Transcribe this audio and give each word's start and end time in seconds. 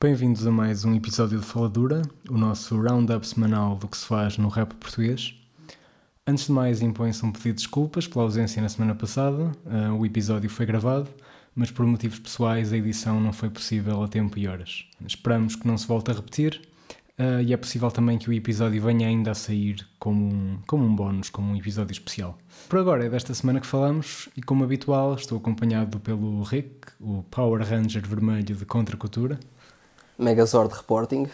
Bem-vindos 0.00 0.46
a 0.46 0.52
mais 0.52 0.84
um 0.84 0.94
episódio 0.94 1.40
de 1.40 1.44
Faladura, 1.44 2.02
o 2.30 2.38
nosso 2.38 2.80
roundup 2.80 3.26
semanal 3.26 3.74
do 3.74 3.88
que 3.88 3.96
se 3.96 4.06
faz 4.06 4.38
no 4.38 4.46
rap 4.46 4.72
português. 4.74 5.34
Antes 6.24 6.46
de 6.46 6.52
mais, 6.52 6.80
impõe-se 6.80 7.26
um 7.26 7.32
pedido 7.32 7.56
de 7.56 7.62
desculpas 7.64 8.06
pela 8.06 8.22
ausência 8.22 8.62
na 8.62 8.68
semana 8.68 8.94
passada. 8.94 9.50
Uh, 9.66 9.92
o 9.98 10.06
episódio 10.06 10.48
foi 10.48 10.66
gravado, 10.66 11.08
mas 11.52 11.72
por 11.72 11.84
motivos 11.84 12.20
pessoais 12.20 12.72
a 12.72 12.76
edição 12.76 13.20
não 13.20 13.32
foi 13.32 13.50
possível 13.50 14.00
a 14.00 14.06
tempo 14.06 14.38
e 14.38 14.46
horas. 14.46 14.84
Esperamos 15.04 15.56
que 15.56 15.66
não 15.66 15.76
se 15.76 15.88
volte 15.88 16.12
a 16.12 16.14
repetir 16.14 16.62
uh, 17.18 17.42
e 17.42 17.52
é 17.52 17.56
possível 17.56 17.90
também 17.90 18.18
que 18.18 18.30
o 18.30 18.32
episódio 18.32 18.80
venha 18.80 19.08
ainda 19.08 19.32
a 19.32 19.34
sair 19.34 19.84
como 19.98 20.32
um, 20.32 20.58
como 20.68 20.84
um 20.84 20.94
bónus, 20.94 21.28
como 21.28 21.50
um 21.50 21.56
episódio 21.56 21.90
especial. 21.90 22.38
Por 22.68 22.78
agora 22.78 23.04
é 23.04 23.08
desta 23.10 23.34
semana 23.34 23.58
que 23.58 23.66
falamos 23.66 24.28
e, 24.36 24.42
como 24.42 24.62
habitual, 24.62 25.16
estou 25.16 25.38
acompanhado 25.38 25.98
pelo 25.98 26.44
Rick, 26.44 26.86
o 27.00 27.24
Power 27.24 27.68
Ranger 27.68 28.06
vermelho 28.06 28.44
de 28.44 28.64
Contracultura. 28.64 29.40
Megazord 30.18 30.74
Reporting. 30.74 31.28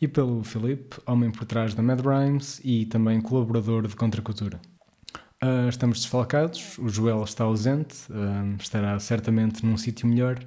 E 0.00 0.08
pelo 0.08 0.42
Filipe, 0.42 0.96
homem 1.06 1.30
por 1.30 1.44
trás 1.44 1.74
da 1.74 1.82
Mad 1.82 2.00
Rhymes 2.00 2.60
e 2.64 2.86
também 2.86 3.20
colaborador 3.20 3.86
de 3.86 3.94
Contracultura. 3.94 4.58
Uh, 5.42 5.68
estamos 5.68 6.00
desfalcados, 6.00 6.78
o 6.78 6.88
Joel 6.88 7.22
está 7.22 7.44
ausente, 7.44 7.94
uh, 8.10 8.56
estará 8.58 8.98
certamente 8.98 9.64
num 9.66 9.76
sítio 9.76 10.08
melhor, 10.08 10.38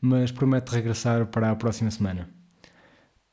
mas 0.00 0.32
promete 0.32 0.72
regressar 0.72 1.26
para 1.26 1.50
a 1.50 1.56
próxima 1.56 1.90
semana. 1.90 2.28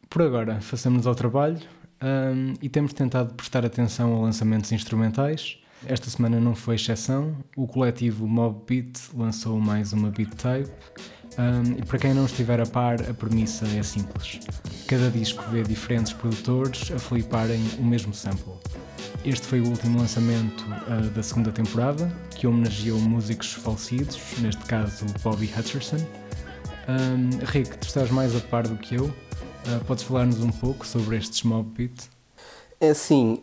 Por 0.09 0.21
agora, 0.21 0.59
façamos 0.59 1.07
ao 1.07 1.15
trabalho 1.15 1.59
um, 2.01 2.53
e 2.61 2.67
temos 2.67 2.93
tentado 2.93 3.33
prestar 3.33 3.65
atenção 3.65 4.15
a 4.15 4.21
lançamentos 4.21 4.71
instrumentais. 4.71 5.59
Esta 5.85 6.09
semana 6.09 6.39
não 6.39 6.55
foi 6.55 6.75
exceção, 6.75 7.37
o 7.55 7.65
coletivo 7.65 8.27
Mob 8.27 8.63
Beat 8.67 8.99
lançou 9.13 9.59
mais 9.59 9.93
uma 9.93 10.09
beat 10.09 10.35
type 10.35 10.69
um, 11.39 11.79
e 11.79 11.85
para 11.85 11.97
quem 11.97 12.13
não 12.13 12.25
estiver 12.25 12.59
a 12.59 12.65
par, 12.65 13.01
a 13.09 13.13
premissa 13.13 13.65
é 13.65 13.81
simples. 13.81 14.41
Cada 14.85 15.09
disco 15.09 15.41
vê 15.49 15.63
diferentes 15.63 16.11
produtores 16.11 16.91
a 16.91 16.99
fliparem 16.99 17.65
o 17.79 17.83
mesmo 17.85 18.13
sample. 18.13 18.51
Este 19.23 19.47
foi 19.47 19.61
o 19.61 19.67
último 19.69 19.99
lançamento 19.99 20.65
uh, 20.65 21.09
da 21.11 21.23
segunda 21.23 21.49
temporada, 21.49 22.11
que 22.35 22.45
homenageou 22.45 22.99
músicos 22.99 23.53
falecidos, 23.53 24.19
neste 24.39 24.65
caso 24.65 25.05
Bobby 25.23 25.49
Hutcherson. 25.57 25.95
Um, 26.89 27.29
Rick, 27.45 27.77
tu 27.77 27.87
estás 27.87 28.11
mais 28.11 28.35
a 28.35 28.41
par 28.41 28.67
do 28.67 28.75
que 28.75 28.95
eu. 28.95 29.05
Uh, 29.05 29.85
podes 29.87 30.03
falar-nos 30.03 30.41
um 30.41 30.51
pouco 30.51 30.85
sobre 30.85 31.15
estes 31.15 31.43
Mob 31.43 31.69
Beat? 31.69 32.09
É 32.81 32.89
assim, 32.89 33.41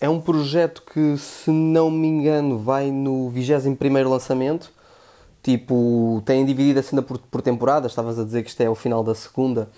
é 0.00 0.08
um 0.08 0.20
projeto 0.20 0.82
que, 0.92 1.16
se 1.16 1.50
não 1.50 1.90
me 1.90 2.06
engano, 2.06 2.58
vai 2.58 2.90
no 2.90 3.30
21 3.30 4.08
lançamento 4.08 4.72
Tipo, 5.46 6.20
têm 6.24 6.44
dividido 6.44 6.80
a 6.80 6.82
cena 6.82 7.02
por, 7.02 7.18
por 7.18 7.40
temporadas. 7.40 7.92
Estavas 7.92 8.18
a 8.18 8.24
dizer 8.24 8.42
que 8.42 8.50
isto 8.50 8.60
é 8.62 8.68
o 8.68 8.74
final 8.74 9.04
da 9.04 9.14
segunda. 9.14 9.70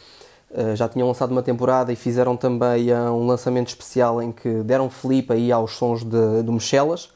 Uh, 0.51 0.75
já 0.75 0.89
tinham 0.89 1.07
lançado 1.07 1.31
uma 1.31 1.43
temporada 1.43 1.93
e 1.93 1.97
fizeram 1.97 2.39
também 2.39 2.91
uh, 2.91 3.13
um 3.13 3.27
lançamento 3.27 3.69
especial 3.69 4.23
em 4.23 4.33
que 4.33 4.63
deram 4.63 4.89
flip 4.89 5.31
aí 5.31 5.53
aos 5.53 5.73
sons 5.73 6.03
de, 6.03 6.43
de 6.43 6.51
Michelas. 6.51 7.11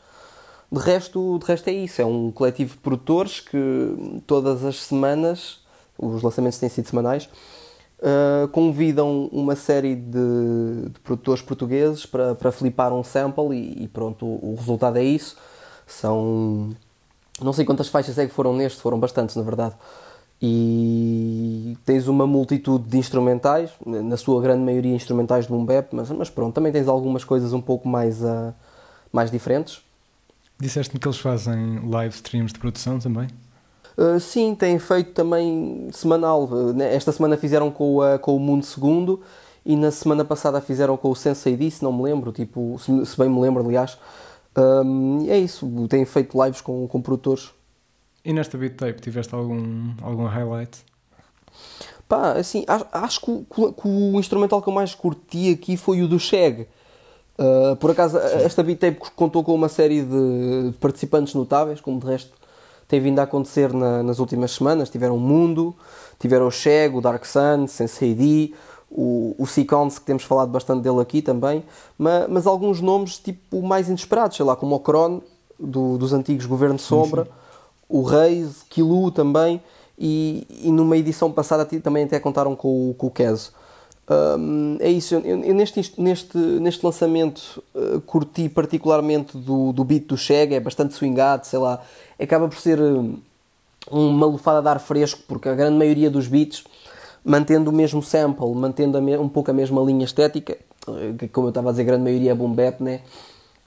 De 0.71 0.79
resto, 0.79 1.39
de 1.39 1.47
resto 1.47 1.69
é 1.69 1.73
isso. 1.73 2.03
É 2.03 2.05
um 2.05 2.31
coletivo 2.31 2.75
de 2.75 2.81
produtores 2.81 3.41
que 3.41 4.21
todas 4.27 4.67
as 4.67 4.83
semanas, 4.83 5.61
os 5.97 6.21
lançamentos 6.23 6.59
têm 6.59 6.69
sido 6.69 6.87
semanais, 6.87 7.31
uh, 8.01 8.49
convidam 8.49 9.31
uma 9.33 9.57
série 9.57 9.97
de, 9.97 10.91
de, 10.91 11.01
produtores 11.01 11.41
portugueses 11.41 12.05
para, 12.05 12.35
para 12.35 12.53
flipar 12.53 12.93
um 12.93 13.03
sample 13.03 13.57
e, 13.57 13.85
e 13.85 13.89
pronto, 13.89 14.27
o, 14.27 14.53
o 14.53 14.57
resultado 14.57 14.99
é 14.99 15.05
isso. 15.05 15.39
São 15.87 16.77
não 17.45 17.53
sei 17.53 17.65
quantas 17.65 17.89
faixas 17.89 18.19
é 18.19 18.27
que 18.27 18.33
foram 18.33 18.55
neste, 18.55 18.81
foram 18.81 18.99
bastantes, 18.99 19.37
na 19.37 19.43
verdade. 19.43 19.75
E 20.41 21.77
tens 21.85 22.09
uma 22.09 22.27
multitude 22.27 22.89
de 22.89 22.99
instrumentais, 22.99 23.71
na 23.87 24.17
sua 24.17 24.43
grande 24.43 24.63
maioria 24.65 24.95
instrumentais 24.95 25.45
de 25.47 25.53
boom 25.53 25.65
bap, 25.65 25.89
mas, 25.93 26.11
mas 26.11 26.29
pronto, 26.29 26.53
também 26.53 26.73
tens 26.73 26.89
algumas 26.89 27.23
coisas 27.23 27.53
um 27.53 27.61
pouco 27.61 27.89
mais, 27.89 28.21
uh, 28.23 28.53
mais 29.13 29.31
diferentes. 29.31 29.81
Disseste-me 30.59 30.99
que 30.99 31.07
eles 31.07 31.19
fazem 31.19 31.89
live 31.89 32.15
streams 32.15 32.53
de 32.53 32.59
produção 32.59 32.99
também? 32.99 33.29
Uh, 33.97 34.19
sim, 34.19 34.55
têm 34.55 34.79
feito 34.79 35.13
também 35.13 35.89
semanal. 35.93 36.45
Uh, 36.45 36.81
esta 36.83 37.13
semana 37.13 37.37
fizeram 37.37 37.71
com, 37.71 37.99
uh, 37.99 38.19
com 38.19 38.35
o 38.35 38.41
Mundo 38.41 38.65
Segundo 38.65 39.21
e 39.65 39.77
na 39.77 39.91
semana 39.91 40.25
passada 40.25 40.61
fizeram 40.61 40.97
com 40.97 41.11
o 41.11 41.15
Sensei 41.17 41.57
D, 41.57 41.71
se 41.71 41.83
não 41.83 41.93
me 41.93 42.03
lembro, 42.03 42.33
tipo, 42.33 42.77
se, 42.81 43.07
se 43.07 43.17
bem 43.17 43.29
me 43.29 43.41
lembro, 43.41 43.65
aliás. 43.65 43.97
Um, 44.57 45.27
é 45.29 45.39
isso, 45.39 45.67
tenho 45.89 46.07
feito 46.07 46.43
lives 46.43 46.61
com, 46.61 46.87
com 46.87 47.01
produtores. 47.01 47.51
E 48.25 48.33
nesta 48.33 48.57
beat 48.57 48.77
tape 48.77 49.01
tiveste 49.01 49.35
algum, 49.35 49.95
algum 50.01 50.27
highlight? 50.27 50.79
Pá, 52.09 52.33
assim, 52.33 52.65
acho, 52.69 52.87
acho 52.93 53.21
que, 53.21 53.31
o, 53.31 53.73
que, 53.73 53.89
o 53.89 54.21
instrumental 54.21 54.61
que 54.61 54.69
eu 54.69 54.73
mais 54.73 54.95
curti 54.95 55.51
aqui 55.51 55.77
foi 55.77 56.03
o 56.03 56.09
do 56.09 56.19
Shag. 56.19 56.69
Uh, 57.39 57.75
por 57.77 57.91
acaso, 57.91 58.19
Sim. 58.19 58.45
esta 58.45 58.63
beat 58.63 58.79
tape 58.79 58.99
contou 59.17 59.43
com 59.43 59.55
uma 59.55 59.69
série 59.69 60.03
de 60.03 60.73
participantes 60.79 61.35
notáveis, 61.35 61.81
como 61.81 61.99
de 61.99 62.07
resto 62.07 62.33
tem 62.87 63.01
vindo 63.01 63.19
a 63.21 63.23
acontecer 63.23 63.73
na, 63.73 64.03
nas 64.03 64.19
últimas 64.19 64.51
semanas. 64.51 64.91
Tiveram 64.91 65.17
o 65.17 65.21
Mundo, 65.21 65.75
tiveram 66.19 66.47
o 66.47 66.51
Shag, 66.51 66.95
o 66.95 67.01
Dark 67.01 67.25
Sun, 67.25 67.67
Sensei 67.67 68.15
D, 68.15 68.53
o, 68.95 69.35
o 69.39 69.47
Sequence, 69.47 69.99
que 69.99 70.07
temos 70.07 70.23
falado 70.23 70.51
bastante 70.51 70.83
dele 70.83 71.01
aqui 71.01 71.23
também, 71.23 71.65
mas, 71.97 72.29
mas 72.29 72.47
alguns 72.47 72.81
nomes 72.81 73.19
tipo 73.19 73.63
mais 73.63 73.89
inesperados, 73.89 74.37
sei 74.37 74.45
lá, 74.45 74.55
como 74.55 74.75
o 74.75 74.81
Kron, 74.81 75.21
do, 75.59 75.97
dos 75.97 76.13
antigos 76.13 76.45
Governo 76.47 76.79
Sombra, 76.79 77.25
sim, 77.25 77.31
sim. 77.31 77.37
o 77.89 78.03
Reis, 78.03 78.65
Kilu 78.69 79.11
também, 79.11 79.63
e, 79.99 80.47
e 80.63 80.71
numa 80.71 80.97
edição 80.97 81.31
passada 81.31 81.65
também 81.65 82.05
até 82.05 82.19
contaram 82.19 82.55
com, 82.57 82.91
o, 82.91 82.95
com 82.95 83.07
o 83.07 83.11
Keso. 83.11 83.53
Um, 84.11 84.77
é 84.81 84.91
isso, 84.91 85.15
eu, 85.15 85.21
eu, 85.45 85.55
neste, 85.55 86.01
neste, 86.01 86.37
neste 86.37 86.85
lançamento 86.85 87.63
uh, 87.75 88.01
curti 88.01 88.49
particularmente 88.49 89.39
do, 89.39 89.73
do 89.73 89.85
beat 89.85 90.07
do 90.07 90.17
Chega, 90.17 90.57
é 90.57 90.61
bastante 90.61 90.93
swingado, 90.95 91.47
sei 91.47 91.59
lá, 91.59 91.81
acaba 92.21 92.49
por 92.49 92.59
ser 92.59 92.81
uh, 92.81 93.19
uma 93.91 94.27
lufada 94.27 94.61
de 94.61 94.69
ar 94.69 94.81
fresco, 94.81 95.21
porque 95.29 95.49
a 95.49 95.55
grande 95.55 95.79
maioria 95.79 96.11
dos 96.11 96.27
beats 96.27 96.65
mantendo 97.25 97.71
o 97.71 97.73
mesmo 97.73 98.03
sample, 98.03 98.55
mantendo 98.55 98.99
um 98.99 99.29
pouco 99.29 99.51
a 99.51 99.55
mesma 99.55 99.81
linha 99.83 100.05
estética, 100.05 100.57
eh, 100.89 101.15
que 101.19 101.29
como 101.29 101.47
eu 101.47 101.51
estava 101.51 101.69
a 101.69 101.73
dizer, 101.73 101.83
a 101.83 101.87
grande 101.87 102.05
maioria 102.05 102.33
é 102.33 102.35
boom 102.35 102.53
bap, 102.53 102.83
né? 102.83 103.01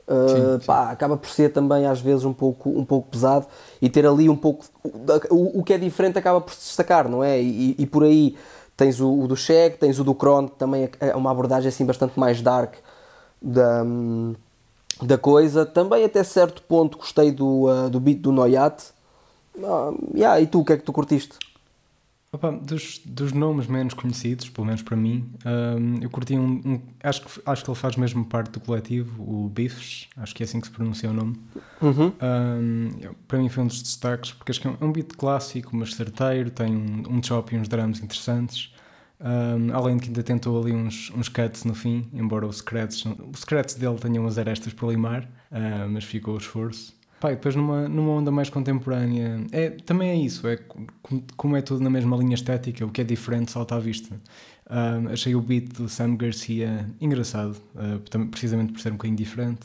Uh, 0.07 0.29
sim, 0.29 0.59
sim. 0.59 0.65
Pá, 0.67 0.91
acaba 0.91 1.17
por 1.17 1.29
ser 1.29 1.51
também 1.51 1.87
às 1.87 1.99
vezes 1.99 2.25
um 2.25 2.33
pouco, 2.33 2.69
um 2.69 2.85
pouco 2.85 3.09
pesado 3.09 3.47
e 3.81 3.89
ter 3.89 4.05
ali 4.05 4.29
um 4.29 4.35
pouco 4.35 4.63
o, 5.31 5.61
o 5.61 5.63
que 5.63 5.73
é 5.73 5.79
diferente 5.79 6.19
acaba 6.19 6.39
por 6.39 6.53
se 6.53 6.59
destacar, 6.59 7.09
não 7.09 7.23
é? 7.23 7.41
E, 7.41 7.75
e 7.79 7.85
por 7.87 8.03
aí 8.03 8.37
tens 8.77 8.99
o, 8.99 9.11
o 9.11 9.27
do 9.27 9.35
Shaq, 9.35 9.77
tens 9.79 9.99
o 9.99 10.03
do 10.03 10.13
Kron, 10.13 10.47
que 10.47 10.57
também 10.57 10.83
é, 10.83 11.09
é 11.09 11.15
uma 11.15 11.31
abordagem 11.31 11.69
assim 11.69 11.85
bastante 11.85 12.19
mais 12.19 12.39
dark 12.39 12.75
da, 13.41 13.83
da 15.01 15.17
coisa. 15.17 15.65
Também 15.65 16.03
até 16.03 16.23
certo 16.23 16.61
ponto 16.61 16.99
gostei 16.99 17.31
do, 17.31 17.63
uh, 17.63 17.89
do 17.89 17.99
beat 17.99 18.19
do 18.19 18.31
Noyat. 18.31 18.83
Uh, 19.57 19.97
yeah, 20.13 20.39
e 20.39 20.45
tu, 20.45 20.59
o 20.59 20.65
que 20.65 20.73
é 20.73 20.77
que 20.77 20.83
tu 20.83 20.93
curtiste? 20.93 21.35
Opa, 22.35 22.51
dos, 22.51 22.99
dos 23.05 23.31
nomes 23.31 23.65
menos 23.65 23.93
conhecidos, 23.93 24.49
pelo 24.49 24.67
menos 24.67 24.81
para 24.81 24.97
mim, 24.97 25.25
um, 25.45 26.03
eu 26.03 26.09
curti 26.09 26.37
um, 26.37 26.61
um, 26.65 26.81
acho, 27.01 27.21
que, 27.21 27.41
acho 27.45 27.63
que 27.63 27.69
ele 27.69 27.77
faz 27.77 27.95
mesmo 27.95 28.25
parte 28.25 28.51
do 28.51 28.59
coletivo, 28.59 29.23
o 29.23 29.47
Biffs, 29.47 30.09
acho 30.17 30.35
que 30.35 30.43
é 30.43 30.45
assim 30.45 30.59
que 30.59 30.67
se 30.67 30.73
pronuncia 30.73 31.09
o 31.09 31.13
nome. 31.13 31.37
Uhum. 31.81 32.11
Um, 32.21 32.89
para 33.25 33.39
mim 33.39 33.47
foi 33.47 33.63
um 33.63 33.67
dos 33.67 33.81
destaques, 33.81 34.33
porque 34.33 34.51
acho 34.51 34.59
que 34.59 34.67
é 34.67 34.73
um 34.81 34.91
beat 34.91 35.13
clássico, 35.15 35.73
mas 35.77 35.95
certeiro, 35.95 36.51
tem 36.51 36.75
um, 36.75 37.03
um 37.09 37.23
chop 37.23 37.55
e 37.55 37.57
uns 37.57 37.69
drums 37.69 38.01
interessantes. 38.01 38.73
além 39.73 39.95
de 39.95 40.01
que 40.01 40.09
ainda 40.09 40.21
tentou 40.21 40.61
ali 40.61 40.73
uns, 40.73 41.13
uns 41.15 41.29
cuts 41.29 41.63
no 41.63 41.73
fim, 41.73 42.05
embora 42.11 42.45
os 42.45 42.57
scratches, 42.57 43.05
os 43.33 43.39
scratches 43.39 43.77
dele 43.77 43.95
tenham 43.97 44.25
umas 44.25 44.37
arestas 44.37 44.73
para 44.73 44.89
limar, 44.89 45.23
uh, 45.23 45.89
mas 45.89 46.03
ficou 46.03 46.33
o 46.33 46.37
esforço. 46.37 46.93
Pá, 47.25 47.31
e 47.31 47.35
depois 47.35 47.55
numa, 47.55 47.89
numa 47.89 48.11
onda 48.11 48.29
mais 48.29 48.51
contemporânea, 48.51 49.43
é, 49.51 49.71
também 49.71 50.09
é 50.09 50.15
isso, 50.15 50.47
é 50.47 50.59
como 51.35 51.57
é 51.57 51.61
tudo 51.63 51.83
na 51.83 51.89
mesma 51.89 52.15
linha 52.17 52.35
estética, 52.35 52.85
o 52.85 52.91
que 52.91 53.01
é 53.01 53.03
diferente 53.03 53.51
salta 53.51 53.73
à 53.73 53.79
vista. 53.79 54.13
Uh, 54.67 55.09
achei 55.11 55.33
o 55.33 55.41
beat 55.41 55.73
do 55.73 55.89
Sam 55.89 56.17
Garcia 56.17 56.87
engraçado, 57.01 57.57
uh, 57.73 58.27
precisamente 58.27 58.73
por 58.73 58.79
ser 58.79 58.89
um 58.89 58.91
bocadinho 58.91 59.17
diferente. 59.17 59.61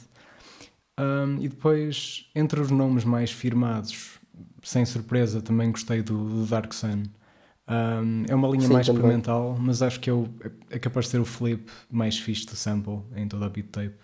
Um, 0.98 1.36
e 1.38 1.48
depois, 1.48 2.30
entre 2.34 2.58
os 2.62 2.70
nomes 2.70 3.04
mais 3.04 3.30
firmados, 3.30 4.18
sem 4.62 4.86
surpresa, 4.86 5.42
também 5.42 5.70
gostei 5.70 6.00
do, 6.00 6.16
do 6.16 6.46
Dark 6.46 6.72
Sun. 6.72 7.02
Um, 7.68 8.24
é 8.26 8.34
uma 8.34 8.48
linha 8.48 8.68
Sim, 8.68 8.72
mais 8.72 8.86
também. 8.86 9.02
experimental, 9.02 9.54
mas 9.60 9.82
acho 9.82 10.00
que 10.00 10.08
é, 10.08 10.14
o, 10.14 10.26
é 10.70 10.78
capaz 10.78 11.04
de 11.04 11.10
ser 11.10 11.20
o 11.20 11.26
flip 11.26 11.70
mais 11.90 12.18
fixe 12.18 12.46
do 12.46 12.56
sample 12.56 13.00
em 13.14 13.28
toda 13.28 13.44
a 13.44 13.50
beat 13.50 13.66
tape, 13.66 13.98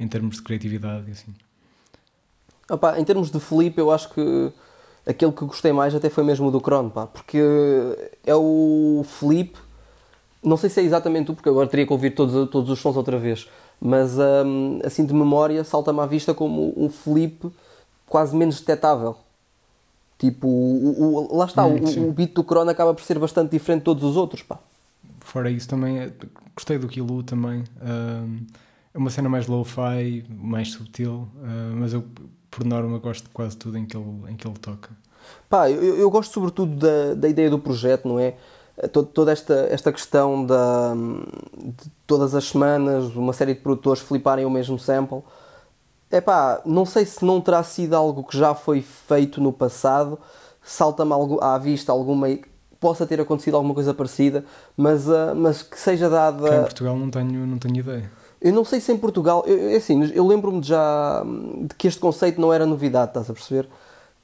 em 0.00 0.08
termos 0.08 0.38
de 0.38 0.42
criatividade 0.42 1.04
e 1.06 1.12
assim. 1.12 1.32
Opa, 2.70 2.98
em 2.98 3.04
termos 3.04 3.30
de 3.30 3.40
Felipe, 3.40 3.80
eu 3.80 3.90
acho 3.90 4.10
que 4.10 4.52
aquele 5.06 5.32
que 5.32 5.44
gostei 5.44 5.72
mais 5.72 5.94
até 5.94 6.10
foi 6.10 6.22
mesmo 6.22 6.48
o 6.48 6.50
do 6.50 6.60
Crono, 6.60 6.90
pá, 6.90 7.06
porque 7.06 7.38
é 8.26 8.34
o 8.34 9.04
Felipe. 9.04 9.58
Não 10.42 10.56
sei 10.56 10.68
se 10.68 10.80
é 10.80 10.82
exatamente 10.84 11.26
tu, 11.26 11.34
porque 11.34 11.48
agora 11.48 11.66
teria 11.66 11.86
que 11.86 11.92
ouvir 11.92 12.10
todos, 12.10 12.48
todos 12.50 12.70
os 12.70 12.78
sons 12.78 12.96
outra 12.96 13.18
vez, 13.18 13.48
mas 13.80 14.18
um, 14.18 14.80
assim 14.84 15.04
de 15.04 15.14
memória 15.14 15.64
salta-me 15.64 16.00
à 16.00 16.06
vista 16.06 16.34
como 16.34 16.74
um 16.76 16.88
Felipe 16.88 17.50
quase 18.06 18.36
menos 18.36 18.60
detectável. 18.60 19.16
Tipo, 20.18 20.48
o, 20.48 21.32
o, 21.32 21.36
lá 21.36 21.46
está, 21.46 21.64
hum, 21.64 21.78
o, 21.78 22.08
o, 22.08 22.12
beat 22.12 22.32
do 22.32 22.42
Corona 22.42 22.72
acaba 22.72 22.92
por 22.92 23.02
ser 23.02 23.18
bastante 23.18 23.52
diferente 23.52 23.80
de 23.80 23.84
todos 23.84 24.02
os 24.02 24.16
outros, 24.16 24.42
pá. 24.42 24.58
Fora 25.20 25.50
isso 25.50 25.68
também, 25.68 25.98
é, 26.00 26.12
gostei 26.54 26.76
do 26.76 26.88
Kilo 26.88 27.22
também. 27.22 27.64
é 28.92 28.98
uma 28.98 29.10
cena 29.10 29.28
mais 29.28 29.46
low-fi, 29.46 30.24
mais 30.28 30.72
sutil, 30.72 31.28
uh, 31.36 31.76
mas 31.76 31.92
eu, 31.92 32.04
por 32.50 32.64
norma, 32.64 32.98
gosto 32.98 33.24
de 33.24 33.30
quase 33.30 33.56
tudo 33.56 33.78
em 33.78 33.86
que 33.86 33.96
ele, 33.96 34.32
em 34.32 34.36
que 34.36 34.46
ele 34.46 34.58
toca. 34.58 34.90
Pá, 35.48 35.70
eu, 35.70 35.96
eu 35.96 36.10
gosto 36.10 36.32
sobretudo 36.32 36.76
da, 36.76 37.14
da 37.14 37.28
ideia 37.28 37.50
do 37.50 37.58
projeto, 37.58 38.08
não 38.08 38.18
é? 38.18 38.34
Todo, 38.92 39.08
toda 39.08 39.32
esta, 39.32 39.66
esta 39.70 39.92
questão 39.92 40.46
da, 40.46 40.94
de 41.56 41.90
todas 42.06 42.34
as 42.34 42.44
semanas 42.44 43.16
uma 43.16 43.32
série 43.32 43.54
de 43.54 43.60
produtores 43.60 44.00
fliparem 44.00 44.44
o 44.44 44.50
mesmo 44.50 44.78
sample 44.78 45.22
é 46.10 46.20
pá, 46.20 46.60
não 46.64 46.84
sei 46.84 47.04
se 47.04 47.24
não 47.24 47.40
terá 47.40 47.62
sido 47.62 47.94
algo 47.94 48.24
que 48.24 48.36
já 48.36 48.54
foi 48.54 48.80
feito 48.80 49.40
no 49.40 49.52
passado, 49.52 50.18
salta-me 50.62 51.12
à 51.40 51.58
vista 51.58 51.92
alguma. 51.92 52.28
possa 52.80 53.06
ter 53.06 53.20
acontecido 53.20 53.56
alguma 53.56 53.74
coisa 53.74 53.92
parecida, 53.92 54.44
mas, 54.76 55.06
uh, 55.06 55.34
mas 55.36 55.62
que 55.62 55.78
seja 55.78 56.08
dada. 56.08 56.48
Que 56.48 56.54
em 56.54 56.62
Portugal 56.62 56.96
não 56.96 57.10
tenho, 57.10 57.46
não 57.46 57.58
tenho 57.58 57.76
ideia. 57.76 58.10
Eu 58.40 58.52
não 58.52 58.64
sei 58.64 58.80
se 58.80 58.92
em 58.92 58.96
Portugal. 58.96 59.44
Eu, 59.46 59.76
assim, 59.76 60.10
eu 60.14 60.26
lembro-me 60.26 60.62
já 60.62 61.24
de 61.62 61.74
que 61.74 61.88
este 61.88 62.00
conceito 62.00 62.40
não 62.40 62.52
era 62.52 62.64
novidade, 62.64 63.10
estás 63.10 63.28
a 63.28 63.32
perceber? 63.32 63.68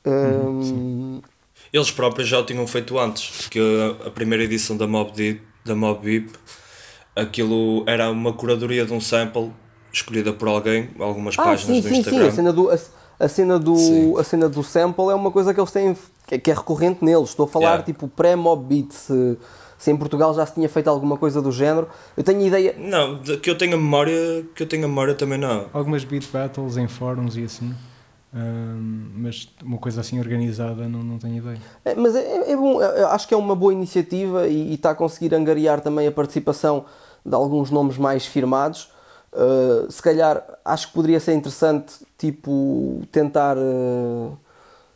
Uhum, 0.06 1.22
Eles 1.72 1.90
próprios 1.90 2.28
já 2.28 2.38
o 2.38 2.44
tinham 2.44 2.66
feito 2.66 2.98
antes, 2.98 3.48
que 3.48 3.58
a, 4.06 4.10
primeira 4.10 4.44
edição 4.44 4.76
da 4.76 4.86
Mob 4.86 5.12
Deep, 5.12 5.42
da 5.64 5.74
Mob 5.74 6.02
Deep, 6.02 6.30
aquilo 7.16 7.84
era 7.86 8.10
uma 8.10 8.32
curadoria 8.32 8.84
de 8.84 8.92
um 8.92 9.00
sample 9.00 9.50
escolhida 9.92 10.32
por 10.32 10.48
alguém, 10.48 10.90
algumas 10.98 11.38
ah, 11.38 11.42
páginas 11.42 11.76
sim, 11.76 11.82
do 11.82 11.88
sim, 11.88 12.00
Instagram. 12.00 12.24
Sim, 12.24 12.28
a 12.28 12.32
cena 12.32 12.52
do, 12.52 12.70
a, 12.70 12.78
a 13.18 13.28
cena 13.28 13.58
do, 13.58 14.18
a 14.18 14.24
cena 14.24 14.48
do 14.48 14.62
sample 14.62 15.10
é 15.10 15.14
uma 15.14 15.30
coisa 15.30 15.54
que 15.54 15.60
eles 15.60 15.70
têm, 15.70 15.96
que 16.26 16.50
é 16.50 16.54
recorrente 16.54 17.04
neles. 17.04 17.30
Estou 17.30 17.46
a 17.46 17.48
falar 17.48 17.66
yeah. 17.66 17.84
tipo 17.84 18.08
pré-mob 18.08 18.64
beat, 18.66 18.92
se, 19.84 19.90
em 19.90 19.96
Portugal 19.96 20.32
já 20.32 20.46
se 20.46 20.54
tinha 20.54 20.68
feito 20.68 20.88
alguma 20.88 21.18
coisa 21.18 21.42
do 21.42 21.52
género. 21.52 21.88
Eu 22.16 22.24
tenho 22.24 22.40
ideia. 22.40 22.74
Não, 22.78 23.18
que 23.18 23.50
eu 23.50 23.56
tenha 23.56 23.76
memória, 23.76 24.42
que 24.54 24.62
eu 24.62 24.66
tenha 24.66 24.88
memória 24.88 25.14
também 25.14 25.38
não. 25.38 25.66
Algumas 25.74 26.04
beat 26.04 26.26
battles 26.32 26.78
em 26.78 26.88
fóruns 26.88 27.36
e 27.36 27.44
assim. 27.44 27.74
mas 29.14 29.46
uma 29.62 29.76
coisa 29.76 30.00
assim 30.00 30.18
organizada 30.18 30.88
não, 30.88 31.02
não 31.02 31.18
tenho 31.18 31.36
ideia. 31.36 31.58
É, 31.84 31.94
mas 31.94 32.16
é, 32.16 32.50
é 32.50 32.56
bom, 32.56 32.82
é, 32.82 33.04
acho 33.04 33.28
que 33.28 33.34
é 33.34 33.36
uma 33.36 33.54
boa 33.54 33.74
iniciativa 33.74 34.48
e, 34.48 34.70
e 34.70 34.74
está 34.74 34.90
a 34.90 34.94
conseguir 34.94 35.34
angariar 35.34 35.82
também 35.82 36.06
a 36.06 36.12
participação 36.12 36.86
de 37.24 37.34
alguns 37.34 37.70
nomes 37.70 37.98
mais 37.98 38.24
firmados. 38.24 38.90
Uh, 39.34 39.90
se 39.90 40.00
calhar 40.00 40.42
acho 40.64 40.88
que 40.88 40.94
poderia 40.94 41.18
ser 41.18 41.34
interessante 41.34 41.92
tipo 42.16 43.02
tentar 43.10 43.58
uh, 43.58 44.38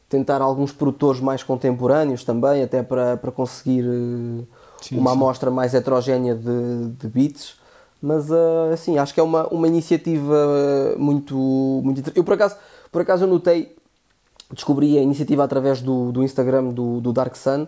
tentar 0.08 0.40
alguns 0.40 0.72
produtores 0.72 1.20
mais 1.20 1.42
contemporâneos 1.42 2.22
também 2.22 2.62
até 2.62 2.82
para, 2.82 3.16
para 3.16 3.32
conseguir 3.32 3.84
uh, 3.84 4.46
sim, 4.80 4.98
uma 4.98 5.10
sim. 5.10 5.16
amostra 5.16 5.50
mais 5.50 5.74
heterogénea 5.74 6.34
de, 6.34 6.88
de 6.98 7.08
beats 7.08 7.56
mas 8.00 8.30
assim 8.72 8.98
acho 8.98 9.12
que 9.12 9.20
é 9.20 9.22
uma, 9.22 9.46
uma 9.48 9.66
iniciativa 9.66 10.94
muito 10.96 11.36
muito 11.82 12.12
eu 12.14 12.22
por 12.22 12.34
acaso 12.34 12.56
por 12.92 13.02
acaso 13.02 13.24
eu 13.24 13.28
notei 13.28 13.76
descobri 14.52 14.96
a 14.96 15.02
iniciativa 15.02 15.44
através 15.44 15.82
do, 15.82 16.12
do 16.12 16.22
Instagram 16.22 16.68
do, 16.68 17.00
do 17.00 17.12
Dark 17.12 17.34
Sun 17.36 17.66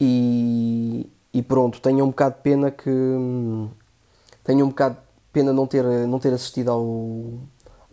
e, 0.00 1.08
e 1.32 1.42
pronto 1.42 1.80
tenho 1.80 2.04
um 2.04 2.08
bocado 2.08 2.36
de 2.36 2.42
pena 2.42 2.70
que 2.70 2.90
tenho 4.44 4.64
um 4.64 4.68
bocado 4.68 4.98
Pena 5.36 5.52
não 5.52 5.66
ter, 5.66 5.84
não 6.08 6.18
ter 6.18 6.32
assistido 6.32 6.70
ao, 6.70 7.34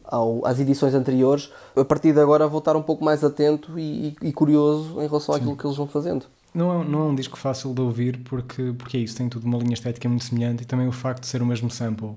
ao, 0.06 0.46
às 0.46 0.62
edições 0.62 0.94
anteriores. 0.94 1.52
A 1.76 1.84
partir 1.84 2.14
de 2.14 2.22
agora 2.22 2.48
vou 2.48 2.60
estar 2.60 2.74
um 2.78 2.82
pouco 2.82 3.04
mais 3.04 3.22
atento 3.22 3.78
e, 3.78 4.16
e 4.22 4.32
curioso 4.32 5.02
em 5.02 5.08
relação 5.08 5.36
Sim. 5.36 5.42
àquilo 5.42 5.58
que 5.58 5.66
eles 5.68 5.76
vão 5.76 5.86
fazendo. 5.86 6.26
Não 6.54 6.82
é, 6.82 6.86
não 6.86 7.00
é 7.00 7.04
um 7.06 7.16
disco 7.16 7.38
fácil 7.38 7.74
de 7.74 7.82
ouvir 7.82 8.20
porque, 8.20 8.74
porque 8.78 8.98
é 8.98 9.00
isso, 9.00 9.16
tem 9.16 9.28
tudo 9.28 9.46
uma 9.46 9.58
linha 9.58 9.74
estética 9.74 10.08
muito 10.08 10.26
semelhante 10.26 10.64
e 10.64 10.66
também 10.66 10.88
o 10.88 10.92
facto 10.92 11.22
de 11.22 11.28
ser 11.28 11.42
o 11.42 11.46
mesmo 11.46 11.70
sample, 11.72 12.16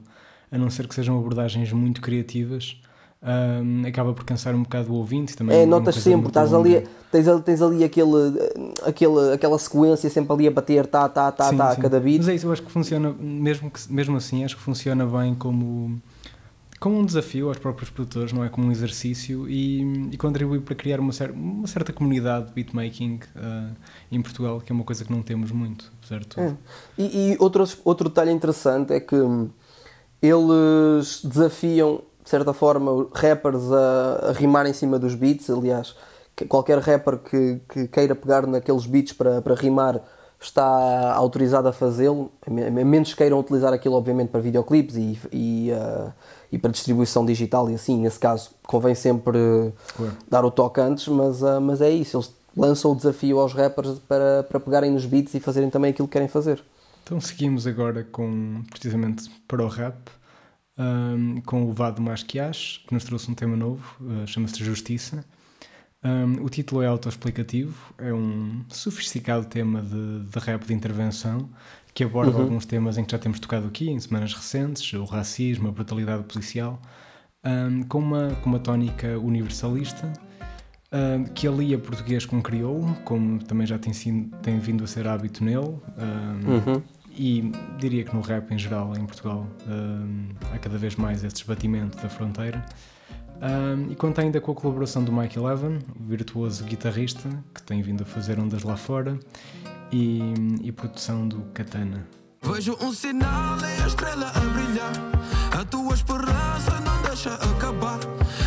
a 0.53 0.59
não 0.59 0.69
ser 0.69 0.87
que 0.87 0.95
sejam 0.95 1.19
abordagens 1.19 1.73
muito 1.73 2.01
criativas, 2.01 2.79
um, 3.23 3.87
acaba 3.87 4.13
por 4.13 4.25
cansar 4.25 4.55
um 4.55 4.63
bocado 4.63 4.93
o 4.93 4.97
ouvinte. 4.97 5.37
Também 5.37 5.63
é, 5.63 5.67
notas 5.67 5.97
sempre, 5.97 6.29
estás 6.29 6.53
ali, 6.53 6.87
tens, 7.11 7.27
tens 7.45 7.63
ali 7.63 7.83
aquele, 7.83 8.39
aquele, 8.85 9.33
aquela 9.33 9.59
sequência 9.59 10.09
sempre 10.11 10.33
ali 10.33 10.47
a 10.47 10.51
bater, 10.51 10.87
tá, 10.87 11.09
tá, 11.09 11.33
tá, 11.33 11.49
sim, 11.49 11.57
tá, 11.57 11.75
sim. 11.75 11.81
cada 11.81 11.99
beat. 11.99 12.19
Mas 12.19 12.29
é 12.29 12.35
isso, 12.35 12.47
eu 12.47 12.53
acho 12.53 12.63
que 12.63 12.71
funciona, 12.71 13.15
mesmo, 13.19 13.71
que, 13.71 13.93
mesmo 13.93 14.17
assim, 14.17 14.45
acho 14.45 14.57
que 14.57 14.63
funciona 14.63 15.07
bem 15.07 15.35
como, 15.35 16.01
como 16.79 16.99
um 16.99 17.05
desafio 17.05 17.49
aos 17.49 17.59
próprios 17.59 17.91
produtores, 17.91 18.33
não 18.33 18.45
é? 18.45 18.49
Como 18.49 18.69
um 18.69 18.73
exercício 18.73 19.49
e, 19.49 20.11
e 20.13 20.17
contribui 20.17 20.61
para 20.61 20.75
criar 20.75 21.01
uma, 21.01 21.13
cer 21.13 21.31
uma 21.31 21.67
certa 21.67 21.93
comunidade 21.93 22.47
de 22.47 22.53
beatmaking 22.53 23.21
uh, 23.37 23.75
em 24.11 24.21
Portugal, 24.21 24.61
que 24.61 24.71
é 24.71 24.75
uma 24.75 24.85
coisa 24.85 25.05
que 25.05 25.13
não 25.13 25.23
temos 25.23 25.51
muito, 25.51 25.91
certo? 26.07 26.41
É. 26.41 26.55
E, 26.99 27.33
e 27.33 27.37
outro, 27.39 27.65
outro 27.85 28.09
detalhe 28.09 28.31
interessante 28.31 28.93
é 28.93 29.01
que 29.01 29.17
eles 30.23 31.23
desafiam 31.25 32.03
de 32.27 32.31
certa 32.31 32.53
forma, 32.53 33.07
rappers 33.15 33.71
a, 33.71 34.31
a 34.31 34.33
rimar 34.33 34.67
em 34.67 34.73
cima 34.73 34.99
dos 34.99 35.15
beats. 35.15 35.49
Aliás, 35.49 35.95
qualquer 36.49 36.81
rapper 36.81 37.19
que, 37.19 37.61
que 37.69 37.87
queira 37.87 38.17
pegar 38.17 38.49
naqueles 38.49 38.85
beats 38.85 39.13
para, 39.13 39.41
para 39.41 39.55
rimar 39.55 40.03
está 40.41 41.15
autorizado 41.15 41.69
a 41.69 41.73
fazê-lo, 41.73 42.33
a 42.45 42.51
menos 42.51 43.15
queiram 43.15 43.39
utilizar 43.39 43.73
aquilo, 43.73 43.95
obviamente, 43.95 44.31
para 44.31 44.41
videoclipes 44.41 44.97
e, 44.97 45.19
e, 45.33 45.71
uh, 45.71 46.13
e, 46.51 46.59
para 46.59 46.71
distribuição 46.71 47.25
digital 47.25 47.71
e 47.71 47.75
assim. 47.75 48.01
Nesse 48.01 48.19
caso, 48.19 48.51
convém 48.67 48.95
sempre 48.95 49.73
dar 50.29 50.45
o 50.45 50.51
toque 50.51 50.81
antes, 50.81 51.09
mas, 51.09 51.43
uh, 51.43 51.61
mas 51.61 51.81
é 51.81 51.91
isso. 51.91 52.17
Eles 52.17 52.35
lançam 52.57 52.93
o 52.93 52.95
desafio 52.95 53.39
aos 53.39 53.53
rappers 53.53 53.99
para, 54.01 54.43
para 54.43 54.61
pegarem 54.61 54.91
nos 54.91 55.05
beats 55.05 55.35
e 55.35 55.41
fazerem 55.41 55.71
também 55.71 55.91
aquilo 55.91 56.09
que 56.09 56.13
querem 56.13 56.29
fazer. 56.29 56.63
Então 57.03 57.21
seguimos 57.21 57.67
agora 57.67 58.03
com, 58.03 58.63
precisamente, 58.71 59.31
para 59.47 59.63
o 59.63 59.69
rap 59.69 59.97
um, 60.79 61.41
com 61.43 61.65
o 61.65 61.73
Vado 61.73 62.03
Masquias, 62.03 62.83
que 62.87 62.93
nos 62.93 63.05
trouxe 63.05 63.31
um 63.31 63.35
tema 63.35 63.57
novo, 63.57 63.97
uh, 64.01 64.27
chama-se 64.27 64.63
Justiça. 64.65 65.25
Um, 66.05 66.45
o 66.45 66.49
título 66.49 66.83
é 66.83 66.87
autoexplicativo, 66.87 67.75
é 67.99 68.13
um 68.13 68.65
sofisticado 68.69 69.47
tema 69.47 69.83
de, 69.83 70.21
de 70.21 70.39
rap 70.39 70.65
de 70.65 70.75
intervenção 70.75 71.49
que 71.97 72.05
aborda 72.05 72.37
uhum. 72.37 72.43
alguns 72.43 72.67
temas 72.67 72.99
em 72.99 73.05
que 73.05 73.11
já 73.11 73.19
temos 73.19 73.41
tocado 73.41 73.67
aqui 73.67 73.89
em 73.89 73.99
semanas 73.99 74.35
recentes, 74.35 74.93
o 74.93 75.05
racismo, 75.05 75.69
a 75.69 75.73
brutalidade 75.73 76.25
policial, 76.25 76.79
um, 77.43 77.83
com, 77.85 77.99
uma, 77.99 78.37
com 78.43 78.51
uma 78.51 78.59
tónica 78.59 79.19
universalista 79.19 80.13
que 81.35 81.47
alia 81.47 81.79
português 81.79 82.25
com 82.25 82.41
crioulo, 82.41 82.95
como 83.05 83.43
também 83.45 83.67
já 83.67 83.79
tem, 83.79 83.93
tem 84.41 84.59
vindo 84.59 84.85
a 84.85 84.87
ser 84.87 85.07
hábito 85.07 85.45
nele. 85.45 85.77
Uhum 86.47 86.83
e 87.19 87.51
diria 87.79 88.05
que 88.05 88.15
no 88.15 88.21
rap 88.21 88.53
em 88.53 88.59
geral 88.59 88.95
em 88.95 89.07
Portugal 89.07 89.47
um, 89.67 90.29
há 90.53 90.59
cada 90.59 90.77
vez 90.77 90.97
mais 90.97 91.25
esse 91.25 91.37
desbatimento 91.37 91.97
da 91.97 92.09
fronteira. 92.09 92.65
Um, 93.37 93.91
e 93.91 93.97
conta 93.97 94.23
ainda 94.23 94.41
com 94.41 94.53
a 94.53 94.55
colaboração 94.55 95.05
do 95.05 95.13
Mike 95.13 95.39
Eleven, 95.39 95.79
virtuoso 96.01 96.65
guitarrista 96.65 97.29
que 97.55 97.63
tem 97.63 97.83
vindo 97.83 98.03
a 98.03 98.07
fazer 98.07 98.39
ondas 98.39 98.63
lá 98.63 98.77
fora, 98.77 99.19
e, 99.97 100.69
e 100.69 100.73
produção 100.73 101.27
do 101.27 101.43
Katana. 101.55 102.07
Vejo 102.43 102.77
um 102.81 102.93
sinal 102.93 103.59
e 103.61 103.83
a 103.83 103.87
estrela 103.87 104.29
a 104.29 104.41
brilhar. 104.41 104.93
A 105.59 105.65
tua 105.65 105.95
esperança 105.95 106.81
não 106.81 107.03
deixa 107.03 107.35
acabar. 107.35 107.99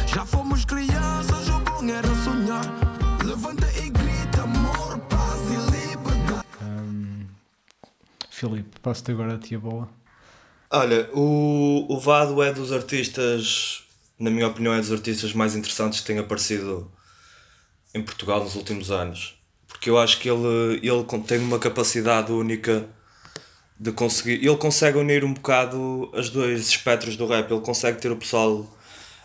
Já 0.07 0.25
fomos 0.25 0.63
crianças, 0.63 1.49
o 1.49 1.59
bom 1.59 1.83
era 1.87 2.07
sonhar. 2.23 2.65
Levanta 3.25 3.67
e 3.77 3.89
grita, 3.89 4.43
amor, 4.43 4.99
paz 5.09 5.39
e 5.51 5.59
Filipe, 8.29 8.79
passo-te 8.79 9.11
agora 9.11 9.35
a 9.35 9.37
ti 9.37 9.55
a 9.55 9.59
bola. 9.59 9.89
Olha, 10.71 11.09
o, 11.13 11.85
o 11.89 11.99
Vado 11.99 12.41
é 12.41 12.53
dos 12.53 12.71
artistas, 12.71 13.83
na 14.17 14.29
minha 14.29 14.47
opinião, 14.47 14.73
é 14.73 14.79
dos 14.79 14.93
artistas 14.93 15.33
mais 15.33 15.55
interessantes 15.55 15.99
que 15.99 16.07
têm 16.07 16.19
aparecido 16.19 16.89
em 17.93 18.01
Portugal 18.01 18.41
nos 18.41 18.55
últimos 18.55 18.91
anos. 18.91 19.38
Porque 19.79 19.89
eu 19.89 19.97
acho 19.97 20.19
que 20.19 20.29
ele, 20.29 20.81
ele 20.83 21.05
tem 21.25 21.39
uma 21.39 21.57
capacidade 21.57 22.33
única 22.33 22.85
de 23.79 23.93
conseguir. 23.93 24.45
Ele 24.45 24.57
consegue 24.57 24.97
unir 24.97 25.23
um 25.23 25.33
bocado 25.33 26.11
os 26.13 26.29
dois 26.29 26.67
espectros 26.67 27.15
do 27.15 27.25
rap. 27.25 27.49
Ele 27.49 27.61
consegue 27.61 27.97
ter 27.97 28.11
o 28.11 28.17
pessoal 28.17 28.67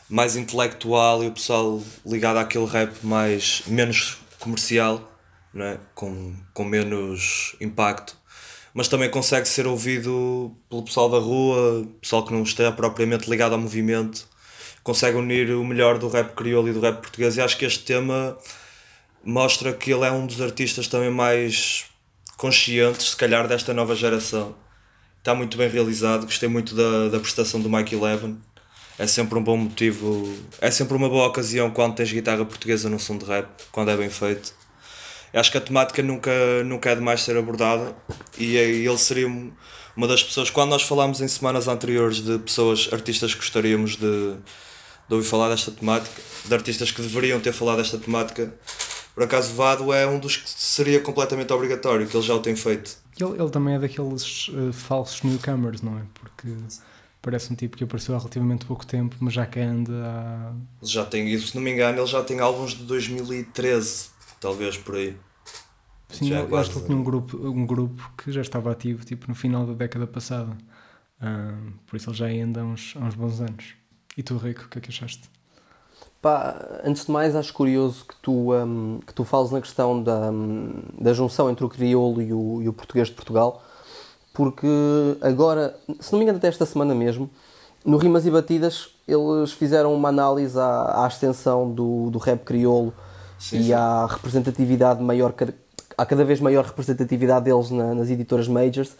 mais 0.09 0.37
intelectual 0.37 1.25
e 1.25 1.27
o 1.27 1.33
pessoal 1.33 1.83
ligado 2.07 2.37
àquele 2.37 2.67
rap 2.67 2.95
mais 3.03 3.65
menos 3.67 4.19
comercial, 4.39 5.13
né? 5.53 5.81
com, 5.93 6.33
com 6.53 6.65
menos 6.65 7.57
impacto 7.61 8.17
mas 8.75 8.89
também 8.89 9.09
consegue 9.09 9.47
ser 9.47 9.69
ouvido 9.69 10.53
pelo 10.69 10.83
pessoal 10.83 11.09
da 11.09 11.19
rua, 11.19 11.87
pessoal 12.01 12.25
que 12.25 12.33
não 12.33 12.43
está 12.43 12.73
propriamente 12.73 13.31
ligado 13.31 13.53
ao 13.53 13.59
movimento, 13.59 14.27
consegue 14.83 15.17
unir 15.17 15.53
o 15.53 15.65
melhor 15.65 15.97
do 15.97 16.09
rap 16.09 16.35
crioulo 16.35 16.69
e 16.69 16.73
do 16.73 16.81
rap 16.81 17.01
português. 17.01 17.37
E 17.37 17.41
acho 17.41 17.57
que 17.57 17.65
este 17.65 17.85
tema 17.85 18.37
mostra 19.25 19.73
que 19.73 19.93
ele 19.93 20.05
é 20.05 20.13
um 20.13 20.27
dos 20.27 20.41
artistas 20.41 20.89
também 20.89 21.11
mais 21.11 21.87
conscientes, 22.37 23.11
se 23.11 23.17
calhar, 23.17 23.49
desta 23.49 23.73
nova 23.73 23.95
geração. 23.95 24.55
Está 25.19 25.35
muito 25.35 25.57
bem 25.57 25.69
realizado, 25.69 26.27
gostei 26.27 26.49
muito 26.49 26.75
da, 26.75 27.09
da 27.09 27.19
prestação 27.19 27.61
do 27.61 27.71
Mike 27.71 27.95
Eleven. 27.95 28.39
É 28.99 29.07
sempre 29.07 29.39
um 29.39 29.43
bom 29.43 29.57
motivo, 29.57 30.33
é 30.61 30.71
sempre 30.71 30.97
uma 30.97 31.09
boa 31.09 31.27
ocasião 31.27 31.71
quando 31.71 31.97
tens 31.97 32.13
guitarra 32.13 32.45
portuguesa 32.45 32.89
no 32.89 33.01
som 33.01 33.19
de 33.19 33.25
rap, 33.25 33.49
quando 33.73 33.91
é 33.91 33.97
bem 33.97 34.11
feito. 34.11 34.55
acho 35.33 35.51
que 35.51 35.59
a 35.59 35.61
temática 35.61 36.03
nunca, 36.03 36.31
nunca 36.65 36.91
é 36.91 36.95
demais 36.95 37.23
ser 37.23 37.37
abordada 37.37 37.97
e 38.39 38.57
ele 38.57 38.99
seria 38.99 39.27
uma 39.97 40.07
das 40.07 40.23
pessoas. 40.23 40.51
Quando 40.51 40.71
nós 40.71 40.83
falámos 40.83 41.21
em 41.21 41.27
semanas 41.27 41.67
anteriores 41.67 42.19
de 42.19 42.39
pessoas, 42.39 42.89
artistas 42.93 43.33
que 43.33 43.41
gostaríamos 43.41 43.97
de, 43.97 44.37
de 45.09 45.15
ouvir 45.15 45.27
falar 45.27 45.49
desta 45.49 45.71
temática, 45.71 46.21
de 46.45 46.55
artistas 46.55 46.91
que 46.93 47.03
deveriam 47.03 47.41
ter 47.41 47.53
falado 47.53 47.79
desta 47.79 47.99
temática, 47.99 48.55
por 49.15 49.23
acaso 49.23 49.55
Vado 49.55 49.93
é 49.93 50.07
um 50.07 50.19
dos 50.19 50.37
que 50.37 50.51
seria 50.51 51.01
completamente 51.01 51.53
obrigatório, 51.53 52.07
que 52.07 52.17
ele 52.17 52.27
já 52.27 52.35
o 52.35 52.41
tem 52.41 52.57
feito. 52.57 52.97
Ele, 53.19 53.41
ele 53.41 53.51
também 53.51 53.77
é 53.77 53.79
daqueles 53.79 54.49
uh, 54.49 54.73
falsos 54.73 55.23
newcomers, 55.23 55.83
não 55.83 55.99
é? 55.99 56.03
Porque 56.15 56.49
parece 57.23 57.53
um 57.53 57.57
tipo 57.57 57.77
que 57.77 57.85
apareceu 57.85 58.15
há 58.15 58.19
relativamente 58.19 58.67
pouco 58.67 58.85
tempo, 58.85 59.17
mas 59.21 59.33
já 59.33 59.47
que 59.47 59.61
anda 59.61 59.93
há. 59.93 60.53
Já 60.83 61.05
tem, 61.05 61.39
se 61.39 61.55
não 61.55 61.63
me 61.63 61.71
engano, 61.73 61.99
ele 62.01 62.07
já 62.07 62.25
tem 62.25 62.41
álbuns 62.41 62.73
de 62.73 62.83
2013, 62.85 64.11
talvez 64.41 64.77
por 64.77 64.97
aí. 64.97 65.17
Sim, 66.09 66.29
já 66.29 66.41
eu 66.41 66.57
acho 66.57 66.71
que 66.71 66.79
ele 66.79 66.87
tinha 66.87 66.99
um 66.99 67.05
grupo, 67.05 67.37
um 67.37 67.67
grupo 67.67 68.13
que 68.17 68.33
já 68.33 68.41
estava 68.41 68.71
ativo 68.73 69.05
tipo, 69.05 69.29
no 69.29 69.35
final 69.35 69.65
da 69.65 69.75
década 69.75 70.07
passada. 70.07 70.57
Uh, 71.21 71.73
por 71.87 71.97
isso 71.97 72.11
ele 72.11 72.17
já 72.17 72.27
anda 72.27 72.61
há 72.61 72.65
uns, 72.65 72.95
há 72.97 73.05
uns 73.05 73.15
bons 73.15 73.41
anos. 73.41 73.75
E 74.17 74.23
tu, 74.23 74.37
Rico, 74.37 74.65
o 74.65 74.69
que 74.69 74.79
é 74.79 74.81
que 74.81 74.91
achaste? 74.91 75.31
Pá, 76.25 76.81
antes 76.83 77.05
de 77.05 77.13
mais, 77.13 77.37
acho 77.37 77.53
curioso 77.53 78.03
que 78.07 78.15
tu, 78.23 78.55
um, 78.55 78.99
que 79.07 79.13
tu 79.13 79.25
fales 79.25 79.51
na 79.51 79.61
questão 79.61 80.03
da, 80.03 80.31
um, 80.31 80.73
da 80.99 81.13
junção 81.13 81.51
entre 81.51 81.67
o 81.67 81.69
crioulo 81.69 82.23
e 82.23 82.33
o, 82.33 82.63
e 82.63 82.69
o 82.71 82.73
português 82.73 83.09
de 83.09 83.15
Portugal, 83.15 83.63
porque 84.33 84.67
agora, 85.21 85.77
se 86.01 86.11
não 86.11 86.19
me 86.19 86.25
engano, 86.25 86.39
até 86.39 86.49
esta 86.49 86.65
semana 86.65 86.95
mesmo, 86.95 87.29
no 87.85 87.99
Rimas 87.99 88.25
e 88.25 88.31
Batidas, 88.31 88.89
eles 89.07 89.53
fizeram 89.53 89.95
uma 89.95 90.09
análise 90.09 90.59
à, 90.59 91.05
à 91.05 91.07
extensão 91.07 91.71
do, 91.71 92.09
do 92.09 92.19
rap 92.19 92.43
crioulo 92.43 92.95
sim, 93.39 93.59
e 93.59 93.65
sim. 93.65 93.73
à 93.75 94.07
representatividade 94.07 95.03
maior, 95.03 95.35
há 95.95 96.07
cada 96.07 96.25
vez 96.25 96.41
maior 96.41 96.65
representatividade 96.65 97.45
deles 97.45 97.71
na, 97.71 97.95
nas 97.95 98.09
editoras 98.09 98.49
majors, 98.49 98.97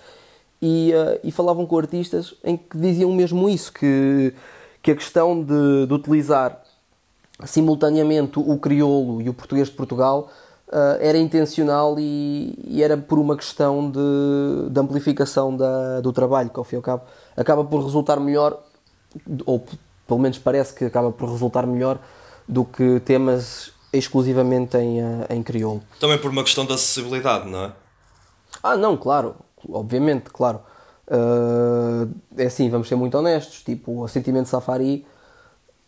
e, 0.61 0.93
uh, 0.93 1.19
e 1.25 1.33
falavam 1.33 1.65
com 1.65 1.79
artistas 1.79 2.35
em 2.45 2.55
que 2.55 2.77
diziam 2.77 3.11
mesmo 3.13 3.49
isso, 3.49 3.73
que 3.73 4.35
que 4.85 4.91
a 4.91 4.95
questão 4.95 5.43
de, 5.43 5.87
de 5.87 5.95
utilizar 5.95 6.63
simultaneamente 7.45 8.39
o 8.39 8.57
crioulo 8.59 9.21
e 9.21 9.29
o 9.29 9.35
português 9.35 9.69
de 9.69 9.75
Portugal 9.75 10.31
uh, 10.69 10.99
era 11.01 11.19
intencional 11.19 11.97
e, 11.99 12.55
e, 12.67 12.83
era 12.83 12.97
por 12.97 13.19
uma 13.19 13.37
questão 13.37 13.91
de, 13.91 14.71
de 14.71 14.81
amplificação 14.81 15.57
da, 15.57 16.01
do 16.01 16.13
trabalho, 16.13 16.51
que 16.51 16.59
ao 16.59 16.65
fim 16.65 16.77
e 16.77 16.79
ao 16.79 16.83
cabo 16.83 17.03
acaba 17.37 17.65
por 17.65 17.83
resultar 17.83 18.21
melhor, 18.21 18.63
ou 19.45 19.65
pelo 20.07 20.21
menos 20.21 20.39
parece 20.39 20.75
que 20.75 20.85
acaba 20.85 21.11
por 21.11 21.29
resultar 21.29 21.67
melhor 21.67 21.99
do 22.47 22.65
que 22.65 23.01
temas 23.01 23.73
exclusivamente 23.93 24.77
em, 24.77 25.03
uh, 25.03 25.27
em 25.31 25.43
crioulo. 25.43 25.83
Também 25.99 26.19
por 26.19 26.31
uma 26.31 26.43
questão 26.43 26.65
de 26.65 26.73
acessibilidade, 26.73 27.49
não 27.49 27.65
é? 27.65 27.73
Ah, 28.63 28.77
não, 28.77 28.97
claro, 28.97 29.35
obviamente, 29.69 30.31
claro. 30.31 30.61
Uh, 31.07 32.11
é 32.37 32.47
assim, 32.47 32.69
vamos 32.71 32.89
ser 32.89 32.97
muito 32.97 33.17
honestos. 33.17 33.63
Tipo, 33.63 34.03
o 34.03 34.09
Sentimento 34.09 34.49
Safari, 34.49 35.07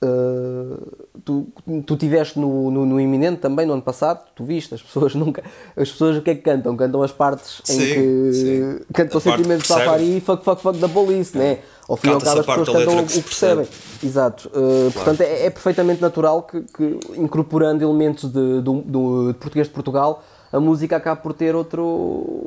uh, 0.03 1.07
tu, 1.25 1.49
tu 1.85 1.97
tiveste 1.97 2.39
no, 2.39 2.71
no, 2.71 2.87
no, 2.87 3.01
Iminente 3.01 3.41
também 3.41 3.67
no 3.67 3.73
ano 3.73 3.83
passado, 3.83 4.25
tu 4.35 4.45
viste, 4.45 4.75
as 4.75 4.83
pessoas 4.83 5.15
nunca. 5.17 5.43
As 5.77 5.91
pessoas 5.91 6.17
o 6.17 6.23
que 6.23 6.31
é 6.31 6.35
que 6.35 6.43
cantam? 6.43 6.77
Cantam 6.77 7.03
as 7.03 7.13
partes 7.13 7.61
sim, 7.65 7.83
em 7.83 7.95
que 7.95 8.33
sim. 8.33 8.81
cantam 8.93 9.19
o 9.19 9.21
Sentimento 9.21 9.67
Safari 9.67 10.17
e 10.17 10.21
fuck, 10.21 10.45
fuck, 10.45 10.63
fuck 10.63 10.79
da 10.79 10.89
police, 10.89 11.37
né? 11.37 11.61
Ao 11.89 11.97
fim 11.97 12.09
e 12.09 12.13
ao 12.13 12.21
cabo, 12.21 12.41
as 12.41 12.47
pessoas 12.47 12.69
cantam 12.69 12.99
o 12.99 13.07
que 13.07 13.23
percebem. 13.23 13.69
Exato. 14.03 14.49
Uh, 14.49 14.53
claro. 14.53 14.93
Portanto, 14.93 15.21
é, 15.21 15.47
é, 15.47 15.51
perfeitamente 15.51 16.03
natural 16.03 16.43
que, 16.43 16.61
que 16.63 16.99
incorporando 17.17 17.85
elementos 17.85 18.31
de, 18.31 18.61
do, 18.61 18.83
do, 18.83 19.33
de 19.33 19.39
português 19.39 19.69
de 19.69 19.73
Portugal, 19.73 20.23
a 20.53 20.59
música 20.59 20.97
acaba 20.97 21.21
por 21.21 21.33
ter 21.33 21.55
outro 21.55 22.45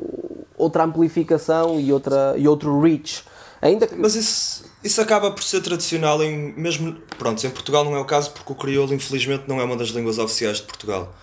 outra 0.60 0.84
amplificação 0.84 1.80
e, 1.80 1.92
outra, 1.92 2.34
e 2.36 2.46
outro 2.46 2.80
reach. 2.80 3.24
Ainda 3.62 3.86
que... 3.86 3.96
Mas 3.96 4.14
isso, 4.14 4.64
isso 4.82 5.00
acaba 5.00 5.30
por 5.30 5.42
ser 5.42 5.60
tradicional 5.60 6.22
em 6.22 6.52
mesmo 6.54 6.94
pronto, 7.18 7.44
em 7.46 7.50
Portugal 7.50 7.84
não 7.84 7.94
é 7.94 7.98
o 7.98 8.04
caso 8.04 8.30
porque 8.30 8.52
o 8.52 8.54
crioulo 8.54 8.94
infelizmente 8.94 9.44
não 9.46 9.60
é 9.60 9.64
uma 9.64 9.76
das 9.76 9.88
línguas 9.88 10.18
oficiais 10.18 10.58
de 10.58 10.64
Portugal. 10.64 11.14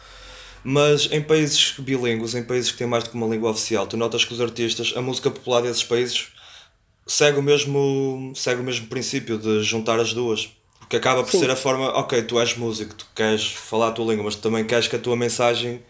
Mas 0.64 1.08
em 1.12 1.22
países 1.22 1.76
bilíngues, 1.80 2.36
em 2.36 2.44
países 2.44 2.72
que 2.72 2.78
têm 2.78 2.88
mais 2.88 3.04
do 3.04 3.12
que 3.12 3.16
uma 3.16 3.28
língua 3.28 3.52
oficial, 3.52 3.88
tu 3.88 3.96
notas 3.96 4.26
que 4.26 4.34
os 4.34 4.42
artistas, 4.42 4.94
a 4.96 5.02
música 5.02 5.32
popular 5.32 5.62
desses 5.62 5.84
países 5.84 6.28
segue 7.06 7.40
o 7.40 7.42
mesmo, 7.42 8.34
segue 8.36 8.62
o 8.62 8.64
mesmo 8.64 8.88
princípio 8.88 9.38
de 9.38 9.64
juntar 9.64 10.00
as 10.00 10.14
duas. 10.14 10.50
Porque 10.80 10.98
acaba 10.98 11.24
por 11.24 11.32
Sim. 11.32 11.40
ser 11.40 11.52
a 11.52 11.56
forma, 11.56 11.88
ok, 11.98 12.22
tu 12.24 12.40
és 12.40 12.56
músico, 12.56 12.96
tu 12.96 13.06
queres 13.16 13.46
falar 13.46 13.90
a 13.90 13.92
tua 13.92 14.06
língua, 14.06 14.26
mas 14.26 14.36
tu 14.36 14.42
também 14.42 14.66
queres 14.66 14.88
que 14.88 14.96
a 14.96 15.00
tua 15.00 15.16
mensagem 15.16 15.82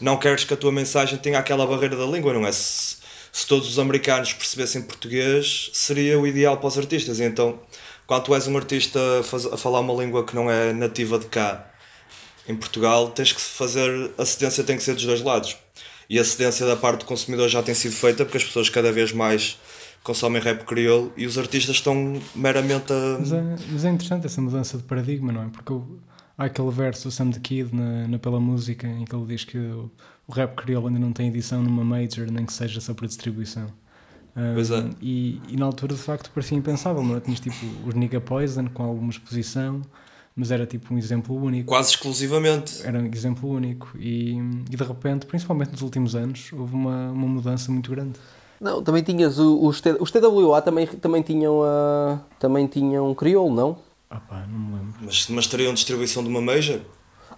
não 0.00 0.16
queres 0.16 0.44
que 0.44 0.54
a 0.54 0.56
tua 0.56 0.72
mensagem 0.72 1.18
tenha 1.18 1.38
aquela 1.38 1.66
barreira 1.66 1.96
da 1.96 2.04
língua, 2.04 2.32
não 2.32 2.46
é? 2.46 2.50
Se, 3.36 3.46
todos 3.46 3.68
os 3.68 3.78
americanos 3.78 4.32
percebessem 4.32 4.80
português, 4.80 5.68
seria 5.74 6.18
o 6.18 6.26
ideal 6.26 6.56
para 6.56 6.68
os 6.68 6.78
artistas. 6.78 7.18
E 7.20 7.24
então, 7.24 7.60
quando 8.06 8.24
tu 8.24 8.34
és 8.34 8.46
um 8.46 8.56
artista 8.56 8.98
a 9.52 9.56
falar 9.58 9.80
uma 9.80 9.92
língua 9.92 10.24
que 10.24 10.34
não 10.34 10.50
é 10.50 10.72
nativa 10.72 11.18
de 11.18 11.26
cá, 11.26 11.70
em 12.48 12.56
Portugal, 12.56 13.10
tens 13.10 13.32
que 13.32 13.40
fazer. 13.40 14.10
A 14.16 14.24
cedência 14.24 14.64
tem 14.64 14.78
que 14.78 14.82
ser 14.82 14.94
dos 14.94 15.04
dois 15.04 15.20
lados. 15.20 15.54
E 16.08 16.18
a 16.18 16.24
cedência 16.24 16.64
da 16.64 16.76
parte 16.76 17.00
do 17.00 17.04
consumidor 17.04 17.46
já 17.50 17.62
tem 17.62 17.74
sido 17.74 17.94
feita 17.94 18.24
porque 18.24 18.38
as 18.38 18.44
pessoas 18.44 18.70
cada 18.70 18.90
vez 18.90 19.12
mais 19.12 19.58
consomem 20.02 20.40
rap 20.40 20.64
crioulo 20.64 21.12
e 21.14 21.26
os 21.26 21.36
artistas 21.36 21.76
estão 21.76 22.18
meramente 22.34 22.90
a. 22.90 23.18
Mas 23.18 23.32
é, 23.32 23.42
mas 23.70 23.84
é 23.84 23.90
interessante 23.90 24.24
essa 24.24 24.40
mudança 24.40 24.78
de 24.78 24.84
paradigma, 24.84 25.30
não 25.30 25.42
é? 25.42 25.48
Porque 25.48 25.72
eu 25.72 25.86
há 26.36 26.44
aquele 26.44 26.70
verso 26.70 27.08
do 27.08 27.10
Sam 27.10 27.30
the 27.30 27.40
Kid 27.40 27.74
na, 27.74 28.08
na 28.08 28.18
Pela 28.18 28.40
Música 28.40 28.86
em 28.86 29.04
que 29.04 29.14
ele 29.14 29.26
diz 29.26 29.44
que 29.44 29.58
o, 29.58 29.90
o 30.26 30.32
rap 30.32 30.54
crioulo 30.54 30.88
ainda 30.88 31.00
não 31.00 31.12
tem 31.12 31.28
edição 31.28 31.62
numa 31.62 31.84
major, 31.84 32.30
nem 32.30 32.44
que 32.44 32.52
seja 32.52 32.80
só 32.80 32.94
para 32.94 33.06
distribuição. 33.06 33.66
Um, 34.36 34.54
pois 34.54 34.70
é. 34.70 34.90
E, 35.00 35.40
e, 35.48 35.56
na 35.56 35.64
altura 35.64 35.94
de 35.94 36.00
facto 36.00 36.30
parecia 36.30 36.58
impensável, 36.58 37.02
não 37.02 37.16
é? 37.16 37.20
Tinhas 37.20 37.40
tipo 37.40 37.56
os 37.86 37.94
Nigga 37.94 38.20
Poison 38.20 38.68
com 38.68 38.82
alguma 38.82 39.10
exposição, 39.10 39.80
mas 40.34 40.50
era 40.50 40.66
tipo 40.66 40.92
um 40.92 40.98
exemplo 40.98 41.34
único. 41.34 41.68
Quase 41.68 41.90
exclusivamente. 41.90 42.86
Era 42.86 42.98
um 42.98 43.06
exemplo 43.06 43.48
único 43.48 43.96
e, 43.98 44.36
e 44.70 44.76
de 44.76 44.84
repente, 44.84 45.24
principalmente 45.24 45.72
nos 45.72 45.80
últimos 45.80 46.14
anos, 46.14 46.50
houve 46.52 46.74
uma, 46.74 47.10
uma 47.10 47.26
mudança 47.26 47.72
muito 47.72 47.90
grande. 47.90 48.18
Não, 48.60 48.82
também 48.82 49.02
tinhas 49.02 49.38
o, 49.38 49.66
os, 49.66 49.80
T, 49.80 49.96
os 50.00 50.10
TWA 50.10 50.60
também, 50.62 50.86
também 50.86 51.22
tinham 51.22 51.60
uh, 51.60 52.18
também 52.38 52.66
tinham 52.66 53.14
crioulo, 53.14 53.54
não? 53.54 53.85
Ah 54.08 54.20
pá, 54.20 54.46
não 54.46 54.58
me 54.58 54.74
lembro. 54.76 54.94
Mas, 55.02 55.26
mas 55.28 55.46
teriam 55.46 55.74
distribuição 55.74 56.22
de 56.22 56.28
uma 56.28 56.40
major? 56.40 56.80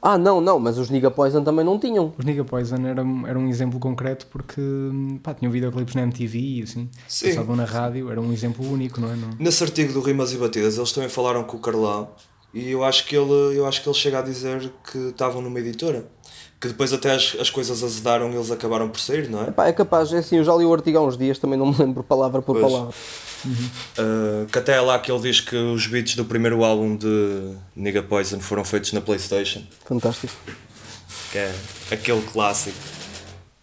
Ah, 0.01 0.17
não, 0.17 0.41
não, 0.41 0.59
mas 0.59 0.79
os 0.79 0.91
Nigga 0.91 1.11
Poison 1.11 1.43
também 1.43 1.65
não 1.65 1.79
tinham. 1.79 2.15
Os 2.17 2.25
Nigga 2.25 2.45
Poison 2.45 2.77
era, 2.87 3.03
era 3.27 3.39
um 3.39 3.49
exemplo 3.49 3.81
concreto 3.81 4.27
porque 4.27 4.61
pá, 5.23 5.35
tinham 5.35 5.51
videoclipes 5.51 5.95
na 5.95 6.03
MTV 6.03 6.39
e 6.39 6.63
assim, 6.63 6.89
Sim. 7.09 7.29
passavam 7.29 7.57
na 7.57 7.65
rádio, 7.65 8.11
era 8.11 8.21
um 8.21 8.33
exemplo 8.33 8.65
único, 8.71 9.01
não 9.01 9.11
é? 9.11 9.17
Não? 9.17 9.31
Nesse 9.39 9.65
artigo 9.65 9.93
do 9.93 10.01
Rimas 10.01 10.33
e 10.33 10.37
Batidas, 10.37 10.77
eles 10.77 10.93
também 10.93 11.09
falaram 11.09 11.43
com 11.45 11.57
o 11.57 11.61
Carlão 11.61 12.11
e 12.55 12.71
eu 12.71 12.85
acho 12.85 13.07
que 13.07 13.17
ele, 13.17 13.59
eu 13.59 13.67
acho 13.67 13.83
que 13.83 13.89
ele 13.89 13.97
chega 13.97 14.21
a 14.21 14.23
dizer 14.23 14.73
que 14.91 14.99
estavam 15.09 15.43
numa 15.43 15.59
editora. 15.59 16.09
Que 16.61 16.69
depois 16.69 16.93
até 16.93 17.13
as, 17.15 17.37
as 17.39 17.51
coisas 17.51 17.85
azedaram 17.85 18.31
e 18.33 18.35
eles 18.35 18.51
acabaram 18.51 18.89
por 18.89 18.99
sair, 18.99 19.31
não 19.31 19.45
é? 19.45 19.49
Epá, 19.49 19.69
é 19.69 19.73
capaz, 19.73 20.13
é 20.13 20.19
assim, 20.19 20.39
eu 20.39 20.45
já 20.45 20.55
li 20.57 20.65
o 20.65 20.75
artigo 20.75 20.99
há 20.99 21.03
uns 21.03 21.17
dias, 21.17 21.39
também 21.39 21.57
não 21.59 21.67
me 21.67 21.77
lembro 21.79 22.03
palavra 22.03 22.43
por 22.43 22.59
pois. 22.59 22.73
palavra. 22.73 22.95
Uhum. 23.45 23.53
Uh, 23.53 24.47
que 24.47 24.59
até 24.59 24.73
é 24.73 24.81
lá 24.81 24.99
que 24.99 25.13
ele 25.13 25.21
diz 25.21 25.41
que 25.41 25.55
os 25.55 25.87
beats 25.87 26.17
do 26.17 26.25
primeiro 26.25 26.65
álbum 26.65 26.97
de 26.97 27.55
Nigga 27.77 28.03
Poison 28.03 28.41
foram 28.41 28.65
feitos 28.65 28.93
na 28.93 29.01
Playstation. 29.01 29.63
Fantástico. 29.85 30.33
Que 31.31 31.39
é 31.39 31.55
aquele 31.93 32.23
clássico. 32.23 32.77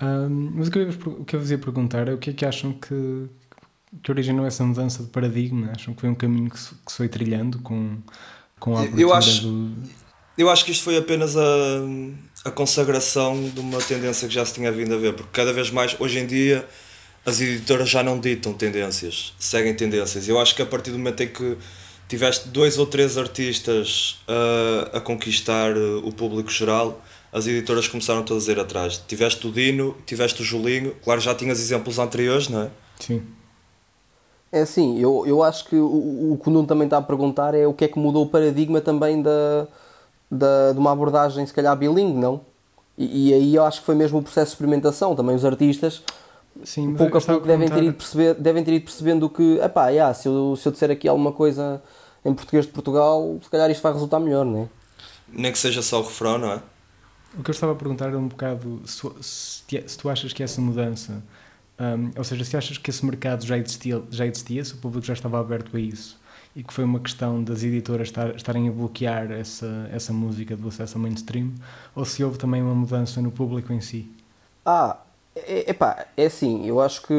Um, 0.01 0.51
mas 0.55 0.67
o 0.67 0.71
que, 0.71 0.79
eu, 0.79 0.89
o 0.89 1.25
que 1.25 1.35
eu 1.35 1.39
vos 1.39 1.51
ia 1.51 1.57
perguntar 1.57 2.07
é 2.07 2.13
o 2.13 2.17
que 2.17 2.29
é 2.29 2.33
que 2.33 2.45
acham 2.45 2.73
que, 2.73 3.27
que 4.03 4.11
originou 4.11 4.45
essa 4.45 4.63
mudança 4.63 5.03
de 5.03 5.09
paradigma? 5.09 5.71
Acham 5.75 5.93
que 5.93 6.01
foi 6.01 6.09
um 6.09 6.15
caminho 6.15 6.49
que 6.49 6.59
se, 6.59 6.75
que 6.75 6.91
se 6.91 6.97
foi 6.97 7.09
trilhando 7.09 7.59
com, 7.59 7.97
com 8.59 8.77
a 8.77 8.85
eu 8.85 9.13
acho, 9.13 9.41
do... 9.41 9.73
eu 10.37 10.49
acho 10.49 10.63
que 10.63 10.71
isto 10.71 10.83
foi 10.83 10.97
apenas 10.97 11.35
a, 11.35 11.41
a 12.45 12.51
consagração 12.51 13.49
de 13.49 13.59
uma 13.59 13.79
tendência 13.79 14.27
que 14.27 14.33
já 14.33 14.45
se 14.45 14.53
tinha 14.53 14.71
vindo 14.71 14.93
a 14.93 14.97
ver, 14.97 15.13
porque 15.13 15.31
cada 15.33 15.51
vez 15.51 15.71
mais, 15.71 15.99
hoje 15.99 16.19
em 16.19 16.27
dia 16.27 16.65
as 17.25 17.41
editoras 17.41 17.89
já 17.89 18.03
não 18.03 18.19
ditam 18.19 18.53
tendências, 18.53 19.33
seguem 19.39 19.73
tendências. 19.73 20.29
Eu 20.29 20.39
acho 20.39 20.55
que 20.55 20.61
a 20.61 20.65
partir 20.65 20.91
do 20.91 20.99
momento 20.99 21.23
em 21.23 21.27
que 21.27 21.57
tiveste 22.07 22.49
dois 22.49 22.77
ou 22.77 22.85
três 22.85 23.17
artistas 23.17 24.19
a, 24.27 24.97
a 24.97 25.01
conquistar 25.01 25.75
o 25.75 26.11
público 26.11 26.51
geral, 26.51 27.01
as 27.33 27.47
editoras 27.47 27.87
começaram 27.87 28.21
todas 28.21 28.47
a 28.47 28.51
ir 28.51 28.59
atrás. 28.59 29.01
Tiveste 29.07 29.47
o 29.47 29.51
Dino, 29.51 29.97
tiveste 30.05 30.43
o 30.43 30.45
Julinho, 30.45 30.95
claro, 31.03 31.19
já 31.19 31.33
tinhas 31.33 31.59
exemplos 31.59 31.97
anteriores, 31.97 32.47
não 32.47 32.61
é? 32.61 32.69
Sim. 32.99 33.23
É 34.51 34.61
assim, 34.61 34.99
eu, 34.99 35.25
eu 35.25 35.41
acho 35.41 35.65
que 35.65 35.75
o, 35.75 36.33
o 36.33 36.39
que 36.41 36.47
o 36.47 36.51
Nuno 36.51 36.67
também 36.67 36.85
está 36.85 36.97
a 36.97 37.01
perguntar 37.01 37.55
é 37.55 37.65
o 37.65 37.73
que 37.73 37.85
é 37.85 37.87
que 37.87 37.97
mudou 37.97 38.23
o 38.23 38.29
paradigma 38.29 38.79
também 38.79 39.21
da, 39.21 39.67
da, 40.29 40.71
de 40.73 40.79
uma 40.79 40.91
abordagem, 40.91 41.45
se 41.45 41.53
calhar, 41.53 41.75
bilingue, 41.75 42.17
não? 42.17 42.41
E, 42.97 43.29
e 43.29 43.33
aí 43.33 43.55
eu 43.55 43.63
acho 43.63 43.79
que 43.79 43.85
foi 43.85 43.95
mesmo 43.95 44.19
o 44.19 44.23
processo 44.23 44.51
de 44.51 44.53
experimentação. 44.53 45.15
Também 45.15 45.35
os 45.35 45.45
artistas 45.45 46.03
Sim, 46.63 46.95
pouco 46.95 47.17
a 47.17 47.21
pouco 47.21 47.45
devem 47.45 47.67
ter, 47.67 47.83
ido 47.83 47.93
perceber, 47.93 48.33
devem 48.35 48.63
ter 48.63 48.73
ido 48.73 48.85
percebendo 48.85 49.29
que, 49.29 49.59
epá, 49.59 49.89
yeah, 49.89 50.13
se, 50.13 50.27
eu, 50.27 50.55
se 50.55 50.67
eu 50.67 50.71
disser 50.71 50.89
aqui 50.89 51.07
alguma 51.07 51.31
coisa 51.31 51.83
em 52.23 52.33
português 52.33 52.65
de 52.65 52.71
Portugal, 52.71 53.37
se 53.43 53.49
calhar 53.49 53.69
isto 53.69 53.81
vai 53.81 53.91
resultar 53.91 54.19
melhor, 54.19 54.45
não 54.45 54.63
é? 54.63 54.67
Nem 55.27 55.51
que 55.51 55.59
seja 55.59 55.81
só 55.81 55.99
o 55.99 56.03
refrão, 56.03 56.37
não 56.37 56.51
é? 56.53 56.61
O 57.37 57.43
que 57.43 57.49
eu 57.49 57.53
estava 57.53 57.73
a 57.73 57.75
perguntar 57.75 58.07
era 58.07 58.17
um 58.17 58.27
bocado 58.27 58.81
se, 58.85 59.01
se, 59.21 59.97
tu 59.97 60.09
achas 60.09 60.31
que 60.31 60.41
essa 60.41 60.61
mudança, 60.61 61.21
um, 61.77 62.11
ou 62.17 62.23
seja, 62.23 62.45
se 62.45 62.55
achas 62.55 62.77
que 62.77 62.89
esse 62.89 63.05
mercado 63.05 63.45
já 63.45 63.57
existia, 63.57 64.01
já 64.09 64.25
existia, 64.25 64.63
se 64.63 64.73
o 64.73 64.77
público 64.77 65.05
já 65.05 65.13
estava 65.13 65.39
aberto 65.39 65.75
a 65.75 65.79
isso 65.79 66.17
e 66.55 66.63
que 66.63 66.73
foi 66.73 66.83
uma 66.85 66.99
questão 66.99 67.43
das 67.43 67.63
editoras 67.63 68.07
estar, 68.07 68.33
estarem 68.35 68.69
a 68.69 68.71
bloquear 68.71 69.31
essa, 69.31 69.89
essa 69.91 70.13
música 70.13 70.55
do 70.55 70.69
acesso 70.69 70.97
ao 70.97 71.01
mainstream, 71.01 71.51
ou 71.93 72.05
se 72.05 72.23
houve 72.23 72.37
também 72.37 72.61
uma 72.61 72.73
mudança 72.73 73.21
no 73.21 73.29
público 73.29 73.73
em 73.73 73.81
si? 73.81 74.09
Ah, 74.65 74.97
é, 75.35 75.69
epá, 75.69 76.05
é 76.15 76.25
assim, 76.27 76.65
eu 76.65 76.79
acho 76.79 77.01
que, 77.01 77.13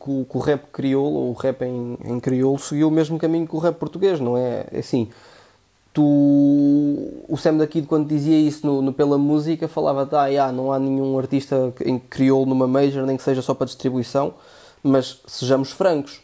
que, 0.00 0.10
o, 0.10 0.24
que 0.24 0.36
o 0.36 0.40
rap 0.40 0.68
crioulo, 0.72 1.16
ou 1.16 1.30
o 1.30 1.34
rap 1.34 1.62
em, 1.62 1.98
em 2.02 2.18
crioulo, 2.18 2.58
seguiu 2.58 2.88
o 2.88 2.90
mesmo 2.90 3.18
caminho 3.18 3.46
que 3.46 3.54
o 3.54 3.58
rap 3.58 3.76
português, 3.76 4.18
não 4.18 4.38
é? 4.38 4.66
É 4.72 4.78
assim, 4.78 5.10
tu, 5.92 6.02
o 7.28 7.36
Sam 7.36 7.58
da 7.58 7.66
Kid 7.66 7.86
quando 7.86 8.08
dizia 8.08 8.38
isso 8.38 8.66
no, 8.66 8.80
no 8.80 8.92
pela 8.92 9.18
música 9.18 9.68
falava 9.68 10.08
ah, 10.12 10.52
não 10.52 10.72
há 10.72 10.78
nenhum 10.78 11.18
artista 11.18 11.74
em 11.84 11.98
crioulo 11.98 12.46
numa 12.46 12.66
major, 12.66 13.04
nem 13.04 13.18
que 13.18 13.22
seja 13.22 13.42
só 13.42 13.52
para 13.52 13.66
distribuição, 13.66 14.32
mas 14.82 15.20
sejamos 15.26 15.72
francos, 15.72 16.22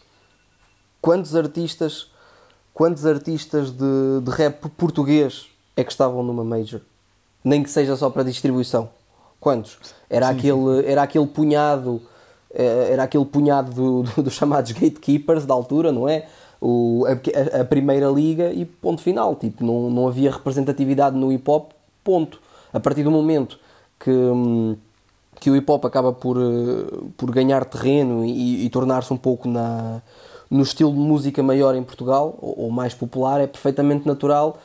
quantos 1.01 1.37
artistas 1.37 2.12
quantos 2.75 3.07
artistas 3.07 3.71
de, 3.71 4.21
de 4.23 4.31
rap 4.31 4.69
português 4.71 5.49
é 5.77 5.85
que 5.85 5.91
estavam 5.91 6.23
numa 6.23 6.45
major? 6.45 6.81
Nem 7.45 7.63
que 7.63 7.71
seja 7.71 7.97
só 7.97 8.09
para 8.11 8.23
distribuição. 8.23 8.89
Quantos? 9.41 9.79
Era, 10.09 10.29
sim, 10.29 10.39
aquele, 10.39 10.83
sim. 10.83 10.89
era 10.89 11.03
aquele 11.03 11.27
punhado 11.27 12.01
eh, 12.55 12.89
era 12.93 13.05
aquele 13.05 13.25
punhado 13.25 13.71
dos 13.71 14.15
do, 14.15 14.23
do 14.25 14.31
chamados 14.31 14.73
gatekeepers 14.73 15.47
da 15.47 15.55
altura, 15.55 15.91
não 15.91 16.09
é? 16.09 16.27
O, 16.61 17.05
a, 17.07 17.61
a, 17.61 17.65
primeira 17.65 18.09
liga 18.09 18.53
e 18.53 18.65
ponto 18.65 19.01
final. 19.03 19.35
Tipo, 19.35 19.65
não, 19.65 19.91
não 19.91 20.07
havia 20.07 20.31
representatividade 20.31 21.17
no 21.17 21.33
hip 21.33 21.51
hop, 21.51 21.73
ponto. 22.05 22.41
A 22.73 22.79
partir 22.79 23.03
do 23.03 23.11
momento 23.11 23.59
que, 23.99 24.13
que 25.41 25.51
o 25.51 25.57
hip 25.57 25.71
hop 25.71 25.85
acaba 25.85 26.13
por, 26.13 26.37
eh, 26.37 27.11
por 27.17 27.31
ganhar 27.31 27.65
terreno 27.65 28.25
e, 28.25 28.67
e 28.67 28.71
tornar-se 28.71 29.13
um 29.13 29.17
pouco 29.17 29.49
na, 29.49 30.03
no 30.53 30.63
estilo 30.63 30.93
de 30.93 30.99
música 30.99 31.43
maior 31.43 31.75
em 31.75 31.83
Portugal, 31.83 32.39
ou, 32.39 32.65
ou 32.65 32.71
mais 32.71 32.93
popular, 32.93 33.41
é 33.41 33.47
perfeitamente 33.47 34.07
natural 34.07 34.59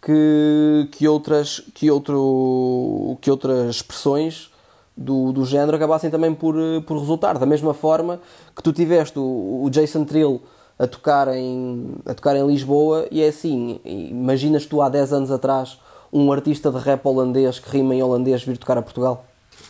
que, 0.00 0.88
que, 0.90 1.06
outras, 1.06 1.60
que, 1.74 1.90
outro, 1.90 3.18
que 3.20 3.30
outras 3.30 3.76
expressões 3.76 4.50
do, 4.96 5.32
do 5.32 5.44
género 5.44 5.76
acabassem 5.76 6.10
também 6.10 6.34
por, 6.34 6.54
por 6.86 6.98
resultar. 6.98 7.36
Da 7.36 7.44
mesma 7.44 7.74
forma 7.74 8.20
que 8.56 8.62
tu 8.62 8.72
tiveste 8.72 9.18
o, 9.18 9.64
o 9.64 9.68
Jason 9.68 10.06
Trill 10.06 10.40
a 10.78 10.86
tocar, 10.86 11.28
em, 11.28 11.92
a 12.06 12.14
tocar 12.14 12.34
em 12.36 12.46
Lisboa, 12.46 13.06
e 13.10 13.22
é 13.22 13.28
assim: 13.28 13.80
imaginas 13.84 14.64
tu 14.64 14.80
há 14.80 14.88
10 14.88 15.12
anos 15.12 15.30
atrás 15.30 15.78
um 16.10 16.32
artista 16.32 16.70
de 16.70 16.78
rap 16.78 17.04
holandês 17.04 17.58
que 17.58 17.68
rima 17.68 17.94
em 17.94 18.02
holandês 18.02 18.42
vir 18.42 18.56
tocar 18.56 18.78
a 18.78 18.82
Portugal? 18.82 19.26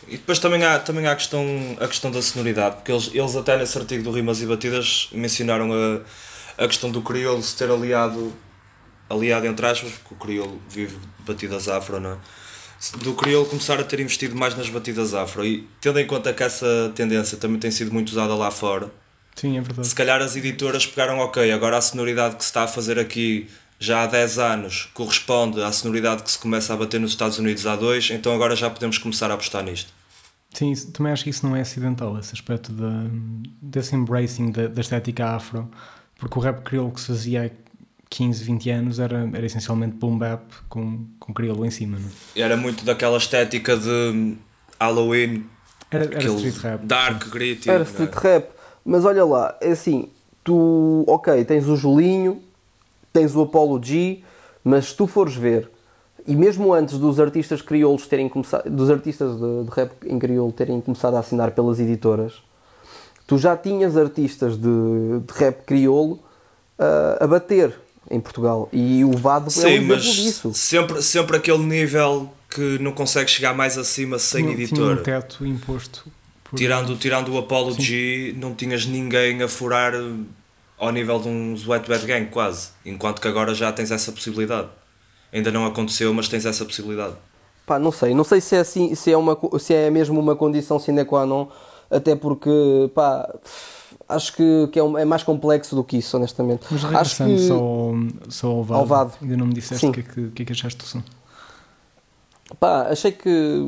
E 0.07 0.17
depois 0.17 0.39
também 0.39 0.63
há, 0.63 0.79
também 0.79 1.05
há 1.07 1.11
a, 1.11 1.15
questão, 1.15 1.45
a 1.79 1.87
questão 1.87 2.11
da 2.11 2.21
sonoridade, 2.21 2.75
porque 2.77 2.91
eles, 2.91 3.09
eles 3.13 3.35
até 3.35 3.57
nesse 3.57 3.77
artigo 3.77 4.03
do 4.03 4.11
Rimas 4.11 4.41
e 4.41 4.45
Batidas 4.45 5.09
mencionaram 5.11 5.71
a, 5.73 6.63
a 6.63 6.67
questão 6.67 6.91
do 6.91 7.01
crioulo 7.01 7.41
se 7.41 7.55
ter 7.55 7.69
aliado, 7.69 8.33
aliado 9.09 9.47
entre 9.47 9.65
aspas, 9.65 9.91
porque 9.91 10.13
o 10.13 10.17
crioulo 10.17 10.61
vive 10.69 10.97
batidas 11.19 11.67
afro, 11.67 11.99
não 11.99 12.11
é? 12.11 12.17
Do 12.99 13.13
crioulo 13.13 13.47
começar 13.47 13.79
a 13.79 13.83
ter 13.83 13.99
investido 13.99 14.35
mais 14.35 14.55
nas 14.55 14.69
batidas 14.69 15.13
afro 15.13 15.45
e 15.45 15.67
tendo 15.81 15.99
em 15.99 16.05
conta 16.05 16.33
que 16.33 16.43
essa 16.43 16.91
tendência 16.93 17.37
também 17.37 17.57
tem 17.59 17.71
sido 17.71 17.91
muito 17.91 18.09
usada 18.09 18.35
lá 18.35 18.51
fora, 18.51 18.91
Sim, 19.35 19.57
é 19.57 19.61
verdade. 19.61 19.87
se 19.87 19.95
calhar 19.95 20.21
as 20.21 20.35
editoras 20.35 20.85
pegaram, 20.85 21.17
ok, 21.19 21.51
agora 21.51 21.77
a 21.77 21.81
sonoridade 21.81 22.35
que 22.35 22.43
se 22.43 22.49
está 22.49 22.63
a 22.63 22.67
fazer 22.67 22.99
aqui 22.99 23.49
já 23.79 24.03
há 24.03 24.07
10 24.07 24.39
anos 24.39 24.89
corresponde 24.93 25.61
à 25.61 25.71
sonoridade 25.71 26.23
que 26.23 26.31
se 26.31 26.39
começa 26.39 26.73
a 26.73 26.77
bater 26.77 26.99
nos 26.99 27.11
Estados 27.11 27.37
Unidos 27.37 27.65
há 27.67 27.75
2, 27.75 28.11
então 28.11 28.33
agora 28.33 28.55
já 28.55 28.69
podemos 28.69 28.97
começar 28.97 29.29
a 29.31 29.33
apostar 29.33 29.63
nisto. 29.63 29.93
Sim, 30.53 30.73
também 30.93 31.11
acho 31.11 31.23
que 31.23 31.29
isso 31.29 31.45
não 31.45 31.55
é 31.55 31.61
acidental, 31.61 32.17
esse 32.17 32.33
aspecto 32.33 32.71
de, 32.71 33.49
desse 33.61 33.93
embracing 33.95 34.51
da, 34.51 34.67
da 34.67 34.79
estética 34.79 35.27
afro, 35.27 35.69
porque 36.17 36.39
o 36.39 36.41
rap 36.41 36.63
crioulo 36.63 36.93
que 36.93 37.01
se 37.01 37.07
fazia 37.07 37.45
há 37.45 37.49
15, 38.09 38.43
20 38.43 38.69
anos 38.69 38.99
era, 38.99 39.29
era 39.33 39.45
essencialmente 39.45 39.95
boom 39.97 40.17
bap 40.17 40.43
com, 40.69 41.05
com 41.19 41.33
crioulo 41.33 41.65
em 41.65 41.71
cima. 41.71 41.99
Não? 41.99 42.09
É? 42.35 42.39
Era 42.39 42.55
muito 42.55 42.85
daquela 42.85 43.17
estética 43.17 43.75
de 43.75 44.37
Halloween, 44.79 45.45
era, 45.91 46.05
era 46.05 46.23
street 46.23 46.57
rap. 46.57 46.85
Dark, 46.85 47.29
gritty. 47.29 47.69
Era 47.69 47.83
street 47.83 48.13
é? 48.15 48.19
rap, 48.19 48.49
mas 48.85 49.03
olha 49.03 49.25
lá, 49.25 49.57
é 49.59 49.71
assim, 49.71 50.09
tu, 50.41 51.03
ok, 51.07 51.43
tens 51.43 51.67
o 51.67 51.75
Julinho, 51.75 52.41
tens 53.15 53.33
o 53.33 53.43
Apollo 53.43 53.81
G, 53.81 54.19
mas 54.61 54.89
se 54.89 54.95
tu 54.95 55.07
fores 55.07 55.35
ver 55.35 55.69
e 56.27 56.35
mesmo 56.35 56.73
antes 56.73 56.97
dos 56.97 57.17
artistas 57.19 57.61
crioulos 57.61 58.07
terem 58.07 58.27
começado, 58.27 58.69
dos 58.69 58.89
artistas 58.89 59.39
de, 59.39 59.63
de, 59.63 59.71
rap 59.71 59.91
em 60.05 60.19
crioulo 60.19 60.51
terem 60.51 60.81
começado 60.81 61.15
a 61.15 61.19
assinar 61.19 61.51
pelas 61.51 61.79
editoras, 61.79 62.33
tu 63.25 63.37
já 63.37 63.55
tinhas 63.55 63.95
artistas 63.95 64.57
de, 64.57 64.67
de 64.67 65.33
rap 65.33 65.63
crioulo 65.65 66.13
uh, 66.79 67.23
a 67.23 67.27
bater 67.27 67.73
em 68.09 68.19
Portugal. 68.19 68.67
E 68.73 69.05
o 69.05 69.11
Vado 69.11 69.49
Sim, 69.49 69.77
é 69.77 69.79
um 69.79 69.87
mas 69.87 70.03
disso. 70.03 70.53
Sempre, 70.53 71.01
sempre 71.01 71.37
aquele 71.37 71.63
nível 71.63 72.29
que 72.49 72.79
não 72.79 72.91
consegue 72.91 73.29
chegar 73.29 73.53
mais 73.53 73.77
acima 73.77 74.19
sem 74.19 74.51
editora. 74.51 75.01
Tinha 75.01 75.17
um 75.17 75.21
teto 75.21 75.45
imposto. 75.45 76.05
Por... 76.43 76.57
Tirando, 76.57 76.95
tirando 76.95 77.29
o 77.33 77.37
Apollo 77.37 77.73
Sim. 77.73 77.81
G, 77.81 78.35
não 78.37 78.53
tinhas 78.55 78.85
ninguém 78.85 79.41
a 79.41 79.47
furar 79.47 79.93
ao 80.77 80.91
nível 80.91 81.19
de 81.19 81.27
um 81.27 81.55
Wet 81.67 81.87
Bad 81.87 82.05
Gang, 82.05 82.27
quase. 82.27 82.69
Enquanto 82.85 83.21
que 83.21 83.27
agora 83.27 83.53
já 83.53 83.71
tens 83.71 83.91
essa 83.91 84.11
possibilidade 84.11 84.69
ainda 85.35 85.51
não 85.51 85.65
aconteceu, 85.65 86.13
mas 86.13 86.29
tens 86.29 86.45
essa 86.45 86.63
possibilidade. 86.63 87.15
Pá, 87.65 87.77
não 87.77 87.91
sei, 87.91 88.13
não 88.13 88.23
sei 88.23 88.39
se 88.39 88.55
é 88.55 88.59
assim, 88.59 88.95
se 88.95 89.11
é, 89.11 89.17
uma, 89.17 89.37
se 89.59 89.73
é 89.73 89.89
mesmo 89.89 90.19
uma 90.19 90.35
condição 90.35 90.79
sine 90.79 91.03
qua 91.03 91.25
non, 91.25 91.47
até 91.89 92.15
porque, 92.15 92.49
pá, 92.93 93.27
acho 94.07 94.33
que, 94.33 94.69
que 94.71 94.79
é, 94.79 94.83
um, 94.83 94.97
é 94.97 95.03
mais 95.03 95.23
complexo 95.23 95.75
do 95.75 95.83
que 95.83 95.97
isso, 95.97 96.15
honestamente. 96.15 96.65
Mas 96.71 96.83
regressando 96.83 97.33
acho 97.33 97.41
que... 97.41 97.47
só, 97.47 97.91
só 98.29 98.47
ao 98.47 98.63
VAD, 98.63 98.79
ao 98.79 98.85
VAD, 98.85 99.11
ainda 99.21 99.37
não 99.37 99.47
me 99.47 99.53
disseste 99.53 99.85
o 99.85 99.91
que, 99.91 99.99
é 99.99 100.03
que, 100.03 100.29
que, 100.29 100.43
é 100.43 100.45
que 100.45 100.51
achaste 100.53 100.77
do 100.77 100.85
som. 100.85 101.03
Pá, 102.59 102.83
achei 102.83 103.11
que 103.11 103.59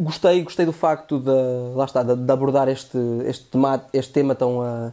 gostei, 0.00 0.42
gostei 0.44 0.64
do 0.64 0.72
facto 0.72 1.18
de, 1.18 1.74
lá 1.74 1.84
está, 1.84 2.04
de, 2.04 2.14
de 2.14 2.32
abordar 2.32 2.68
este, 2.68 2.96
este, 3.26 3.46
tema, 3.46 3.84
este 3.92 4.12
tema 4.12 4.36
tão, 4.36 4.60
uh, 4.60 4.92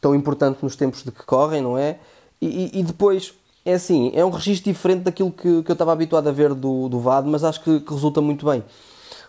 tão 0.00 0.14
importante 0.14 0.58
nos 0.62 0.76
tempos 0.76 1.02
de 1.02 1.12
que 1.12 1.24
correm, 1.24 1.60
não 1.60 1.76
é? 1.76 1.98
E, 2.40 2.80
e, 2.80 2.82
depois 2.82 3.34
é 3.64 3.74
assim, 3.74 4.10
é 4.14 4.24
um 4.24 4.30
registro 4.30 4.72
diferente 4.72 5.02
daquilo 5.02 5.30
que, 5.30 5.62
que 5.62 5.70
eu 5.70 5.74
estava 5.74 5.92
habituado 5.92 6.26
a 6.28 6.32
ver 6.32 6.54
do, 6.54 6.88
do 6.88 6.98
VAD, 6.98 7.28
mas 7.28 7.44
acho 7.44 7.62
que, 7.62 7.80
que 7.80 7.92
resulta 7.92 8.20
muito 8.20 8.46
bem. 8.46 8.64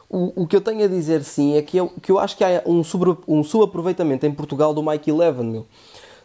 O, 0.09 0.43
o, 0.43 0.47
que 0.47 0.55
eu 0.55 0.61
tenho 0.61 0.83
a 0.83 0.87
dizer 0.87 1.23
sim 1.23 1.55
é 1.55 1.61
que 1.61 1.77
eu, 1.77 1.89
que 2.01 2.11
eu 2.11 2.19
acho 2.19 2.37
que 2.37 2.43
há 2.43 2.61
um, 2.65 2.83
sobre, 2.83 3.15
um 3.27 3.43
subaproveitamento 3.43 4.25
em 4.25 4.31
Portugal 4.31 4.73
do 4.73 4.81
Mike 4.81 5.09
Eleven, 5.09 5.45
meu. 5.45 5.67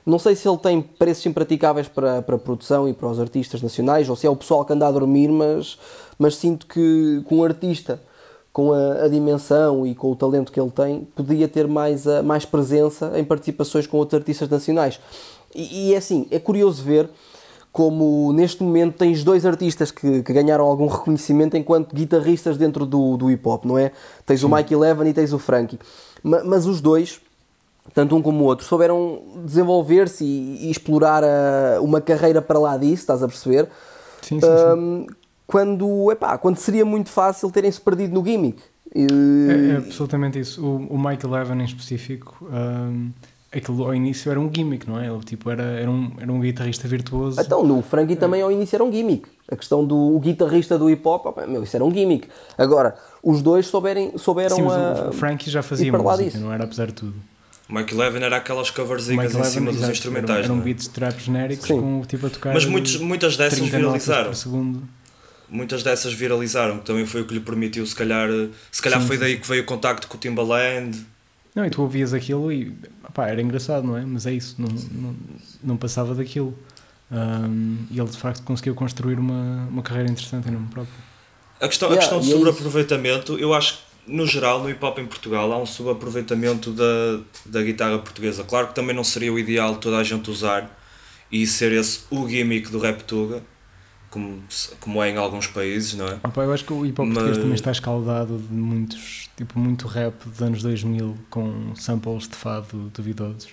Não 0.05 0.21
sei 0.21 0.37
se 0.37 0.49
ele 0.49 0.59
tem 0.59 0.81
preços 0.81 1.27
impraticáveis 1.27 1.89
para, 1.89 2.23
para 2.23 2.37
a 2.37 2.39
produção 2.39 2.89
e 2.89 2.93
para 2.93 3.09
os 3.09 3.19
artistas 3.19 3.61
nacionais, 3.61 4.09
ou 4.09 4.15
se 4.15 4.25
é 4.27 4.31
o 4.31 4.37
pessoal 4.37 4.65
que 4.65 4.73
anda 4.73 4.87
a 4.87 4.93
dormir, 4.93 5.29
mas, 5.29 5.77
mas 6.17 6.37
sinto 6.37 6.67
que, 6.67 7.23
com 7.27 7.39
um 7.39 7.45
artista 7.45 8.01
com 8.57 8.73
a, 8.73 9.05
a, 9.05 9.09
dimensão 9.09 9.87
e 9.87 9.95
com 9.95 10.11
o 10.11 10.17
talento 10.17 10.51
que 10.51 10.59
ele 10.59 10.71
tem, 10.71 11.07
podia 11.15 11.47
ter 11.47 11.69
mais, 11.69 12.09
a, 12.09 12.23
mais 12.23 12.47
presença 12.47 13.13
em 13.15 13.23
participações 13.23 13.87
com 13.87 13.99
outros 13.99 14.19
artistas 14.19 14.49
nacionais. 14.49 14.99
E, 15.55 15.93
é 15.93 15.99
assim, 15.99 16.27
é 16.31 16.39
curioso 16.39 16.83
ver 16.83 17.07
como 17.71 18.33
neste 18.33 18.63
momento 18.63 18.97
tens 18.97 19.23
dois 19.23 19.45
artistas 19.45 19.91
que, 19.91 20.23
que, 20.23 20.33
ganharam 20.33 20.65
algum 20.65 20.87
reconhecimento 20.87 21.55
enquanto 21.55 21.95
guitarristas 21.95 22.57
dentro 22.57 22.87
do, 22.87 23.19
do 23.19 23.31
hip 23.31 23.47
hop, 23.47 23.67
não 23.67 23.77
é? 23.77 23.93
Tens 24.25 24.41
Sim. 24.41 24.47
o 24.47 24.57
Mike 24.57 24.73
Eleven 24.73 25.07
e 25.07 25.13
tens 25.13 25.35
o 25.35 25.39
Frankie. 25.39 25.79
Mas, 26.23 26.43
mas, 26.47 26.65
os 26.65 26.81
dois, 26.81 27.21
tanto 27.93 28.17
um 28.17 28.23
como 28.23 28.43
o 28.43 28.47
outro, 28.47 28.65
souberam 28.65 29.21
desenvolver-se 29.45 30.25
e, 30.25 30.69
e, 30.69 30.71
explorar 30.71 31.23
a, 31.23 31.79
uma 31.83 32.01
carreira 32.01 32.41
para 32.41 32.59
lá 32.59 32.79
disso, 32.79 33.03
estás 33.03 33.23
a 33.23 33.29
perceber? 33.29 33.69
Sim, 34.23 34.41
sim, 34.41 34.47
um, 34.47 35.07
sim. 35.07 35.17
Quando, 35.47 36.11
epá, 36.11 36.37
quando 36.39 36.57
seria 36.57 36.85
muito 36.85 37.09
fácil 37.09 37.51
terem-se 37.51 37.81
perdido 37.81 38.15
no 38.15 38.25
gimmick. 38.25 38.61
É, 38.95 39.73
é, 39.73 39.77
absolutamente 39.77 40.39
isso. 40.39 40.65
O, 40.65 40.95
o 40.95 40.99
Mike 40.99 41.25
Eleven 41.25 41.61
em 41.61 41.65
específico. 41.65 42.47
Um 42.51 43.11
aquilo 43.57 43.85
ao 43.85 43.95
início 43.95 44.31
era 44.31 44.41
um 44.41 44.51
gimmick, 44.53 44.89
não 44.89 45.01
é? 45.01 45.07
Ele 45.07 45.21
tipo, 45.21 45.51
era, 45.51 45.63
era, 45.63 45.91
um, 45.91 46.13
era 46.21 46.31
um 46.31 46.41
guitarrista 46.41 46.87
virtuoso. 46.87 47.41
Então, 47.41 47.65
no 47.65 47.83
Frankie 47.83 48.15
é. 48.15 48.17
também 48.17 48.43
ao 48.43 48.51
início 48.51 48.77
era 48.77 48.85
um 48.85 48.93
gimmick. 48.93 49.29
A 49.51 49.57
questão 49.57 49.85
do 49.85 50.19
guitarrista 50.19 50.79
do 50.79 50.91
hip 50.91 51.07
hop, 51.07 51.37
meu, 51.49 51.63
isso 51.63 51.77
era 51.77 51.85
um 51.85 51.93
gimmick. 51.93 52.29
Agora, 52.59 52.97
os 53.23 53.43
dois 53.43 53.67
souberem, 53.67 54.17
souberam 54.19 54.57
Sim, 54.57 54.67
a. 54.67 55.09
O 55.09 55.13
Frankie 55.13 55.51
já 55.51 55.63
fazia 55.63 55.91
música, 55.93 56.25
disso. 56.25 56.39
não 56.39 56.53
era 56.53 56.65
apesar 56.65 56.87
de 56.87 56.95
tudo. 56.95 57.15
O 57.69 57.75
Mike 57.75 57.95
Levin 57.95 58.23
era 58.23 58.37
aquelas 58.37 58.71
coverzinhas 58.71 59.35
em 59.35 59.45
cima 59.45 59.73
dos 59.73 59.89
instrumentais. 59.89 60.45
Eram, 60.45 60.55
eram 60.57 60.61
é? 60.61 60.65
beats 60.65 60.87
trap 60.87 61.19
genéricos 61.19 61.67
Sim. 61.67 61.81
com 61.81 62.03
tipo 62.03 62.27
a 62.27 62.31
tocar. 62.31 62.55
Mas 62.55 62.65
muitos, 62.65 62.97
muitas 62.99 63.37
dessas 63.37 63.67
viralizaram. 63.67 64.31
Muitas 65.49 65.83
dessas 65.83 66.13
viralizaram, 66.13 66.79
que 66.79 66.85
também 66.85 67.07
foi 67.07 67.21
o 67.21 67.25
que 67.25 67.35
lhe 67.35 67.41
permitiu, 67.41 67.87
se 67.87 67.95
calhar, 67.95 68.29
se 68.71 68.83
calhar 68.83 69.01
sim, 69.01 69.07
foi 69.07 69.17
daí 69.17 69.39
que 69.39 69.47
veio 69.47 69.63
o 69.63 69.67
contacto 69.67 70.09
com 70.09 70.17
o 70.17 70.21
Timbaland. 70.21 71.07
Não, 71.55 71.65
e 71.65 71.71
tu 71.71 71.83
ouvias 71.83 72.13
aquilo 72.13 72.53
e 72.53 72.75
pá, 73.15 73.29
era 73.29 73.41
engraçado, 73.41 73.87
não 73.87 73.97
é? 73.97 74.05
Mas 74.05 74.27
é 74.27 74.33
isso, 74.33 74.57
não, 74.59 74.69
não, 74.69 75.17
não 75.63 75.77
passava 75.77 76.15
daquilo. 76.15 76.57
Um, 77.11 77.79
e 77.91 77.99
ele 77.99 78.09
de 78.09 78.17
facto 78.17 78.43
conseguiu 78.43 78.75
construir 78.75 79.19
uma, 79.19 79.67
uma 79.71 79.83
carreira 79.83 80.11
interessante 80.11 80.49
em 80.49 80.53
nome 80.53 80.67
próprio. 80.69 80.95
A 81.61 81.69
questão, 81.69 81.89
yeah, 81.89 82.05
a 82.05 82.09
questão 82.09 82.21
de 82.21 82.33
é 82.33 82.37
sobreaproveitamento, 82.37 83.39
eu 83.39 83.55
acho 83.55 83.75
que 83.75 84.13
no 84.13 84.27
geral 84.27 84.63
no 84.63 84.71
hip 84.71 84.85
hop 84.85 84.99
em 84.99 85.07
Portugal 85.07 85.53
há 85.53 85.59
um 85.59 85.67
subaproveitamento 85.67 86.71
da, 86.73 87.21
da 87.45 87.63
guitarra 87.63 87.99
portuguesa. 87.99 88.45
Claro 88.45 88.69
que 88.69 88.75
também 88.75 88.95
não 88.95 89.05
seria 89.05 89.33
o 89.33 89.39
ideal 89.39 89.77
toda 89.77 89.99
a 89.99 90.05
gente 90.05 90.31
usar 90.31 90.71
e 91.31 91.47
ser 91.47 91.73
esse 91.73 92.01
o 92.11 92.29
gimmick 92.29 92.71
do 92.71 92.79
rap 92.79 93.03
tuga, 93.05 93.43
como, 94.17 94.43
como 94.81 95.03
é 95.03 95.11
em 95.11 95.17
alguns 95.19 95.47
países, 95.47 95.95
não 95.95 96.07
é? 96.07 96.15
Opa, 96.25 96.43
eu 96.43 96.53
acho 96.53 96.65
que 96.65 96.73
o 96.73 96.87
hip 96.87 96.99
hop 96.99 97.07
Mas... 97.09 97.15
português 97.15 97.39
também 97.39 97.55
está 97.55 97.71
escaldado 97.71 98.39
de 98.39 98.55
muitos, 98.55 99.29
tipo, 99.37 99.59
muito 99.59 99.87
rap 99.87 100.15
dos 100.25 100.41
anos 100.41 100.63
2000 100.63 101.17
com 101.29 101.75
samples 101.77 102.27
de 102.27 102.35
fado 102.35 102.91
duvidosos. 102.95 103.49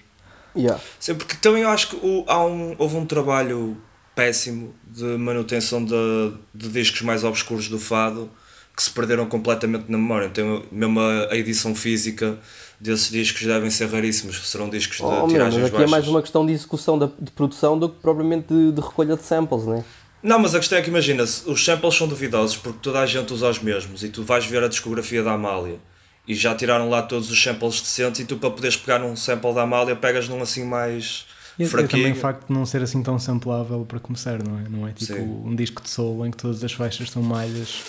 Yeah. 0.56 0.82
Sim, 1.00 1.16
porque 1.16 1.36
também 1.36 1.64
eu 1.64 1.70
acho 1.70 1.90
que 1.90 1.96
o, 1.98 2.24
há 2.28 2.46
um, 2.46 2.76
houve 2.78 2.96
um 2.96 3.06
trabalho 3.06 3.76
péssimo 4.16 4.74
de 4.88 5.04
manutenção 5.18 5.84
de, 5.84 6.34
de 6.54 6.70
discos 6.70 7.02
mais 7.02 7.24
obscuros 7.24 7.68
do 7.68 7.80
fado 7.80 8.30
que 8.76 8.82
se 8.82 8.90
perderam 8.90 9.26
completamente 9.26 9.86
na 9.90 9.98
memória. 9.98 10.28
Então, 10.28 10.64
mesmo 10.72 11.00
a, 11.00 11.32
a 11.32 11.38
edição 11.38 11.76
física 11.76 12.40
desses 12.80 13.10
discos 13.10 13.44
devem 13.44 13.70
ser 13.70 13.90
raríssimos, 13.90 14.50
serão 14.50 14.70
discos 14.70 14.98
de 14.98 15.04
oh, 15.04 15.28
tiragens 15.28 15.62
mas 15.62 15.66
aqui 15.66 15.78
baixas. 15.78 15.90
é 15.90 15.92
mais 15.92 16.08
uma 16.08 16.22
questão 16.22 16.46
de 16.46 16.52
execução 16.52 17.00
de, 17.00 17.08
de 17.20 17.32
produção 17.32 17.78
do 17.80 17.88
que 17.88 18.00
propriamente 18.02 18.48
de, 18.54 18.72
de, 18.72 18.82
recolha 18.82 19.16
de 19.16 19.24
samples, 19.24 19.66
não 19.66 19.76
é? 19.76 19.84
Não, 20.24 20.40
mas 20.40 20.56
a 20.56 20.60
questão 20.60 20.78
é 20.78 20.82
que 20.82 20.90
imagina, 20.90 21.24
os 21.24 21.66
samples 21.66 21.96
são 21.96 22.08
duvidosos 22.08 22.56
porque 22.56 22.80
toda 22.82 23.00
a 23.02 23.06
gente 23.06 23.34
usa 23.34 23.50
os 23.50 23.60
mesmos 23.60 24.04
e 24.04 24.10
tu 24.10 24.24
vais 24.24 24.46
ver 24.46 24.64
a 24.64 24.70
discografia 24.70 25.22
da 25.22 25.34
Amália 25.34 25.78
e 26.26 26.34
já 26.34 26.56
tiraram 26.56 26.90
lá 26.90 27.02
todos 27.02 27.30
os 27.30 27.44
samples 27.44 27.82
decentes 27.82 28.22
e 28.22 28.26
tu 28.26 28.38
para 28.38 28.50
poderes 28.50 28.78
pegar 28.78 29.04
um 29.04 29.16
sample 29.16 29.54
da 29.54 29.64
Amália 29.64 29.96
pegas 29.96 30.30
num 30.30 30.42
assim 30.42 30.64
mais 30.64 31.26
e, 31.60 31.66
fraquinho. 31.66 32.00
E 32.00 32.04
também 32.04 32.12
o 32.14 32.22
facto 32.22 32.48
de 32.48 32.54
não 32.54 32.66
ser 32.66 32.82
assim 32.82 33.04
tão 33.04 33.20
samplável 33.20 33.86
para 33.86 34.00
começar, 34.00 34.42
não 34.42 34.58
é? 34.60 34.70
Não 34.70 34.88
é 34.88 34.94
tipo 34.94 35.14
Sim. 35.14 35.42
um 35.46 35.54
disco 35.54 35.84
de 35.84 35.90
solo 35.90 36.26
em 36.26 36.32
que 36.32 36.38
todas 36.38 36.64
as 36.64 36.72
faixas 36.72 37.10
são 37.10 37.22
malhas 37.22 37.84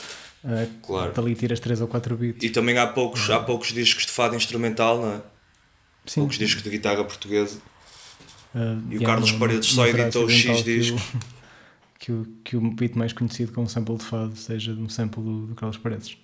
Uh, 0.45 0.69
claro. 0.83 1.11
Dali 1.13 1.35
tiras 1.35 1.59
3 1.59 1.81
ou 1.81 1.89
4 1.89 2.17
bits. 2.17 2.45
E 2.45 2.51
também 2.51 2.77
há 2.77 2.87
poucos, 2.87 3.31
há 3.31 3.41
poucos 3.41 3.73
discos 3.73 4.05
de 4.05 4.13
fado 4.13 4.37
instrumental, 4.37 5.01
não 5.01 5.15
é? 5.15 5.23
Sim. 6.05 6.21
Poucos 6.21 6.37
discos 6.37 6.63
de 6.63 6.69
guitarra 6.69 7.03
portuguesa. 7.03 7.57
Uh, 8.55 8.79
e 8.91 8.99
o 8.99 9.03
Carlos 9.03 9.33
Paredes 9.33 9.71
só 9.71 9.87
editou 9.87 10.29
X 10.29 10.63
discos. 10.63 11.03
Que 11.99 12.13
o, 12.13 12.25
que 12.45 12.57
o 12.57 12.61
beat 12.61 12.97
mais 12.97 13.13
conhecido 13.13 13.53
com 13.53 13.63
um 13.63 13.69
sample 13.69 13.97
de 13.97 14.05
fado 14.05 14.37
seja 14.37 14.73
um 14.73 14.89
sample 14.89 15.23
do, 15.23 15.47
do 15.47 15.55
Carlos 15.55 15.79
Paredes. 15.79 16.19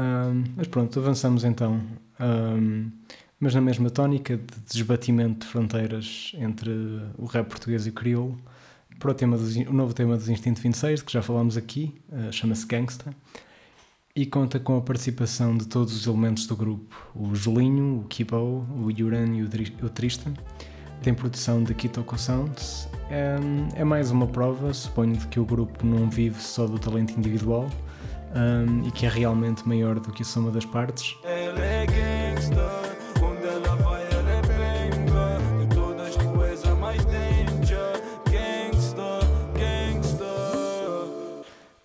Um, 0.00 0.44
mas 0.56 0.66
pronto, 0.66 0.98
avançamos 0.98 1.44
então. 1.44 1.80
Um, 2.20 2.90
mas 3.38 3.54
na 3.54 3.60
mesma 3.60 3.90
tónica 3.90 4.36
de 4.36 4.60
desbatimento 4.72 5.46
de 5.46 5.52
fronteiras 5.52 6.32
entre 6.38 6.70
o 7.18 7.26
rap 7.26 7.48
português 7.48 7.86
e 7.86 7.90
o 7.90 7.92
crioulo 7.92 8.40
para 8.98 9.10
o, 9.10 9.14
tema 9.14 9.36
dos, 9.36 9.56
o 9.56 9.72
novo 9.72 9.92
tema 9.92 10.16
dos 10.16 10.28
Instinto 10.28 10.60
26, 10.60 11.02
que 11.02 11.12
já 11.12 11.22
falámos 11.22 11.56
aqui, 11.56 11.94
uh, 12.10 12.32
chama-se 12.32 12.66
Gangsta, 12.66 13.14
e 14.16 14.24
conta 14.24 14.60
com 14.60 14.76
a 14.76 14.80
participação 14.80 15.56
de 15.56 15.66
todos 15.66 15.94
os 15.94 16.06
elementos 16.06 16.46
do 16.46 16.56
grupo: 16.56 16.96
o 17.14 17.34
Julinho, 17.34 18.00
o 18.00 18.04
Kibo, 18.04 18.66
o 18.76 18.90
Yuran 18.90 19.34
e 19.34 19.42
o, 19.42 19.88
Tristan. 19.90 20.34
Tem 21.02 21.12
produção 21.12 21.62
de 21.62 21.74
Kitoko 21.74 22.18
Sounds. 22.18 22.88
É, 23.10 23.36
é, 23.76 23.84
mais 23.84 24.10
uma 24.10 24.26
prova, 24.26 24.72
suponho, 24.72 25.16
de 25.16 25.26
que 25.28 25.38
o 25.38 25.44
grupo 25.44 25.86
não 25.86 26.08
vive 26.08 26.42
só 26.42 26.66
do 26.66 26.78
talento 26.78 27.12
individual 27.16 27.68
um, 28.34 28.86
e 28.86 28.90
que 28.90 29.06
é 29.06 29.08
realmente 29.08 29.66
maior 29.68 30.00
do 30.00 30.10
que 30.10 30.22
a 30.22 30.24
soma 30.24 30.50
das 30.50 30.64
partes. 30.64 31.16
É 31.24 31.52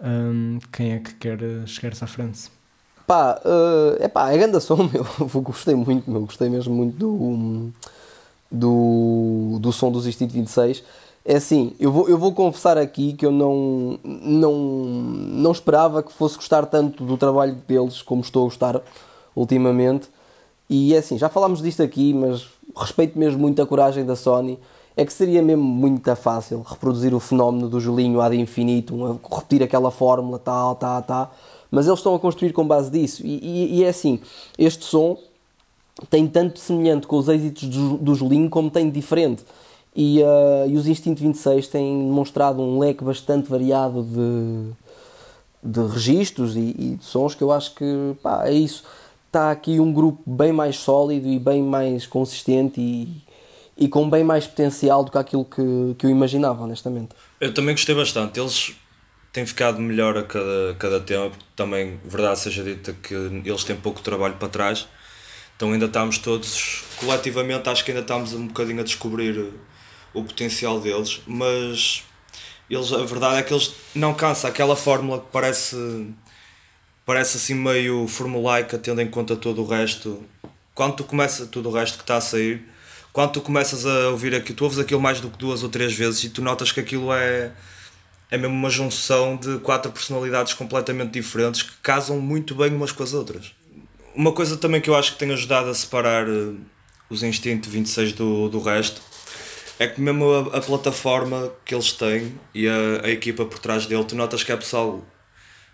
Um, 0.02 0.60
quem 0.72 0.94
é 0.94 1.00
que 1.00 1.14
quer 1.16 1.40
chegar-se 1.68 2.04
à 2.04 2.08
frente? 2.08 2.50
Pá, 3.06 3.42
uh, 3.44 4.02
epá, 4.04 4.32
é 4.32 4.38
grande 4.38 4.62
som, 4.62 4.78
meu. 4.92 5.06
gostei 5.42 5.76
muito, 5.76 6.10
meu. 6.10 6.22
Gostei 6.22 6.50
mesmo 6.50 6.74
muito 6.74 6.96
do, 6.98 7.72
do, 8.52 9.60
do 9.60 9.72
som 9.74 9.92
dos 9.92 10.08
Instinto 10.08 10.34
26. 10.34 10.84
É 11.30 11.36
assim, 11.36 11.76
eu 11.80 11.92
vou, 11.92 12.10
eu 12.10 12.18
vou 12.18 12.34
confessar 12.34 12.76
aqui 12.76 13.14
que 13.14 13.24
eu 13.24 13.32
não, 13.32 14.00
não, 14.04 14.52
não 14.58 15.52
esperava 15.52 16.02
que 16.02 16.12
fosse 16.12 16.36
gostar 16.36 16.66
tanto 16.66 17.04
do 17.04 17.18
trabalho 17.18 17.54
deles 17.68 18.02
como 18.02 18.22
estou 18.22 18.42
a 18.42 18.46
gostar 18.46 18.82
ultimamente. 19.36 20.10
E 20.68 20.96
é 20.96 20.98
assim, 20.98 21.20
já 21.20 21.30
falámos 21.30 21.62
disto 21.62 21.84
aqui, 21.84 22.16
mas 22.16 22.48
respeito 22.76 23.20
mesmo 23.20 23.40
muito 23.40 23.62
a 23.62 23.68
coragem 23.68 24.04
da 24.04 24.16
Sony 24.16 24.58
é 24.98 25.06
que 25.06 25.14
seria 25.14 25.44
mesmo 25.44 25.62
muito 25.62 26.16
fácil 26.16 26.66
reproduzir 26.68 27.14
o 27.14 27.20
fenómeno 27.20 27.70
do 27.70 27.80
Julinho 27.80 28.22
ad 28.22 28.36
infinitum, 28.36 29.20
repetir 29.32 29.62
aquela 29.62 29.92
fórmula, 29.92 30.40
tal, 30.40 30.74
tal, 30.78 31.04
tal, 31.04 31.36
mas 31.70 31.86
eles 31.86 32.00
estão 32.00 32.16
a 32.16 32.20
construir 32.20 32.54
com 32.54 32.66
base 32.66 32.90
disso. 32.90 33.22
E, 33.24 33.38
e, 33.38 33.78
e 33.78 33.84
é 33.84 33.90
assim, 33.90 34.20
este 34.58 34.84
som 34.84 35.16
tem 36.10 36.26
tanto 36.26 36.58
semelhante 36.58 37.06
com 37.06 37.18
os 37.18 37.28
êxitos 37.28 37.70
do, 37.70 37.98
do 37.98 38.16
Julinho 38.16 38.50
como 38.50 38.72
tem 38.72 38.90
diferente. 38.90 39.46
E, 40.02 40.24
uh, 40.24 40.66
e 40.66 40.78
os 40.78 40.88
Instinto 40.88 41.22
26 41.22 41.68
têm 41.68 42.08
demonstrado 42.08 42.62
um 42.62 42.80
leque 42.80 43.04
bastante 43.04 43.50
variado 43.50 44.02
de, 44.02 44.72
de 45.62 45.94
registros 45.94 46.56
e, 46.56 46.74
e 46.80 46.96
de 46.96 47.04
sons 47.04 47.36
que 47.36 47.44
eu 47.44 47.52
acho 47.52 47.76
que 47.76 48.16
pá, 48.24 48.48
é 48.48 48.54
isso. 48.54 48.86
Está 49.28 49.52
aqui 49.52 49.78
um 49.78 49.92
grupo 49.92 50.22
bem 50.26 50.54
mais 50.54 50.78
sólido 50.78 51.28
e 51.28 51.38
bem 51.38 51.62
mais 51.62 52.08
consistente 52.08 52.80
e, 52.80 53.22
e 53.78 53.90
com 53.90 54.10
bem 54.10 54.24
mais 54.24 54.48
potencial 54.48 55.04
do 55.04 55.12
que 55.12 55.18
aquilo 55.18 55.44
que, 55.44 55.96
que 55.98 56.06
eu 56.06 56.10
imaginava, 56.10 56.64
honestamente. 56.64 57.10
Eu 57.42 57.54
também 57.54 57.76
gostei 57.76 57.94
bastante. 57.94 58.40
Eles 58.40 58.74
têm 59.34 59.46
ficado 59.46 59.82
melhor 59.82 60.18
a 60.18 60.24
cada, 60.24 60.76
cada 60.80 61.02
tema, 61.02 61.30
porque 61.30 61.46
também, 61.58 62.00
verdade 62.06 62.40
seja 62.40 62.64
dita, 62.64 62.94
que 62.94 63.14
eles 63.14 63.66
têm 63.66 63.76
pouco 63.76 64.02
trabalho 64.02 64.36
para 64.36 64.48
trás. 64.48 64.88
Então 65.58 65.74
ainda 65.74 65.88
estamos 65.88 66.20
todos, 66.20 66.86
coletivamente, 66.96 67.68
acho 67.68 67.84
que 67.84 67.92
ainda 67.92 68.00
estamos 68.02 68.32
um 68.32 68.48
bocadinho 68.48 68.80
a 68.80 68.84
descobrir 68.86 69.52
o 70.14 70.24
potencial 70.24 70.80
deles, 70.80 71.22
mas 71.28 72.04
eles, 72.70 72.94
a 72.94 73.04
verdade 73.04 73.38
é 73.38 73.44
que 73.44 73.54
eles 73.54 73.74
não 73.96 74.14
cansam 74.14 74.50
aquela 74.50 74.76
fórmula 74.76 75.20
que 75.20 75.28
parece, 75.32 76.08
parece 77.06 77.38
assim 77.38 77.56
meio 77.56 78.08
formulaica, 78.08 78.78
tendo 78.78 79.02
em 79.02 79.10
conta 79.10 79.36
todo 79.36 79.64
o 79.64 79.68
resto. 79.68 80.24
Quando 80.76 80.98
tu 80.98 81.04
começa 81.04 81.48
tudo 81.48 81.70
o 81.70 81.72
resto 81.72 81.98
que 81.98 82.04
está 82.04 82.18
a 82.18 82.22
sair, 82.22 82.64
quando 83.12 83.32
tu 83.32 83.42
começas 83.42 83.86
a 83.86 84.10
ouvir 84.10 84.36
aquilo, 84.36 84.56
tu 84.56 84.64
ouves 84.64 84.80
aquilo 84.80 85.02
mais 85.02 85.20
do 85.20 85.30
que 85.30 85.38
duas 85.38 85.64
ou 85.64 85.70
três 85.70 85.94
vezes 85.94 86.24
e 86.24 86.30
tu 86.30 86.42
notas 86.42 86.72
que 86.72 86.80
aquilo 86.80 87.12
é, 87.12 87.52
é 88.30 88.38
mesmo 88.38 88.56
uma 88.56 88.70
junção 88.70 89.36
de 89.36 89.58
quatro 89.60 89.92
personalidades 89.92 90.54
completamente 90.54 91.14
diferentes 91.14 91.64
que 91.64 91.72
casam 91.82 92.20
muito 92.20 92.54
bem 92.54 92.74
umas 92.74 92.92
com 92.92 93.02
as 93.02 93.14
outras. 93.14 93.52
Uma 94.16 94.32
coisa 94.32 94.58
também 94.58 94.80
que 94.80 94.90
eu 94.90 94.96
acho 94.96 95.14
que 95.14 95.20
tem 95.20 95.32
ajudado 95.32 95.70
a 95.70 95.74
separar 95.74 96.30
uh, 96.30 96.58
os 97.10 97.24
Instinto 97.24 97.70
26 97.70 98.14
do, 98.14 98.48
do 98.50 98.60
resto 98.60 99.02
é 99.80 99.88
que 99.88 100.02
mesmo 100.02 100.30
a, 100.32 100.58
a 100.58 100.62
plataforma 100.62 101.52
que 101.64 101.74
eles 101.74 101.94
têm 101.94 102.38
e 102.54 102.68
a, 102.68 103.06
a, 103.06 103.10
equipa 103.10 103.46
por 103.46 103.60
trás 103.60 103.86
dele, 103.86 104.04
tu 104.04 104.14
notas 104.14 104.44
que 104.44 104.52
é 104.52 104.58
pessoal 104.58 105.02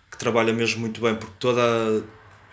que 0.08 0.16
trabalha 0.16 0.52
mesmo 0.52 0.80
muito 0.80 1.00
bem, 1.00 1.16
porque 1.16 1.34
toda, 1.40 2.04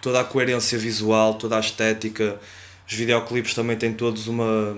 toda 0.01 0.19
a 0.19 0.23
coerência 0.23 0.77
visual, 0.79 1.35
toda 1.35 1.55
a 1.55 1.59
estética, 1.59 2.39
os 2.87 2.93
videoclipes 2.93 3.53
também 3.53 3.77
têm 3.77 3.93
todos 3.93 4.27
uma. 4.27 4.75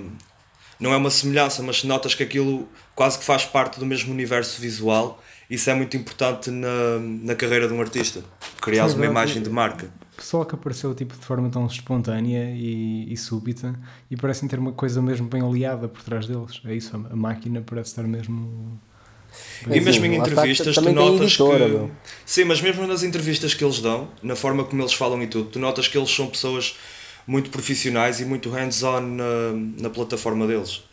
Não 0.78 0.94
é 0.94 0.98
uma 0.98 1.10
semelhança, 1.10 1.64
mas 1.64 1.86
notas 1.86 2.14
que 2.14 2.22
aquilo 2.22 2.68
quase 2.94 3.18
que 3.18 3.24
faz 3.24 3.46
parte 3.46 3.80
do 3.80 3.86
mesmo 3.86 4.12
universo 4.12 4.60
visual. 4.60 5.24
Isso 5.50 5.70
é 5.70 5.74
muito 5.74 5.96
importante 5.96 6.52
na, 6.52 7.00
na 7.00 7.36
carreira 7.36 7.68
de 7.68 7.74
um 7.74 7.80
artista. 7.80 8.24
Criar 8.62 8.88
uma 8.88 9.06
imagem 9.06 9.42
de 9.42 9.50
marca. 9.50 9.90
Só 10.20 10.44
que 10.46 10.56
apareceu 10.56 10.94
tipo, 10.96 11.14
de 11.14 11.26
forma 11.26 11.50
tão 11.50 11.66
espontânea 11.66 12.52
e, 12.52 13.12
e 13.12 13.18
súbita 13.18 13.78
e 14.10 14.16
parecem 14.16 14.48
ter 14.48 14.60
uma 14.60 14.72
coisa 14.72 15.02
mesmo 15.02 15.28
bem 15.28 15.42
aliada 15.42 15.88
por 15.88 16.02
trás 16.04 16.26
deles. 16.26 16.62
É 16.66 16.74
isso, 16.74 16.96
a 16.96 17.16
máquina 17.16 17.62
parece 17.66 17.90
estar 17.90 18.04
mesmo. 18.04 18.80
E 19.70 19.82
mesmo 19.82 20.06
em 20.06 20.16
entrevistas, 20.16 20.76
tu 20.76 20.94
notas 20.94 21.22
editora, 21.22 21.66
que. 21.66 21.72
Meu. 21.72 21.92
Sim, 22.26 22.46
mas 22.46 22.62
mesmo 22.62 22.88
nas 22.88 23.04
entrevistas 23.04 23.54
que 23.54 23.64
eles 23.64 23.80
dão, 23.82 24.10
na 24.24 24.36
forma 24.36 24.64
como 24.64 24.82
eles 24.82 24.94
falam 24.94 25.22
e 25.22 25.28
tudo, 25.28 25.50
tu 25.50 25.60
notas 25.60 25.88
que 25.88 25.98
eles 25.98 26.10
são 26.10 26.28
pessoas 26.28 26.78
muito 27.28 27.50
profissionais 27.50 28.22
e 28.22 28.26
muito 28.26 28.50
hands-on 28.50 29.02
na, 29.02 29.54
na 29.82 29.90
plataforma 29.90 30.48
deles. 30.48 30.84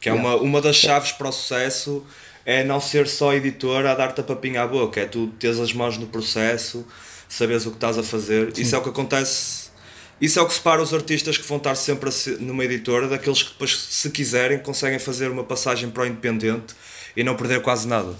Que 0.00 0.08
é 0.08 0.12
yeah. 0.12 0.28
uma, 0.28 0.42
uma 0.42 0.60
das 0.60 0.76
chaves 0.76 1.12
para 1.12 1.28
o 1.28 1.32
sucesso 1.32 2.04
é 2.44 2.62
não 2.62 2.80
ser 2.80 3.08
só 3.08 3.32
editor 3.32 3.86
a 3.86 3.94
dar-te 3.94 4.20
a 4.20 4.24
papinha 4.24 4.62
à 4.62 4.66
boca, 4.66 5.00
é 5.00 5.06
tu 5.06 5.28
teres 5.38 5.58
as 5.58 5.72
mãos 5.72 5.96
no 5.98 6.06
processo, 6.06 6.86
saberes 7.28 7.66
o 7.66 7.70
que 7.70 7.76
estás 7.76 7.98
a 7.98 8.02
fazer. 8.02 8.54
Sim. 8.54 8.62
Isso 8.62 8.74
é 8.74 8.78
o 8.78 8.82
que 8.82 8.90
acontece. 8.90 9.64
Isso 10.20 10.38
é 10.38 10.42
o 10.42 10.46
que 10.46 10.54
separa 10.54 10.80
os 10.80 10.94
artistas 10.94 11.36
que 11.36 11.46
vão 11.46 11.56
estar 11.56 11.74
sempre 11.74 12.08
numa 12.40 12.64
editora 12.64 13.08
daqueles 13.08 13.42
que 13.42 13.50
depois, 13.50 13.76
se 13.76 14.10
quiserem, 14.10 14.58
conseguem 14.58 14.98
fazer 14.98 15.30
uma 15.30 15.44
passagem 15.44 15.90
para 15.90 16.04
o 16.04 16.06
independente 16.06 16.74
e 17.16 17.24
não 17.24 17.36
perder 17.36 17.62
quase 17.62 17.88
nada. 17.88 18.14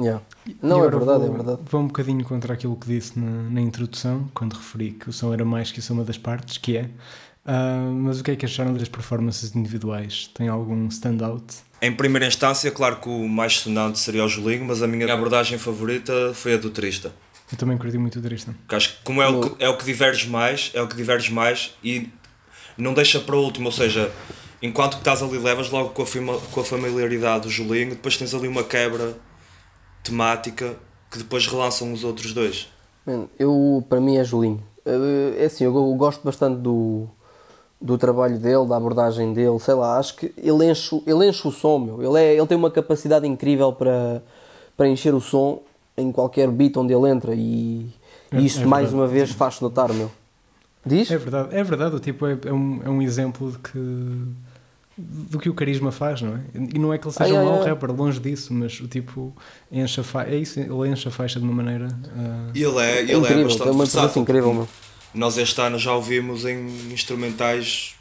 Yeah. 0.00 0.22
Não, 0.62 0.82
é 0.82 0.88
verdade, 0.88 1.26
vou, 1.26 1.26
é 1.26 1.30
verdade. 1.30 1.60
Vou 1.70 1.80
um 1.82 1.86
bocadinho 1.86 2.24
contra 2.24 2.54
aquilo 2.54 2.74
que 2.74 2.86
disse 2.86 3.18
na, 3.18 3.50
na, 3.50 3.60
introdução, 3.60 4.30
quando 4.32 4.54
referi 4.54 4.92
que 4.92 5.10
o 5.10 5.12
som 5.12 5.32
era 5.32 5.44
mais 5.44 5.70
que 5.70 5.80
a 5.80 5.82
soma 5.82 6.02
das 6.04 6.16
partes, 6.16 6.56
que 6.56 6.78
é. 6.78 6.88
Uh, 7.44 7.92
mas 7.92 8.20
o 8.20 8.24
que 8.24 8.32
é 8.32 8.36
que 8.36 8.44
acharam 8.44 8.74
das 8.74 8.88
performances 8.88 9.54
individuais? 9.54 10.30
Tem 10.34 10.48
algum 10.48 10.86
standout? 10.88 11.44
Em 11.80 11.92
primeira 11.92 12.26
instância, 12.26 12.70
claro 12.70 12.96
que 12.96 13.08
o 13.08 13.26
mais 13.26 13.60
sonante 13.60 13.98
seria 13.98 14.24
o 14.24 14.28
Julinho, 14.28 14.66
mas 14.66 14.82
a 14.82 14.86
minha 14.86 15.12
abordagem 15.12 15.58
favorita 15.58 16.32
foi 16.34 16.54
a 16.54 16.56
do 16.58 16.70
Trista. 16.70 17.12
Eu 17.50 17.56
também 17.56 17.78
curti 17.78 17.96
muito 17.96 18.18
o 18.18 18.22
Trista. 18.22 18.52
Porque 18.52 18.74
acho 18.74 18.96
que 18.96 19.02
como 19.02 19.22
é 19.22 19.28
o 19.28 19.40
que, 19.40 19.64
é 19.64 19.68
o 19.68 19.76
que 19.76 19.84
diverge 19.84 20.28
mais, 20.28 20.70
é 20.74 20.82
o 20.82 20.86
que 20.86 20.94
diverge 20.94 21.32
mais 21.32 21.74
e 21.82 22.10
não 22.76 22.92
deixa 22.92 23.18
para 23.18 23.34
o 23.34 23.42
último, 23.42 23.66
ou 23.66 23.72
seja, 23.72 24.12
enquanto 24.62 24.94
que 24.94 25.00
estás 25.00 25.22
ali 25.22 25.38
levas 25.38 25.70
logo 25.70 25.90
com 25.90 26.02
a, 26.02 26.40
com 26.52 26.60
a 26.60 26.64
familiaridade 26.64 27.44
do 27.44 27.50
Julinho, 27.50 27.90
depois 27.90 28.16
tens 28.16 28.34
ali 28.34 28.46
uma 28.46 28.62
quebra 28.62 29.16
temática 30.02 30.76
que 31.10 31.18
depois 31.18 31.46
relançam 31.46 31.92
os 31.92 32.04
outros 32.04 32.32
dois. 32.32 32.68
eu, 33.38 33.84
para 33.88 34.00
mim 34.00 34.18
é 34.18 34.24
Julinho. 34.24 34.62
É 34.84 35.44
assim, 35.44 35.64
eu 35.64 35.72
gosto 35.94 36.22
bastante 36.22 36.60
do, 36.60 37.08
do 37.80 37.96
trabalho 37.96 38.38
dele, 38.38 38.66
da 38.66 38.76
abordagem 38.76 39.32
dele, 39.32 39.58
sei 39.58 39.74
lá, 39.74 39.98
acho 39.98 40.16
que 40.16 40.32
ele 40.36 40.70
enche, 40.70 41.02
ele 41.06 41.28
enche 41.28 41.48
o 41.48 41.50
som, 41.50 41.78
meu. 41.78 42.02
Ele, 42.02 42.22
é, 42.22 42.36
ele 42.36 42.46
tem 42.46 42.56
uma 42.56 42.70
capacidade 42.70 43.26
incrível 43.26 43.72
para, 43.72 44.22
para 44.76 44.88
encher 44.88 45.14
o 45.14 45.20
som 45.20 45.62
em 45.96 46.12
qualquer 46.12 46.48
beat 46.50 46.76
onde 46.76 46.92
ele 46.92 47.08
entra 47.08 47.34
e, 47.34 47.86
e 48.32 48.36
é, 48.36 48.40
isso 48.40 48.62
é 48.62 48.66
mais 48.66 48.92
uma 48.92 49.06
vez 49.06 49.30
faz 49.30 49.60
notar, 49.60 49.92
meu. 49.92 50.10
Diz? 50.84 51.10
É 51.10 51.18
verdade, 51.18 51.56
é 51.56 51.62
verdade, 51.62 51.96
o 51.96 52.00
tipo 52.00 52.26
é, 52.26 52.38
é, 52.44 52.52
um, 52.52 52.80
é 52.84 52.90
um 52.90 53.02
exemplo 53.02 53.52
de 53.52 53.58
que 53.58 53.78
do 55.02 55.38
que 55.38 55.48
o 55.48 55.54
carisma 55.54 55.90
faz, 55.90 56.20
não 56.20 56.34
é? 56.34 56.40
E 56.74 56.78
não 56.78 56.92
é 56.92 56.98
que 56.98 57.06
ele 57.06 57.14
seja 57.14 57.38
ai, 57.38 57.42
um 57.42 57.50
mau 57.50 57.64
rapper, 57.64 57.90
longe 57.90 58.20
disso, 58.20 58.52
mas 58.52 58.78
o 58.80 58.86
tipo 58.86 59.34
enche 59.72 60.00
a 60.00 60.04
faixa, 60.04 60.30
é 60.30 60.36
isso, 60.36 60.60
ele 60.60 60.88
enche 60.88 61.08
a 61.08 61.10
faixa 61.10 61.38
de 61.38 61.44
uma 61.46 61.54
maneira. 61.54 61.86
Uh... 61.86 62.50
Ele 62.54 62.78
é, 62.78 63.00
ele 63.00 63.12
é, 63.12 63.16
incrível, 63.16 63.40
é 63.40 63.44
bastante 63.44 63.62
tem 63.62 63.72
uma 63.72 63.84
versátil. 63.84 64.22
incrível, 64.22 64.52
meu. 64.52 64.68
Nós 65.12 65.36
este 65.38 65.60
ano 65.60 65.78
já 65.78 65.92
ouvimos 65.92 66.44
em 66.44 66.92
instrumentais 66.92 67.94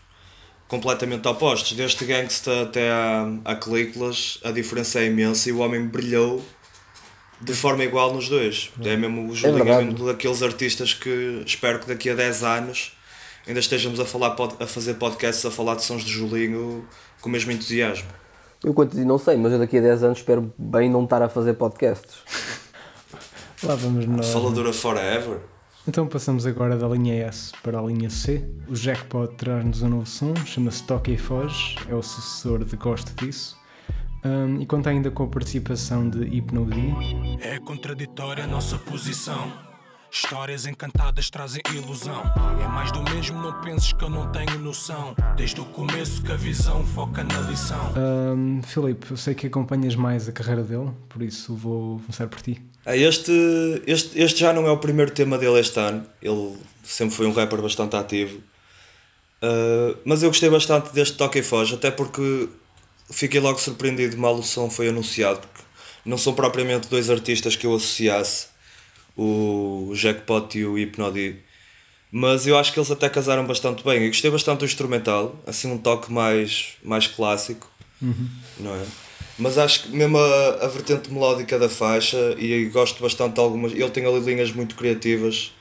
completamente 0.68 1.28
opostos, 1.28 1.74
desde 1.74 2.06
Gangsta 2.06 2.62
até 2.62 2.92
a, 2.92 3.28
a 3.44 4.48
a 4.48 4.52
diferença 4.52 5.00
é 5.00 5.08
imensa 5.08 5.50
e 5.50 5.52
o 5.52 5.60
homem 5.60 5.88
brilhou 5.88 6.44
de 7.42 7.54
forma 7.54 7.84
igual 7.84 8.14
nos 8.14 8.30
dois. 8.30 8.72
É 8.84 8.96
mesmo 8.96 9.32
o 9.32 9.36
Julinho 9.36 9.68
é, 9.68 9.72
é 9.72 9.84
mesmo 9.84 10.06
daqueles 10.06 10.44
artistas 10.44 10.94
que 10.94 11.42
espero 11.46 11.80
que 11.80 11.88
daqui 11.88 12.10
a 12.10 12.16
10 12.16 12.44
anos 12.44 12.96
ainda 13.48 13.60
estejamos 13.60 14.00
a, 14.00 14.06
falar, 14.06 14.36
a 14.60 14.68
fazer 14.68 14.94
podcasts 14.96 15.44
a 15.44 15.50
falar 15.50 15.76
de 15.76 15.84
sons 15.84 16.04
de 16.04 16.12
Julinho 16.12 16.86
com 17.20 17.30
o 17.30 17.32
mesmo 17.32 17.52
entusiasmo. 17.52 18.08
Eu 18.64 18.74
quanto 18.74 18.96
não 18.98 19.18
sei, 19.18 19.38
mas 19.38 19.54
eu 19.54 19.60
daqui 19.60 19.78
a 19.78 19.82
10 19.82 20.04
anos 20.04 20.18
espero 20.20 20.54
bem 20.58 20.90
não 20.90 21.06
estar 21.06 21.22
a 21.22 21.30
fazer 21.30 21.54
podcasts. 21.54 22.18
Lá 23.64 23.74
vamos 23.74 24.06
nós. 24.06 24.28
Faladora 24.28 24.72
Forever. 24.72 25.40
Então 25.90 26.06
passamos 26.06 26.46
agora 26.46 26.78
da 26.78 26.88
linha 26.88 27.16
S 27.26 27.52
para 27.64 27.80
a 27.80 27.82
linha 27.82 28.12
C. 28.12 28.48
O 28.68 28.76
Jackpot 28.76 29.34
traz-nos 29.36 29.82
um 29.82 29.90
novo 29.90 30.06
som, 30.06 30.36
chama-se 30.46 30.84
Toque 30.84 31.14
e 31.14 31.18
Foge, 31.18 31.78
é 31.90 31.96
o 31.96 32.04
sucessor 32.04 32.64
de 32.64 32.78
Gosto 32.78 33.12
Disso. 33.16 33.58
Um, 34.24 34.62
e 34.62 34.68
conta 34.68 34.92
ainda 34.92 35.10
com 35.10 35.24
a 35.24 35.28
participação 35.28 36.08
de 36.08 36.26
Hypno. 36.26 36.70
É 37.42 37.58
contraditória 37.58 38.44
a 38.44 38.48
nossa 38.48 38.78
posição. 38.78 39.69
Histórias 40.12 40.66
encantadas 40.66 41.30
trazem 41.30 41.62
ilusão. 41.72 42.24
É 42.60 42.68
mais 42.68 42.92
do 42.92 43.04
mesmo, 43.04 43.40
não 43.40 43.54
penses 43.62 43.94
que 43.94 44.04
eu 44.04 44.10
não 44.10 44.32
tenho 44.32 44.58
noção. 44.58 45.16
Desde 45.38 45.62
o 45.62 45.66
começo 45.66 46.24
que 46.24 46.32
a 46.32 46.36
visão 46.36 46.84
foca 46.84 47.24
na 47.24 47.40
lição. 47.42 47.94
Um, 47.96 48.62
Filipe, 48.64 49.12
eu 49.12 49.18
sei 49.18 49.36
que 49.36 49.46
acompanhas 49.46 49.96
mais 49.96 50.28
a 50.28 50.32
carreira 50.32 50.64
dele, 50.64 50.90
por 51.08 51.22
isso 51.22 51.56
vou 51.56 52.00
começar 52.00 52.28
por 52.28 52.42
ti. 52.42 52.60
Ah, 52.86 52.98
este, 52.98 53.32
este, 53.86 54.20
este 54.20 54.40
já 54.40 54.52
não 54.52 54.66
é 54.66 54.72
o 54.72 54.78
primeiro 54.78 55.12
tema 55.12 55.38
dele 55.38 55.60
este 55.60 55.80
ano. 55.80 56.04
Ele 56.22 56.58
sempre 56.84 57.16
foi 57.16 57.28
um 57.28 57.32
rapper 57.32 57.62
bastante 57.62 57.96
ativo. 57.96 58.40
Uh, 59.42 59.96
mas 60.04 60.24
eu 60.24 60.30
gostei 60.30 60.50
bastante 60.50 60.92
deste 60.92 61.18
Toque 61.18 61.40
e 61.40 61.44
Foge, 61.44 61.76
até 61.76 61.92
porque 61.92 62.50
fiquei 63.12 63.40
logo 63.40 63.60
surpreendido 63.60 64.18
mal 64.18 64.36
o 64.36 64.44
som 64.44 64.72
foi 64.72 64.90
anunciado, 64.90 65.40
porque 65.40 65.62
não 66.04 66.18
são 66.18 66.34
propriamente 66.34 66.88
dois 66.90 67.12
artistas 67.12 67.56
que 67.56 67.66
eu 67.66 67.76
associasse, 67.76 68.48
o 69.20 69.94
Jackpot 69.94 70.58
e 70.58 70.66
o 70.66 70.76
Hypnody. 70.76 71.36
Mas 72.12 72.48
eu 72.48 72.58
acho 72.58 72.72
que 72.72 72.80
eles 72.80 72.90
até 72.90 73.10
casaram 73.10 73.46
bastante 73.46 73.84
bem. 73.84 74.04
Eu 74.04 74.08
gostei 74.08 74.32
bastante 74.32 74.60
do 74.60 74.66
instrumental, 74.66 75.36
assim 75.46 75.72
um 75.72 75.78
toque 75.78 76.12
mais, 76.12 76.76
mais 76.84 77.06
clássico, 77.06 77.68
uhum. 78.02 78.30
não 78.60 78.74
é? 78.74 78.84
Mas 79.38 79.58
acho 79.58 79.84
que 79.84 79.90
mesmo 79.90 80.18
a, 80.18 80.66
a 80.66 80.68
vertente 80.68 81.12
melódica 81.12 81.60
da 81.60 81.70
faixa, 81.70 82.36
e 82.38 82.66
gosto 82.66 83.02
bastante 83.02 83.36
de 83.36 83.40
algumas. 83.40 83.74
Ele 83.74 83.90
tem 83.90 84.06
ali 84.06 84.20
linhas 84.20 84.52
muito 84.52 84.76
criativas, 84.76 85.54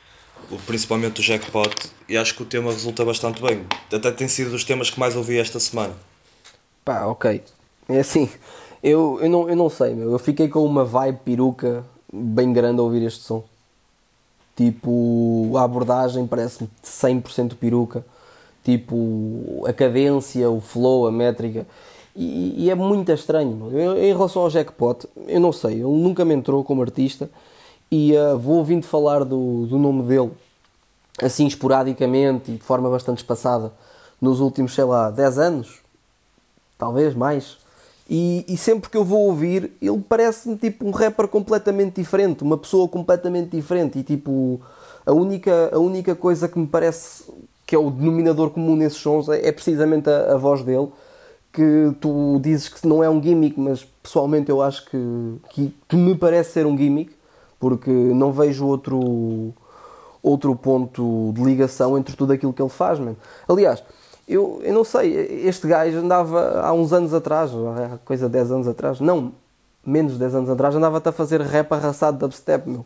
principalmente 0.66 1.20
o 1.20 1.22
Jackpot, 1.22 1.90
e 2.08 2.16
acho 2.16 2.34
que 2.34 2.42
o 2.42 2.46
tema 2.46 2.72
resulta 2.72 3.04
bastante 3.04 3.42
bem. 3.42 3.66
Até 3.92 4.10
tem 4.10 4.28
sido 4.28 4.50
dos 4.50 4.64
temas 4.64 4.88
que 4.88 4.98
mais 4.98 5.14
ouvi 5.16 5.38
esta 5.38 5.60
semana. 5.60 5.94
Pá, 6.84 7.04
ok. 7.06 7.42
É 7.88 8.00
assim, 8.00 8.28
eu, 8.82 9.18
eu, 9.20 9.28
não, 9.28 9.48
eu 9.48 9.56
não 9.56 9.68
sei, 9.68 9.94
meu. 9.94 10.12
Eu 10.12 10.18
fiquei 10.18 10.48
com 10.48 10.64
uma 10.64 10.84
vibe 10.84 11.20
peruca 11.24 11.84
bem 12.12 12.52
grande 12.52 12.80
a 12.80 12.82
ouvir 12.82 13.02
este 13.02 13.20
som. 13.20 13.44
Tipo, 14.56 15.52
a 15.56 15.62
abordagem 15.62 16.26
parece-me 16.26 16.68
100% 16.84 17.54
peruca. 17.54 18.04
Tipo, 18.64 19.64
a 19.66 19.72
cadência, 19.72 20.50
o 20.50 20.60
flow, 20.60 21.06
a 21.06 21.12
métrica 21.12 21.66
e, 22.18 22.64
e 22.64 22.70
é 22.70 22.74
muito 22.74 23.12
estranho. 23.12 23.70
Eu, 23.72 23.96
em 23.96 24.12
relação 24.12 24.42
ao 24.42 24.50
Jackpot, 24.50 25.06
eu 25.28 25.38
não 25.38 25.52
sei, 25.52 25.74
ele 25.74 25.82
nunca 25.84 26.24
me 26.24 26.34
entrou 26.34 26.64
como 26.64 26.82
artista 26.82 27.30
e 27.90 28.12
uh, 28.16 28.36
vou 28.36 28.56
ouvindo 28.56 28.84
falar 28.84 29.24
do, 29.24 29.66
do 29.66 29.78
nome 29.78 30.02
dele 30.02 30.32
assim 31.22 31.46
esporadicamente 31.46 32.50
e 32.50 32.56
de 32.56 32.62
forma 32.62 32.90
bastante 32.90 33.18
espaçada 33.18 33.72
nos 34.20 34.40
últimos, 34.40 34.74
sei 34.74 34.82
lá, 34.82 35.10
10 35.10 35.38
anos, 35.38 35.78
talvez 36.76 37.14
mais. 37.14 37.56
E, 38.08 38.44
e, 38.48 38.56
sempre 38.56 38.88
que 38.88 38.96
eu 38.96 39.04
vou 39.04 39.26
ouvir, 39.26 39.72
ele 39.82 40.02
parece-me 40.08 40.56
tipo 40.56 40.86
um 40.86 40.90
rapper 40.90 41.28
completamente 41.28 41.96
diferente, 41.96 42.42
uma 42.42 42.56
pessoa 42.56 42.88
completamente 42.88 43.50
diferente. 43.50 43.98
E 43.98 44.02
tipo, 44.02 44.60
a 45.04 45.12
única, 45.12 45.70
a 45.74 45.78
única 45.78 46.14
coisa 46.14 46.48
que 46.48 46.58
me 46.58 46.66
parece 46.66 47.24
que 47.66 47.74
é 47.74 47.78
o 47.78 47.90
denominador 47.90 48.48
comum 48.48 48.74
nesses 48.74 48.98
sons 48.98 49.28
é, 49.28 49.48
é 49.48 49.52
precisamente 49.52 50.08
a, 50.08 50.32
a 50.32 50.36
voz 50.38 50.62
dele 50.62 50.88
que 51.52 51.94
tu 52.00 52.38
dizes 52.40 52.68
que 52.68 52.86
não 52.86 53.02
é 53.02 53.10
um 53.10 53.22
gimmick, 53.22 53.58
mas 53.58 53.84
pessoalmente 54.02 54.50
eu 54.50 54.62
acho 54.62 54.84
que, 54.86 55.36
que, 55.50 55.74
que 55.88 55.96
me 55.96 56.14
parece 56.14 56.52
ser 56.52 56.66
um 56.66 56.76
gimmick, 56.76 57.12
porque 57.58 57.90
não 57.90 58.32
vejo 58.32 58.66
outro, 58.66 59.52
outro 60.22 60.54
ponto 60.54 61.32
de 61.34 61.42
ligação 61.42 61.98
entre 61.98 62.14
tudo 62.14 62.32
aquilo 62.32 62.52
que 62.52 62.62
ele 62.62 62.68
faz. 62.68 62.98
Man. 62.98 63.16
Aliás, 63.48 63.82
eu, 64.28 64.60
eu 64.62 64.74
não 64.74 64.84
sei, 64.84 65.12
este 65.46 65.66
gajo 65.66 65.98
andava 65.98 66.60
há 66.60 66.72
uns 66.72 66.92
anos 66.92 67.14
atrás, 67.14 67.50
coisa 68.04 68.26
de 68.26 68.32
10 68.32 68.50
anos 68.52 68.68
atrás, 68.68 69.00
não, 69.00 69.32
menos 69.84 70.12
de 70.12 70.18
10 70.18 70.34
anos 70.34 70.50
atrás, 70.50 70.74
andava-te 70.74 71.08
a 71.08 71.12
fazer 71.12 71.40
rap 71.40 71.72
arrasado 71.72 72.18
dubstep, 72.18 72.68
meu. 72.68 72.84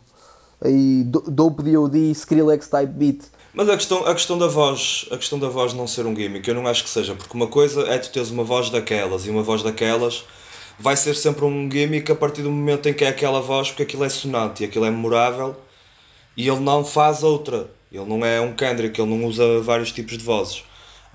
Aí, 0.65 1.03
Dope 1.05 1.63
DOD, 1.63 2.13
Skrillex 2.13 2.69
type 2.69 2.93
beat 2.93 3.25
mas 3.55 3.69
a 3.69 3.77
questão, 3.77 4.07
a 4.07 4.15
questão 4.15 4.39
da 4.39 4.47
voz, 4.47 5.07
a 5.11 5.17
questão 5.19 5.39
da 5.39 5.47
voz 5.47 5.75
não 5.75 5.87
ser 5.87 6.07
um 6.07 6.17
gimmick, 6.17 6.49
eu 6.49 6.55
não 6.55 6.67
acho 6.67 6.83
que 6.83 6.89
seja, 6.89 7.15
porque 7.15 7.37
uma 7.37 7.47
coisa 7.47 7.83
é 7.83 7.99
tu 7.99 8.11
teres 8.11 8.31
uma 8.31 8.43
voz 8.43 8.71
daquelas 8.71 9.27
e 9.27 9.31
uma 9.31 9.43
voz 9.43 9.63
daquelas 9.63 10.25
vai 10.79 10.97
ser 10.97 11.15
sempre 11.15 11.45
um 11.45 11.71
gimmick 11.71 12.11
a 12.11 12.15
partir 12.15 12.43
do 12.43 12.51
momento 12.51 12.89
em 12.89 12.95
que 12.95 13.05
é 13.05 13.09
aquela 13.09 13.43
voz, 13.43 13.69
porque 13.69 13.83
aquilo 13.83 14.05
é 14.05 14.09
sonante 14.09 14.63
e 14.63 14.67
aquilo 14.67 14.87
é 14.87 14.91
memorável 14.91 15.55
e 16.37 16.49
ele 16.49 16.61
não 16.61 16.85
faz 16.85 17.23
outra. 17.23 17.71
Ele 17.91 18.07
não 18.07 18.25
é 18.25 18.41
um 18.41 18.55
Kendrick, 18.55 18.99
ele 18.99 19.11
não 19.11 19.27
usa 19.27 19.61
vários 19.61 19.93
tipos 19.93 20.17
de 20.17 20.25
vozes. 20.25 20.65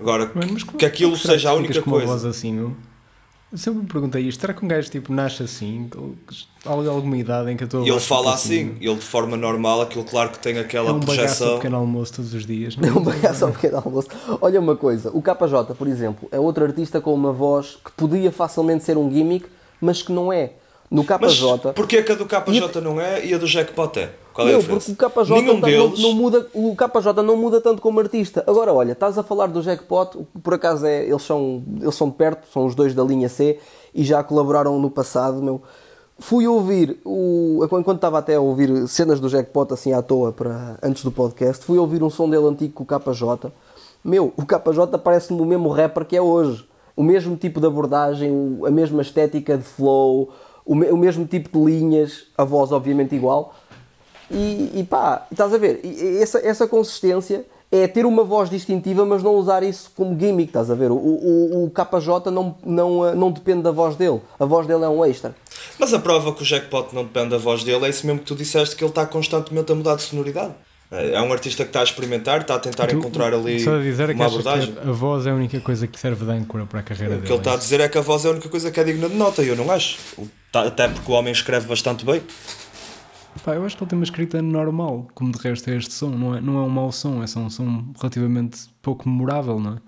Agora, 0.00 0.30
mas, 0.34 0.62
que, 0.62 0.76
que 0.76 0.86
aquilo 0.86 1.16
seja 1.16 1.50
a 1.50 1.54
única 1.54 1.82
coisa. 1.82 2.06
Uma 2.06 2.16
voz 2.16 2.24
assim, 2.24 2.52
não? 2.52 2.76
Eu 3.50 3.56
sempre 3.56 3.80
me 3.80 3.86
perguntei 3.86 4.22
isto, 4.24 4.42
será 4.42 4.52
que 4.52 4.62
um 4.62 4.68
gajo 4.68 4.90
tipo 4.90 5.10
nasce 5.10 5.42
assim? 5.42 5.88
Há 6.66 6.70
alguma 6.70 7.16
idade 7.16 7.50
em 7.50 7.56
que 7.56 7.64
a 7.64 7.66
tua 7.66 7.82
E 7.82 7.88
ele 7.88 7.98
fala 7.98 8.34
assim, 8.34 8.72
assim, 8.72 8.76
ele 8.78 8.96
de 8.96 9.04
forma 9.04 9.38
normal, 9.38 9.80
aquilo 9.80 10.04
claro 10.04 10.28
que 10.28 10.38
tem 10.38 10.58
aquela 10.58 10.90
é 10.90 10.92
um 10.92 11.00
projeção. 11.00 11.48
É 11.48 11.50
um 11.52 11.56
pequeno 11.56 11.76
almoço 11.78 12.12
todos 12.12 12.34
os 12.34 12.44
dias. 12.44 12.76
Não? 12.76 12.88
É 12.88 12.92
um 12.92 13.02
bagaço 13.02 13.46
ao 13.46 13.52
pequeno 13.52 13.78
almoço. 13.78 14.08
Olha 14.42 14.60
uma 14.60 14.76
coisa, 14.76 15.10
o 15.14 15.22
KJ, 15.22 15.74
por 15.78 15.88
exemplo, 15.88 16.28
é 16.30 16.38
outro 16.38 16.62
artista 16.62 17.00
com 17.00 17.14
uma 17.14 17.32
voz 17.32 17.78
que 17.82 17.90
podia 17.92 18.30
facilmente 18.30 18.84
ser 18.84 18.98
um 18.98 19.10
gimmick, 19.10 19.46
mas 19.80 20.02
que 20.02 20.12
não 20.12 20.30
é. 20.30 20.52
No 20.90 21.02
KJ. 21.02 21.18
Mas 21.64 21.74
porquê 21.74 22.02
que 22.02 22.12
a 22.12 22.14
do 22.14 22.26
KJ 22.26 22.80
não 22.82 23.00
é 23.00 23.24
e 23.24 23.32
a 23.32 23.38
do 23.38 23.46
Jackpot 23.46 23.98
é? 23.98 24.10
Qual 24.38 24.48
é 24.48 24.54
a 24.54 24.62
porque 24.62 24.92
o 24.92 24.96
KJ 24.96 25.42
Nenhum 25.42 25.60
deles... 25.60 25.98
não, 25.98 26.10
não, 26.10 26.14
muda, 26.14 26.46
o 26.54 26.76
KJ 26.76 27.22
não 27.24 27.36
muda 27.36 27.60
tanto 27.60 27.82
como 27.82 27.98
artista. 27.98 28.44
Agora, 28.46 28.72
olha, 28.72 28.92
estás 28.92 29.18
a 29.18 29.24
falar 29.24 29.48
do 29.48 29.60
Jackpot, 29.60 30.16
por 30.44 30.54
acaso 30.54 30.86
é, 30.86 31.04
eles, 31.04 31.22
são, 31.22 31.64
eles 31.80 31.96
são 31.96 32.08
de 32.08 32.14
perto, 32.14 32.46
são 32.52 32.64
os 32.64 32.76
dois 32.76 32.94
da 32.94 33.02
linha 33.02 33.28
C 33.28 33.58
e 33.92 34.04
já 34.04 34.22
colaboraram 34.22 34.78
no 34.78 34.90
passado, 34.90 35.42
meu. 35.42 35.60
Fui 36.20 36.46
ouvir, 36.46 37.00
o, 37.04 37.64
enquanto 37.64 37.96
estava 37.96 38.18
até 38.18 38.36
a 38.36 38.40
ouvir 38.40 38.86
cenas 38.86 39.18
do 39.18 39.28
Jackpot 39.28 39.74
assim 39.74 39.92
à 39.92 40.02
toa 40.02 40.30
para, 40.30 40.78
antes 40.84 41.02
do 41.02 41.10
podcast, 41.10 41.64
fui 41.64 41.76
ouvir 41.76 42.04
um 42.04 42.10
som 42.10 42.30
dele 42.30 42.46
antigo 42.46 42.72
com 42.72 42.84
o 42.84 42.86
KJ. 42.86 43.52
Meu, 44.04 44.32
o 44.36 44.46
KJ 44.46 44.98
parece-me 45.02 45.40
o 45.40 45.44
mesmo 45.44 45.68
rapper 45.68 46.04
que 46.04 46.16
é 46.16 46.22
hoje. 46.22 46.64
O 46.94 47.02
mesmo 47.02 47.36
tipo 47.36 47.60
de 47.60 47.66
abordagem, 47.66 48.60
a 48.64 48.70
mesma 48.70 49.02
estética 49.02 49.58
de 49.58 49.64
flow, 49.64 50.30
o, 50.64 50.76
me, 50.76 50.90
o 50.90 50.96
mesmo 50.96 51.26
tipo 51.26 51.58
de 51.58 51.64
linhas, 51.64 52.26
a 52.36 52.44
voz 52.44 52.70
obviamente 52.70 53.16
igual 53.16 53.52
e, 54.30 54.72
e 54.74 54.84
pá, 54.84 55.26
estás 55.30 55.52
a 55.52 55.58
ver, 55.58 55.80
essa, 56.20 56.38
essa 56.46 56.66
consistência 56.66 57.44
é 57.70 57.86
ter 57.86 58.06
uma 58.06 58.24
voz 58.24 58.48
distintiva, 58.48 59.04
mas 59.04 59.22
não 59.22 59.34
usar 59.34 59.62
isso 59.62 59.90
como 59.94 60.18
gimmick, 60.18 60.48
estás 60.48 60.70
a 60.70 60.74
ver? 60.74 60.90
O, 60.90 60.96
o, 60.96 61.64
o 61.64 61.70
KJ 61.70 62.30
não, 62.30 62.56
não, 62.64 63.14
não 63.14 63.30
depende 63.30 63.62
da 63.62 63.70
voz 63.70 63.96
dele, 63.96 64.20
a 64.38 64.44
voz 64.44 64.66
dele 64.66 64.84
é 64.84 64.88
um 64.88 65.04
extra. 65.04 65.34
Mas 65.78 65.92
a 65.92 65.98
prova 65.98 66.32
que 66.32 66.42
o 66.42 66.44
Jackpot 66.44 66.94
não 66.94 67.04
depende 67.04 67.30
da 67.30 67.38
voz 67.38 67.62
dele 67.64 67.84
é 67.84 67.88
isso 67.90 68.06
mesmo 68.06 68.20
que 68.20 68.26
tu 68.26 68.34
disseste, 68.34 68.74
que 68.74 68.82
ele 68.82 68.90
está 68.90 69.04
constantemente 69.06 69.70
a 69.70 69.74
mudar 69.74 69.96
de 69.96 70.02
sonoridade. 70.02 70.54
É 70.90 71.20
um 71.20 71.30
artista 71.30 71.64
que 71.64 71.68
está 71.68 71.80
a 71.80 71.84
experimentar, 71.84 72.40
está 72.40 72.54
a 72.54 72.58
tentar 72.58 72.86
tu, 72.86 72.96
encontrar 72.96 73.34
ali 73.34 73.60
só 73.60 73.74
a 73.74 73.78
dizer 73.78 74.08
é 74.08 74.14
uma 74.14 74.24
abordagem. 74.24 74.74
a 74.82 74.90
voz 74.90 75.26
é 75.26 75.30
a 75.30 75.34
única 75.34 75.60
coisa 75.60 75.86
que 75.86 76.00
serve 76.00 76.24
de 76.24 76.30
âncora 76.30 76.64
para 76.64 76.80
a 76.80 76.82
carreira 76.82 77.12
o 77.12 77.16
dele. 77.16 77.24
O 77.24 77.26
que 77.26 77.32
ele 77.32 77.40
está 77.40 77.50
a 77.50 77.54
é 77.54 77.58
dizer 77.58 77.80
é 77.80 77.88
que 77.90 77.98
a 77.98 78.00
voz 78.00 78.24
é 78.24 78.28
a 78.28 78.30
única 78.30 78.48
coisa 78.48 78.70
que 78.70 78.80
é 78.80 78.84
digna 78.84 79.06
de 79.06 79.14
nota, 79.14 79.42
e 79.42 79.48
eu 79.48 79.56
não 79.56 79.70
acho. 79.70 79.98
Até 80.50 80.88
porque 80.88 81.12
o 81.12 81.14
homem 81.14 81.30
escreve 81.30 81.66
bastante 81.66 82.06
bem. 82.06 82.22
Pá, 83.44 83.54
eu 83.54 83.64
acho 83.64 83.76
que 83.76 83.82
ele 83.82 83.90
tem 83.90 83.98
uma 83.98 84.04
escrita 84.04 84.42
normal, 84.42 85.08
como 85.14 85.32
de 85.32 85.38
resto 85.38 85.70
é 85.70 85.76
este 85.76 85.92
som. 85.92 86.10
Não 86.10 86.34
é, 86.34 86.40
não 86.40 86.58
é 86.58 86.62
um 86.62 86.68
mau 86.68 86.90
som, 86.92 87.22
é 87.22 87.26
só 87.26 87.40
um 87.40 87.50
som 87.50 87.92
relativamente 87.98 88.68
pouco 88.82 89.08
memorável, 89.08 89.60
não 89.60 89.74
é? 89.74 89.78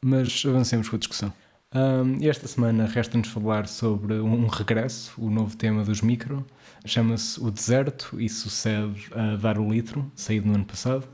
Mas 0.00 0.44
avancemos 0.46 0.88
com 0.88 0.96
a 0.96 0.98
discussão. 0.98 1.32
Um, 1.74 2.16
esta 2.26 2.48
semana 2.48 2.86
resta-nos 2.86 3.28
falar 3.28 3.68
sobre 3.68 4.14
um 4.14 4.46
regresso, 4.46 5.12
o 5.18 5.30
novo 5.30 5.56
tema 5.56 5.84
dos 5.84 6.00
Micro. 6.00 6.46
Chama-se 6.86 7.40
O 7.42 7.50
Deserto 7.50 8.18
e 8.18 8.28
sucede 8.28 9.06
a 9.12 9.36
Dar 9.36 9.58
o 9.58 9.68
Litro, 9.68 10.10
saído 10.14 10.46
no 10.48 10.54
ano 10.54 10.64
passado. 10.64 11.06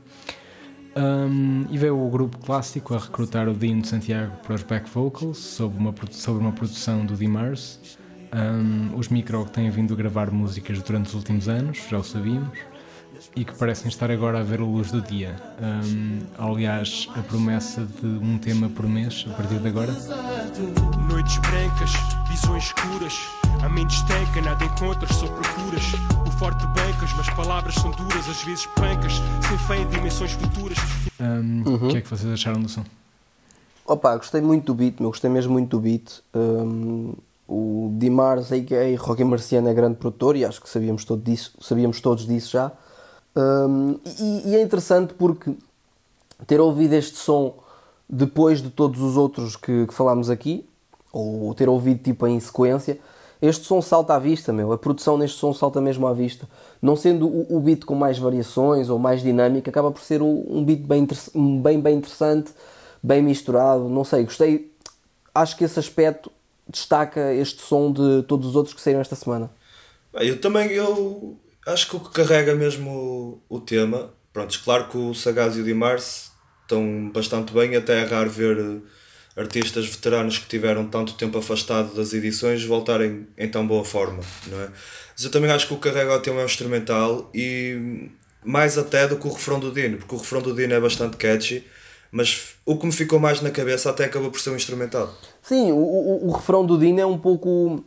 Um, 0.95 1.65
e 1.69 1.77
veio 1.77 1.99
o 1.99 2.09
grupo 2.09 2.37
clássico 2.37 2.93
a 2.93 2.97
recrutar 2.97 3.49
o 3.49 3.53
Dino 3.53 3.81
de 3.81 3.89
Santiago 3.89 4.37
para 4.43 4.55
os 4.55 4.63
back 4.63 4.89
vocals, 4.89 5.37
sobre 5.37 5.77
uma, 5.77 5.93
sobre 6.11 6.41
uma 6.41 6.53
produção 6.53 7.05
do 7.05 7.17
Dimars. 7.17 7.97
Um, 8.35 8.97
os 8.97 9.07
Micro 9.07 9.45
têm 9.45 9.69
vindo 9.69 9.93
a 9.93 9.97
gravar 9.97 10.29
músicas 10.29 10.81
durante 10.81 11.07
os 11.07 11.13
últimos 11.13 11.47
anos, 11.47 11.79
já 11.89 11.97
o 11.97 12.03
sabíamos, 12.03 12.59
e 13.33 13.45
que 13.45 13.55
parecem 13.55 13.87
estar 13.87 14.11
agora 14.11 14.41
a 14.41 14.43
ver 14.43 14.59
a 14.59 14.63
luz 14.63 14.91
do 14.91 15.01
dia. 15.01 15.35
Um, 15.57 16.19
aliás, 16.37 17.07
a 17.15 17.21
promessa 17.21 17.85
de 17.85 18.05
um 18.05 18.37
tema 18.37 18.67
por 18.69 18.87
mês 18.87 19.25
a 19.31 19.33
partir 19.33 19.59
de 19.59 19.67
agora. 19.69 19.93
Noites 21.09 21.37
brancas, 21.37 21.91
visões 22.29 22.65
escuras, 22.65 23.13
a 23.63 23.69
mente 23.69 23.95
estanca, 23.95 24.41
nada 24.41 24.65
encontras, 24.65 25.15
só 25.15 25.27
procuras. 25.27 25.83
O 26.27 26.31
forte 26.37 26.65
bancas, 26.67 27.13
mas 27.15 27.29
palavras 27.29 27.75
são 27.75 27.91
duras, 27.91 28.27
às 28.27 28.43
vezes 28.43 28.65
pancas, 28.75 29.13
sem 29.47 29.57
fé 29.59 29.77
em 29.77 29.87
dimensões 29.87 30.33
futuras. 30.33 30.77
Um, 31.21 31.63
uhum. 31.65 31.87
O 31.87 31.89
que 31.89 31.97
é 31.97 32.01
que 32.01 32.09
vocês 32.09 32.31
acharam 32.33 32.61
do 32.61 32.67
som? 32.67 32.83
Opa, 33.85 34.17
gostei 34.17 34.41
muito 34.41 34.65
do 34.65 34.73
beat, 34.73 34.99
meu, 34.99 35.09
gostei 35.09 35.29
mesmo 35.29 35.53
muito 35.53 35.69
do 35.77 35.79
beat. 35.79 36.21
Um, 36.33 37.13
o 37.47 37.91
Dimars, 37.97 38.51
a.k.a. 38.51 38.97
Rocky 38.99 39.23
Marciano, 39.23 39.67
é 39.67 39.73
grande 39.73 39.97
produtor 39.97 40.35
e 40.35 40.43
acho 40.43 40.61
que 40.61 40.69
sabíamos, 40.69 41.05
todo 41.05 41.21
disso, 41.21 41.53
sabíamos 41.61 42.01
todos 42.01 42.25
disso 42.25 42.51
já. 42.51 42.71
Um, 43.35 43.99
e, 44.19 44.49
e, 44.49 44.55
é 44.55 44.61
interessante 44.61 45.13
porque 45.13 45.53
ter 46.47 46.59
ouvido 46.59 46.93
este 46.93 47.17
som 47.17 47.53
depois 48.09 48.61
de 48.61 48.69
todos 48.69 49.01
os 49.01 49.17
outros 49.17 49.55
que, 49.55 49.85
que 49.85 49.93
falámos 49.93 50.29
aqui, 50.29 50.65
ou 51.11 51.53
ter 51.53 51.69
ouvido 51.69 52.01
tipo 52.03 52.25
em 52.27 52.39
sequência, 52.39 52.99
este 53.41 53.65
som 53.65 53.81
salta 53.81 54.15
à 54.15 54.19
vista, 54.19 54.51
meu. 54.51 54.71
A 54.71 54.77
produção 54.77 55.17
neste 55.17 55.37
som 55.37 55.53
salta 55.53 55.81
mesmo 55.81 56.07
à 56.07 56.13
vista. 56.13 56.47
Não 56.81 56.95
sendo 56.95 57.27
o, 57.27 57.57
o 57.57 57.59
beat 57.59 57.83
com 57.83 57.93
mais 57.93 58.17
variações 58.17 58.89
ou 58.89 58.97
mais 58.97 59.21
dinâmica, 59.21 59.69
acaba 59.69 59.91
por 59.91 60.01
ser 60.01 60.21
um, 60.21 60.45
um 60.47 60.63
beat 60.63 60.81
bem, 60.81 61.07
bem, 61.61 61.79
bem 61.79 61.97
interessante, 61.97 62.51
bem 63.03 63.21
misturado. 63.21 63.87
Não 63.89 64.03
sei, 64.03 64.23
gostei. 64.23 64.71
Acho 65.33 65.57
que 65.57 65.63
esse 65.63 65.77
aspecto 65.77 66.31
destaca 66.67 67.33
este 67.33 67.61
som 67.61 67.91
de 67.91 68.23
todos 68.23 68.49
os 68.49 68.55
outros 68.55 68.73
que 68.73 68.81
saíram 68.81 69.01
esta 69.01 69.15
semana? 69.15 69.49
Eu 70.13 70.39
também 70.39 70.71
eu 70.71 71.37
acho 71.65 71.89
que 71.89 71.95
o 71.95 71.99
que 71.99 72.11
carrega 72.11 72.55
mesmo 72.55 73.41
o, 73.49 73.57
o 73.57 73.59
tema, 73.59 74.13
pronto, 74.31 74.59
claro 74.63 74.87
que 74.87 74.97
o 74.97 75.13
Sagaz 75.13 75.57
e 75.57 75.61
o 75.61 75.63
Dimars 75.63 76.31
estão 76.61 77.09
bastante 77.13 77.53
bem, 77.53 77.75
até 77.75 78.01
é 78.01 78.05
raro 78.05 78.29
ver 78.29 78.81
artistas 79.35 79.85
veteranos 79.87 80.37
que 80.37 80.47
tiveram 80.47 80.87
tanto 80.87 81.13
tempo 81.13 81.37
afastado 81.37 81.93
das 81.93 82.13
edições 82.13 82.63
voltarem 82.63 83.27
em 83.37 83.49
tão 83.49 83.67
boa 83.67 83.83
forma, 83.83 84.23
não 84.47 84.61
é? 84.61 84.69
Mas 85.13 85.23
eu 85.23 85.31
também 85.31 85.51
acho 85.51 85.67
que 85.67 85.73
o 85.73 85.77
carrega 85.77 86.15
o 86.15 86.19
tema 86.19 86.39
é 86.39 86.43
um 86.43 86.45
instrumental 86.45 87.29
e 87.33 88.09
mais 88.43 88.77
até 88.77 89.07
do 89.07 89.17
que 89.17 89.27
o 89.27 89.31
refrão 89.31 89.59
do 89.59 89.71
Dino, 89.71 89.97
porque 89.97 90.15
o 90.15 90.17
refrão 90.17 90.41
do 90.41 90.53
Dino 90.53 90.73
é 90.73 90.79
bastante 90.79 91.17
catchy 91.17 91.63
mas 92.15 92.55
o 92.65 92.77
que 92.77 92.85
me 92.85 92.93
ficou 92.93 93.19
mais 93.19 93.41
na 93.41 93.51
cabeça 93.51 93.89
até 93.89 94.05
acabou 94.05 94.31
por 94.31 94.39
ser 94.39 94.49
um 94.49 94.55
instrumental. 94.55 95.13
Sim, 95.43 95.73
o, 95.73 95.75
o, 95.75 96.29
o 96.29 96.31
refrão 96.31 96.65
do 96.65 96.77
Dino 96.77 97.01
é 97.01 97.05
um 97.05 97.17
pouco. 97.17 97.83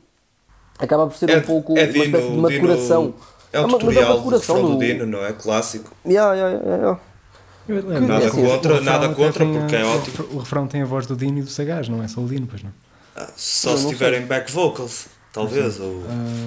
acaba 0.78 1.06
por 1.06 1.16
ser 1.16 1.30
é, 1.30 1.38
um 1.38 1.40
pouco 1.40 1.78
é 1.78 1.86
Dino, 1.86 1.96
uma 1.96 2.04
espécie 2.04 2.26
de 2.26 2.36
uma 2.36 2.48
Dino, 2.50 2.60
decoração. 2.60 3.14
É 3.50 3.58
um 3.58 3.68
tutorial 3.68 4.20
do 4.20 4.28
refrão 4.28 4.62
do... 4.62 4.68
do 4.74 4.78
Dino, 4.78 5.06
não 5.06 5.24
é? 5.24 5.32
Clássico. 5.32 5.96
Yeah, 6.06 6.34
yeah, 6.34 6.58
yeah, 6.62 6.76
yeah. 6.76 8.00
Nada 8.06 8.26
assim, 8.26 8.44
contra, 8.44 8.80
nada 8.82 9.08
contra 9.14 9.46
porque 9.46 9.76
é 9.76 9.84
ótimo. 9.84 10.28
O 10.32 10.38
refrão 10.40 10.66
tem 10.66 10.82
a 10.82 10.84
voz 10.84 11.06
do 11.06 11.16
Dino 11.16 11.38
e 11.38 11.42
do 11.42 11.48
Sagaz, 11.48 11.88
não 11.88 12.02
é 12.02 12.08
só 12.08 12.20
o 12.20 12.28
Dino, 12.28 12.46
pois 12.46 12.62
não? 12.62 12.72
Ah, 13.16 13.30
só 13.34 13.78
se 13.78 13.88
tiverem 13.88 14.26
back 14.26 14.52
vocals, 14.52 15.06
talvez. 15.32 15.80
Ou 15.80 15.86
uh, 15.86 16.04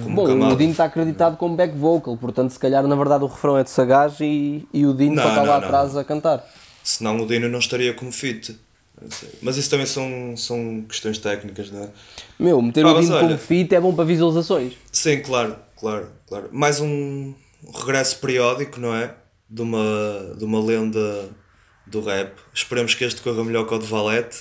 bom, 0.08 0.52
o 0.52 0.56
Dino 0.56 0.70
está 0.70 0.84
acreditado 0.84 1.36
como 1.36 1.56
back 1.56 1.76
vocal, 1.76 2.16
portanto, 2.16 2.52
se 2.52 2.60
calhar 2.60 2.86
na 2.86 2.94
verdade 2.94 3.24
o 3.24 3.26
refrão 3.26 3.58
é 3.58 3.64
de 3.64 3.70
Sagaz 3.70 4.20
e, 4.20 4.68
e 4.72 4.86
o 4.86 4.94
Dino 4.94 5.16
não, 5.16 5.22
só 5.24 5.28
está 5.30 5.42
lá 5.42 5.58
não, 5.58 5.66
atrás 5.66 5.96
a 5.96 6.04
cantar. 6.04 6.44
Senão 6.82 7.20
o 7.20 7.26
Dino 7.26 7.48
não 7.48 7.58
estaria 7.58 7.94
como 7.94 8.12
fit. 8.12 8.58
Mas 9.40 9.56
isso 9.56 9.70
também 9.70 9.86
são, 9.86 10.36
são 10.36 10.84
questões 10.88 11.18
técnicas, 11.18 11.70
não 11.70 11.84
é? 11.84 11.90
Meu, 12.38 12.60
meter 12.62 12.84
ah, 12.84 12.92
o 12.92 13.00
Dino 13.00 13.18
como 13.18 13.38
fit 13.38 13.74
é 13.74 13.80
bom 13.80 13.94
para 13.94 14.04
visualizações. 14.04 14.74
Sim, 14.90 15.20
claro, 15.20 15.56
claro, 15.76 16.10
claro. 16.26 16.48
Mais 16.52 16.80
um 16.80 17.34
regresso 17.74 18.18
periódico, 18.18 18.80
não 18.80 18.94
é? 18.94 19.14
De 19.48 19.62
uma, 19.62 20.34
de 20.36 20.44
uma 20.44 20.64
lenda 20.64 21.30
do 21.86 22.00
rap. 22.00 22.32
Esperemos 22.54 22.94
que 22.94 23.04
este 23.04 23.20
corra 23.20 23.44
melhor 23.44 23.66
que 23.66 23.74
o 23.74 23.78
de 23.78 23.86
Valete, 23.86 24.38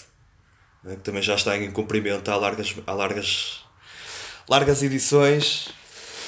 né? 0.83 0.95
que 0.95 1.01
também 1.01 1.21
já 1.21 1.35
está 1.35 1.57
em 1.57 1.71
cumprimento 1.71 2.29
há 2.29 2.35
largas, 2.35 2.75
há 2.85 2.93
largas, 2.93 3.61
largas 4.49 4.83
edições. 4.83 5.69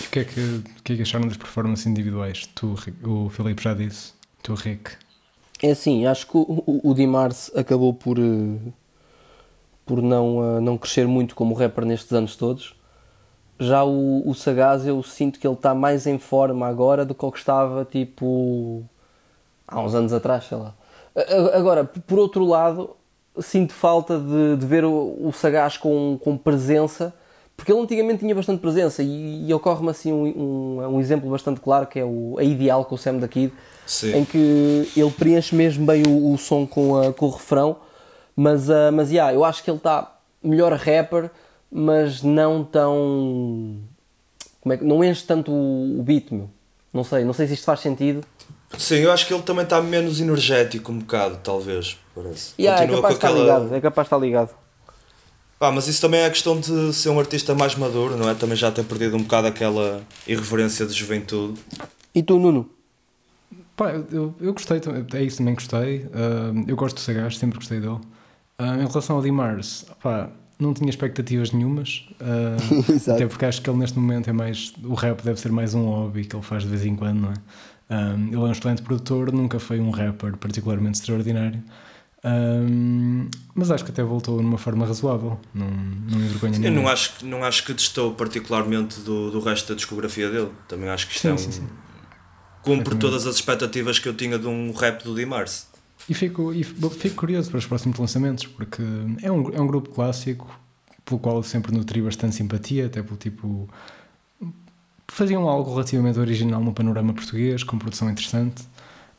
O 0.01 0.09
que, 0.09 0.19
é 0.19 0.25
que, 0.25 0.39
o 0.39 0.83
que 0.83 0.93
é 0.93 0.95
que 0.97 1.01
acharam 1.01 1.27
das 1.27 1.37
performances 1.37 1.85
individuais? 1.85 2.47
Tu, 2.53 2.75
o 3.03 3.29
Filipe 3.29 3.63
já 3.63 3.73
disse, 3.73 4.13
tu, 4.41 4.53
Rick. 4.53 4.91
É 5.63 5.71
assim, 5.71 6.05
acho 6.05 6.27
que 6.27 6.35
o, 6.35 6.81
o, 6.83 6.93
Dimars 6.93 7.49
acabou 7.55 7.93
por, 7.93 8.19
eh, 8.19 8.59
por 9.85 10.01
não, 10.01 10.57
eh, 10.57 10.59
não 10.59 10.77
crescer 10.77 11.07
muito 11.07 11.33
como 11.35 11.53
rapper 11.53 11.85
nestes 11.85 12.11
anos 12.11 12.35
todos. 12.35 12.75
Já 13.57 13.81
o, 13.81 14.27
o 14.29 14.35
Sagaz, 14.35 14.85
eu 14.85 15.01
sinto 15.01 15.39
que 15.39 15.47
ele 15.47 15.53
está 15.53 15.73
mais 15.73 16.05
em 16.05 16.17
forma 16.19 16.67
agora 16.67 17.05
do 17.05 17.15
que 17.15 17.25
o 17.25 17.31
que 17.31 17.39
estava 17.39 17.85
tipo 17.85 18.83
há 19.65 19.79
uns 19.79 19.95
anos 19.95 20.11
atrás, 20.11 20.43
sei 20.43 20.57
lá. 20.57 20.75
Agora, 21.53 21.85
por 21.85 22.19
outro 22.19 22.43
lado, 22.43 22.97
sinto 23.39 23.71
falta 23.71 24.19
de, 24.19 24.57
de 24.57 24.65
ver 24.65 24.83
o, 24.83 25.15
o 25.21 25.31
Sagaz 25.31 25.77
com, 25.77 26.19
com 26.21 26.37
presença, 26.37 27.13
porque 27.55 27.71
ele 27.71 27.81
antigamente 27.81 28.19
tinha 28.19 28.33
bastante 28.33 28.59
presença 28.59 29.01
e, 29.03 29.47
e 29.47 29.53
ocorre-me 29.53 29.89
assim 29.89 30.11
um, 30.11 30.25
um, 30.25 30.95
um, 30.95 30.99
exemplo 30.99 31.29
bastante 31.29 31.59
claro 31.59 31.87
que 31.87 31.99
é 31.99 32.05
o, 32.05 32.35
a 32.37 32.43
Ideal 32.43 32.83
com 32.85 32.95
o 32.95 32.97
Sam 32.97 33.17
da 33.17 33.27
Kid 33.27 33.53
Sim. 33.85 34.17
em 34.17 34.25
que 34.25 34.89
ele 34.95 35.11
preenche 35.11 35.55
mesmo 35.55 35.85
bem 35.85 36.03
o, 36.07 36.33
o 36.33 36.37
som 36.37 36.65
com, 36.65 36.97
a, 36.97 37.13
com 37.13 37.27
o 37.27 37.29
refrão, 37.29 37.77
mas, 38.35 38.69
uh, 38.69 38.91
mas 38.91 39.11
yeah, 39.11 39.33
eu 39.33 39.43
acho 39.43 39.63
que 39.63 39.69
ele 39.69 39.77
está 39.77 40.13
melhor 40.43 40.73
rapper, 40.73 41.29
mas 41.71 42.21
não 42.21 42.63
tão. 42.63 43.79
Como 44.61 44.73
é 44.73 44.77
que, 44.77 44.83
não 44.83 45.03
enche 45.03 45.23
tanto 45.25 45.51
o, 45.51 45.99
o 45.99 46.03
beat, 46.03 46.31
meu. 46.31 46.49
Não 46.93 47.03
sei, 47.03 47.25
não 47.25 47.33
sei 47.33 47.47
se 47.47 47.53
isto 47.53 47.65
faz 47.65 47.79
sentido. 47.79 48.23
Sim, 48.77 48.97
eu 48.97 49.11
acho 49.11 49.27
que 49.27 49.33
ele 49.33 49.43
também 49.43 49.63
está 49.63 49.81
menos 49.81 50.19
energético 50.19 50.91
um 50.91 50.99
bocado, 50.99 51.39
talvez, 51.43 51.97
parece. 52.15 52.53
Yeah, 52.59 52.83
é 52.83 52.87
capaz 52.87 53.13
de 53.13 53.25
aquela... 53.25 53.39
estar 53.39 53.59
ligado, 53.59 53.75
é 53.75 53.81
capaz 53.81 54.05
de 54.05 54.07
estar 54.07 54.17
ligado. 54.17 54.62
Ah, 55.63 55.71
mas 55.71 55.87
isso 55.87 56.01
também 56.01 56.19
é 56.19 56.25
a 56.25 56.29
questão 56.29 56.59
de 56.59 56.91
ser 56.91 57.07
um 57.07 57.17
artista 57.17 57.55
mais 57.55 57.73
maduro, 57.75 58.17
não 58.17 58.29
é? 58.29 58.35
Também 58.35 58.57
já 58.57 58.69
ter 58.69 58.83
perdido 58.83 59.15
um 59.15 59.21
bocado 59.21 59.47
aquela 59.47 60.01
irreverência 60.27 60.85
de 60.85 60.91
juventude. 60.91 61.57
E 62.13 62.21
tu, 62.21 62.37
Nuno? 62.37 62.69
Pá, 63.77 63.91
eu, 64.11 64.35
eu 64.41 64.51
gostei, 64.51 64.81
é 65.13 65.23
isso 65.23 65.37
também 65.37 65.53
gostei. 65.55 65.99
Uh, 65.99 66.65
eu 66.67 66.75
gosto 66.75 66.95
do 66.95 66.99
Sagaz, 66.99 67.37
sempre 67.37 67.57
gostei 67.57 67.79
dele. 67.79 67.99
Uh, 68.59 68.83
em 68.83 68.87
relação 68.87 69.15
ao 69.15 69.21
Dimars, 69.21 69.85
pá, 70.01 70.29
não 70.59 70.73
tinha 70.73 70.89
expectativas 70.89 71.51
nenhumas. 71.53 72.05
Uh, 72.19 73.11
até 73.13 73.25
porque 73.25 73.45
acho 73.45 73.61
que 73.61 73.69
ele 73.69 73.79
neste 73.79 73.97
momento 73.97 74.29
é 74.29 74.33
mais. 74.33 74.73
O 74.83 74.93
rap 74.95 75.23
deve 75.23 75.39
ser 75.39 75.51
mais 75.51 75.73
um 75.73 75.85
hobby 75.85 76.25
que 76.25 76.35
ele 76.35 76.43
faz 76.43 76.63
de 76.63 76.69
vez 76.69 76.85
em 76.85 76.95
quando, 76.95 77.19
não 77.21 77.29
é? 77.29 77.33
ele 78.27 78.35
é 78.35 78.39
um 78.39 78.51
excelente 78.51 78.81
produtor, 78.81 79.31
nunca 79.31 79.59
foi 79.59 79.79
um 79.79 79.91
rapper 79.91 80.35
particularmente 80.37 80.99
extraordinário. 80.99 81.63
Mas 83.53 83.69
acho 83.69 83.83
que 83.83 83.91
até 83.91 84.01
voltou 84.01 84.41
numa 84.41 84.57
forma 84.57 84.85
razoável, 84.85 85.39
não, 85.53 85.69
não 85.69 86.17
me 86.17 86.25
envergonha 86.25 86.65
Eu 86.65 86.71
não 86.71 86.87
acho, 86.87 87.25
não 87.25 87.43
acho 87.43 87.65
que 87.65 87.73
destou 87.73 88.13
particularmente 88.13 89.01
do, 89.01 89.29
do 89.29 89.39
resto 89.39 89.69
da 89.69 89.75
discografia 89.75 90.29
dele. 90.29 90.49
Também 90.67 90.89
acho 90.89 91.07
que 91.07 91.13
isto 91.15 91.21
sim, 91.23 91.27
é 91.29 91.33
um, 91.33 91.37
sim, 91.37 91.51
sim 91.51 91.67
cumpre 92.63 92.95
todas 92.95 93.27
as 93.27 93.35
expectativas 93.35 93.99
que 93.99 94.07
eu 94.07 94.15
tinha 94.15 94.39
de 94.39 94.47
um 94.47 94.71
rap 94.71 95.03
do 95.03 95.13
Dimars. 95.13 95.67
E 96.09 96.13
fico, 96.13 96.53
e 96.53 96.63
fico 96.63 97.15
curioso 97.15 97.49
para 97.49 97.59
os 97.59 97.65
próximos 97.65 97.99
lançamentos, 97.99 98.45
porque 98.47 98.81
é 99.21 99.31
um, 99.31 99.53
é 99.53 99.61
um 99.61 99.67
grupo 99.67 99.89
clássico 99.89 100.59
pelo 101.05 101.19
qual 101.19 101.37
eu 101.37 101.43
sempre 101.43 101.73
nutri 101.73 102.01
bastante 102.01 102.35
simpatia, 102.35 102.87
até 102.87 103.03
pelo 103.03 103.17
tipo. 103.17 103.69
Faziam 105.07 105.47
algo 105.47 105.71
relativamente 105.71 106.17
original 106.17 106.61
no 106.61 106.73
panorama 106.73 107.13
português, 107.13 107.63
com 107.63 107.77
produção 107.77 108.09
interessante. 108.09 108.63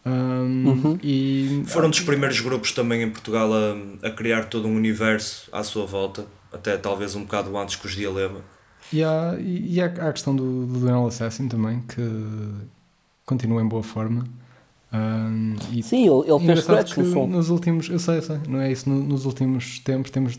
Um, 0.07 0.68
uhum. 0.68 0.98
e, 1.02 1.62
Foram 1.66 1.88
dos 1.88 2.00
primeiros 2.00 2.40
grupos 2.40 2.72
também 2.72 3.02
em 3.02 3.11
Portugal 3.11 3.50
a, 3.52 4.09
a 4.09 4.11
criar 4.11 4.44
todo 4.44 4.68
um 4.68 4.76
universo 4.76 5.48
à 5.50 5.62
sua 5.62 5.86
volta, 5.86 6.26
até 6.52 6.76
talvez 6.76 7.14
um 7.14 7.22
bocado 7.22 7.57
antes 7.57 7.76
que 7.76 7.86
os 7.86 7.94
Dialema. 7.94 8.40
E 8.92 9.02
há, 9.02 9.36
e 9.40 9.80
há 9.80 9.86
a 9.86 10.12
questão 10.12 10.36
do, 10.36 10.66
do 10.66 10.80
Dual 10.80 11.07
Assassin 11.07 11.48
também, 11.48 11.82
que 11.88 12.02
continua 13.24 13.62
em 13.62 13.66
boa 13.66 13.82
forma. 13.82 14.24
Um, 14.92 15.57
e, 15.72 15.82
Sim, 15.82 16.07
ele, 16.07 16.30
ele 16.30 16.46
fez 16.46 16.61
scratch 16.61 16.96
no 16.98 17.12
som. 17.12 17.26
Nos 17.26 17.48
últimos, 17.48 17.88
eu 17.88 17.98
sei, 17.98 18.18
eu 18.18 18.22
sei, 18.22 18.38
não 18.48 18.61
é 18.61 18.70
isso. 18.70 18.88
nos 18.88 19.24
últimos 19.24 19.78
tempos 19.80 20.11
temos, 20.11 20.38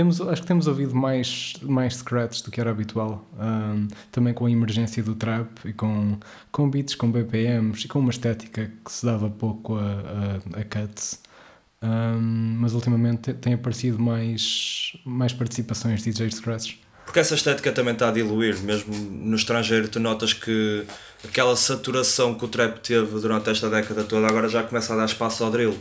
temos, 0.00 0.18
acho 0.18 0.40
que 0.40 0.48
temos 0.48 0.66
ouvido 0.66 0.94
mais, 0.94 1.52
mais 1.60 1.96
scratch 1.96 2.40
do 2.42 2.50
que 2.50 2.58
era 2.58 2.70
habitual. 2.70 3.28
Um, 3.38 3.86
também 4.10 4.32
com 4.32 4.46
a 4.46 4.50
emergência 4.50 5.02
do 5.02 5.14
trap 5.14 5.50
e 5.66 5.74
com, 5.74 6.18
com 6.50 6.70
beats, 6.70 6.94
com 6.94 7.10
BPMs 7.12 7.84
e 7.84 7.88
com 7.88 7.98
uma 7.98 8.10
estética 8.10 8.72
que 8.82 8.90
se 8.90 9.04
dava 9.04 9.28
pouco 9.28 9.76
a, 9.76 9.82
a, 9.82 10.60
a 10.60 10.64
cuts. 10.64 11.20
Um, 11.82 12.56
mas 12.60 12.72
ultimamente 12.72 13.34
tem 13.34 13.52
aparecido 13.52 13.98
mais, 13.98 14.96
mais 15.04 15.34
participações 15.34 16.02
de 16.02 16.10
DJ 16.10 16.30
Scratch. 16.30 16.76
Porque 17.04 17.18
essa 17.18 17.34
estética 17.34 17.70
também 17.70 17.92
está 17.92 18.08
a 18.08 18.12
diluir, 18.12 18.58
mesmo 18.60 18.94
no 18.94 19.36
estrangeiro 19.36 19.88
tu 19.88 20.00
notas 20.00 20.32
que 20.32 20.86
aquela 21.22 21.56
saturação 21.56 22.34
que 22.34 22.44
o 22.44 22.48
trap 22.48 22.78
teve 22.80 23.20
durante 23.20 23.50
esta 23.50 23.68
década 23.68 24.04
toda 24.04 24.26
agora 24.26 24.48
já 24.48 24.62
começa 24.62 24.94
a 24.94 24.96
dar 24.96 25.04
espaço 25.04 25.44
ao 25.44 25.50
drill. 25.50 25.76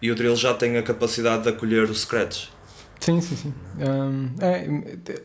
E 0.00 0.10
o 0.10 0.14
drill 0.14 0.36
já 0.36 0.54
tem 0.54 0.78
a 0.78 0.82
capacidade 0.82 1.42
de 1.42 1.48
acolher 1.50 1.90
o 1.90 1.94
scratch. 1.94 2.46
Sim, 3.00 3.20
sim, 3.20 3.36
sim. 3.36 3.54
Um, 3.78 4.30
é, 4.40 4.68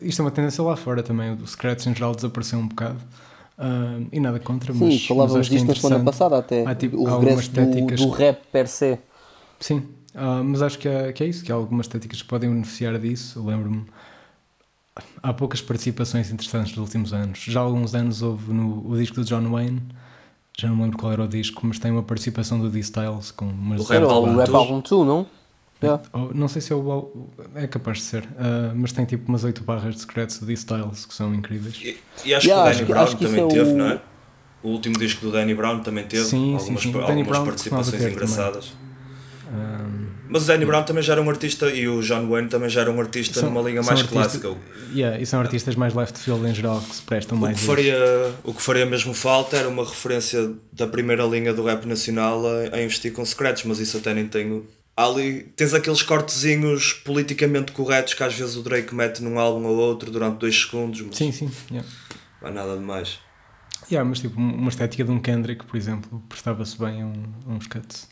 isto 0.02 0.22
é 0.22 0.24
uma 0.24 0.30
tendência 0.30 0.62
lá 0.62 0.76
fora 0.76 1.02
também. 1.02 1.32
O 1.32 1.46
scratch 1.46 1.86
em 1.86 1.94
geral 1.94 2.14
desapareceu 2.14 2.58
um 2.58 2.68
bocado. 2.68 2.98
Um, 3.58 4.08
e 4.12 4.18
nada 4.20 4.40
contra, 4.40 4.72
sim, 4.72 4.84
mas. 4.84 4.94
Sim, 4.94 5.06
falávamos 5.08 5.48
disto 5.48 5.66
na 5.66 5.74
semana 5.74 6.04
passada 6.04 6.38
até. 6.38 6.66
Há, 6.66 6.74
tipo, 6.74 6.96
o 6.96 7.04
regresso 7.04 7.50
do, 7.50 7.86
do 7.86 8.10
rap 8.10 8.40
per 8.50 8.68
se. 8.68 8.98
Sim, 9.60 9.78
uh, 10.14 10.42
mas 10.44 10.62
acho 10.62 10.78
que 10.78 10.88
é, 10.88 11.12
que 11.12 11.22
é 11.22 11.26
isso, 11.26 11.44
que 11.44 11.52
há 11.52 11.54
algumas 11.54 11.86
estéticas 11.86 12.22
que 12.22 12.28
podem 12.28 12.50
beneficiar 12.50 12.98
disso. 12.98 13.38
Eu 13.38 13.46
lembro-me 13.46 13.86
há 15.22 15.32
poucas 15.32 15.60
participações 15.60 16.30
interessantes 16.30 16.72
nos 16.72 16.86
últimos 16.86 17.12
anos. 17.12 17.38
Já 17.40 17.60
há 17.60 17.62
alguns 17.62 17.94
anos 17.94 18.22
houve 18.22 18.52
no 18.52 18.88
o 18.88 18.96
disco 18.96 19.16
do 19.16 19.24
John 19.24 19.48
Wayne, 19.50 19.82
já 20.56 20.68
não 20.68 20.76
me 20.76 20.82
lembro 20.82 20.98
qual 20.98 21.12
era 21.12 21.22
o 21.22 21.28
disco, 21.28 21.60
mas 21.64 21.78
tem 21.78 21.90
uma 21.90 22.02
participação 22.02 22.60
do 22.60 22.68
D-Styles 22.68 23.30
com 23.30 23.46
umas. 23.46 23.80
O 23.80 23.84
Rap 23.84 24.04
Album 24.04 24.80
2, 24.80 25.06
não? 25.06 25.26
Yeah. 25.84 26.02
Não 26.34 26.48
sei 26.48 26.62
se 26.62 26.72
é 26.72 26.76
o. 26.76 27.28
É 27.54 27.66
capaz 27.66 27.98
de 27.98 28.04
ser, 28.04 28.22
uh, 28.22 28.74
mas 28.74 28.92
tem 28.92 29.04
tipo 29.04 29.28
umas 29.28 29.44
8 29.44 29.62
barras 29.62 29.94
de 29.94 30.00
secretos 30.00 30.38
do 30.38 30.46
D-Styles 30.46 31.06
que 31.06 31.14
são 31.14 31.34
incríveis. 31.34 31.76
E, 31.82 31.98
e 32.24 32.34
acho 32.34 32.46
yeah, 32.46 32.70
que 32.70 32.82
o 32.82 32.86
Danny 32.86 32.92
Brown 32.92 33.16
também 33.16 33.44
é 33.44 33.48
teve, 33.48 33.70
o... 33.70 33.76
não 33.76 33.86
é? 33.86 34.00
O 34.62 34.68
último 34.68 34.98
disco 34.98 35.20
do 35.26 35.30
Danny 35.30 35.54
Brown 35.54 35.80
também 35.80 36.04
teve 36.04 36.24
sim, 36.24 36.54
algumas, 36.54 36.82
sim, 36.82 36.92
sim. 36.92 36.98
algumas 36.98 37.28
Brown 37.28 37.44
participações 37.44 38.02
engraçadas. 38.02 38.72
Um, 39.52 40.04
mas 40.28 40.44
o 40.44 40.46
Danny 40.46 40.64
Brown 40.64 40.82
também 40.82 41.02
já 41.02 41.12
era 41.12 41.22
um 41.22 41.28
artista 41.28 41.70
e 41.70 41.86
o 41.86 42.00
John 42.00 42.28
Wayne 42.28 42.48
também 42.48 42.68
já 42.68 42.80
era 42.80 42.90
um 42.90 42.98
artista 42.98 43.40
são, 43.40 43.50
numa 43.50 43.60
linha 43.60 43.82
mais 43.82 44.00
artista, 44.00 44.14
clássica. 44.14 44.54
Yeah, 44.92 45.20
e 45.20 45.26
são 45.26 45.38
artistas 45.38 45.76
mais 45.76 45.94
left 45.94 46.18
field 46.18 46.44
em 46.48 46.54
geral 46.54 46.80
que 46.80 46.96
se 46.96 47.02
prestam 47.02 47.36
o 47.36 47.40
mais. 47.40 47.60
Que 47.60 47.66
faria, 47.66 48.32
o 48.42 48.54
que 48.54 48.62
faria 48.62 48.86
mesmo 48.86 49.12
falta 49.12 49.56
era 49.56 49.68
uma 49.68 49.84
referência 49.84 50.52
da 50.72 50.86
primeira 50.86 51.24
linha 51.24 51.52
do 51.52 51.62
rap 51.64 51.84
nacional 51.86 52.42
a, 52.46 52.76
a 52.76 52.82
investir 52.82 53.12
com 53.12 53.24
secretos, 53.24 53.64
mas 53.64 53.78
isso 53.78 53.98
até 53.98 54.14
nem 54.14 54.26
tenho. 54.26 54.66
Ali 54.96 55.42
tens 55.56 55.74
aqueles 55.74 56.02
cortezinhos 56.02 56.92
politicamente 56.92 57.72
corretos 57.72 58.14
que 58.14 58.22
às 58.22 58.34
vezes 58.34 58.54
o 58.56 58.62
Drake 58.62 58.94
mete 58.94 59.22
num 59.22 59.38
álbum 59.38 59.66
ou 59.66 59.76
outro 59.76 60.10
durante 60.10 60.38
dois 60.38 60.60
segundos. 60.60 61.00
Mas 61.00 61.16
sim, 61.16 61.32
sim. 61.32 61.50
Yeah. 61.70 61.88
Não 62.40 62.48
há 62.48 62.52
nada 62.52 62.76
demais. 62.76 63.18
Yeah, 63.90 64.08
mas 64.08 64.20
tipo, 64.20 64.38
uma 64.38 64.68
estética 64.68 65.04
de 65.04 65.10
um 65.10 65.20
Kendrick, 65.20 65.64
por 65.64 65.76
exemplo, 65.76 66.22
prestava-se 66.28 66.78
bem 66.78 67.02
a, 67.02 67.06
um, 67.06 67.24
a 67.46 67.52
uns 67.52 67.66
cuts. 67.66 68.08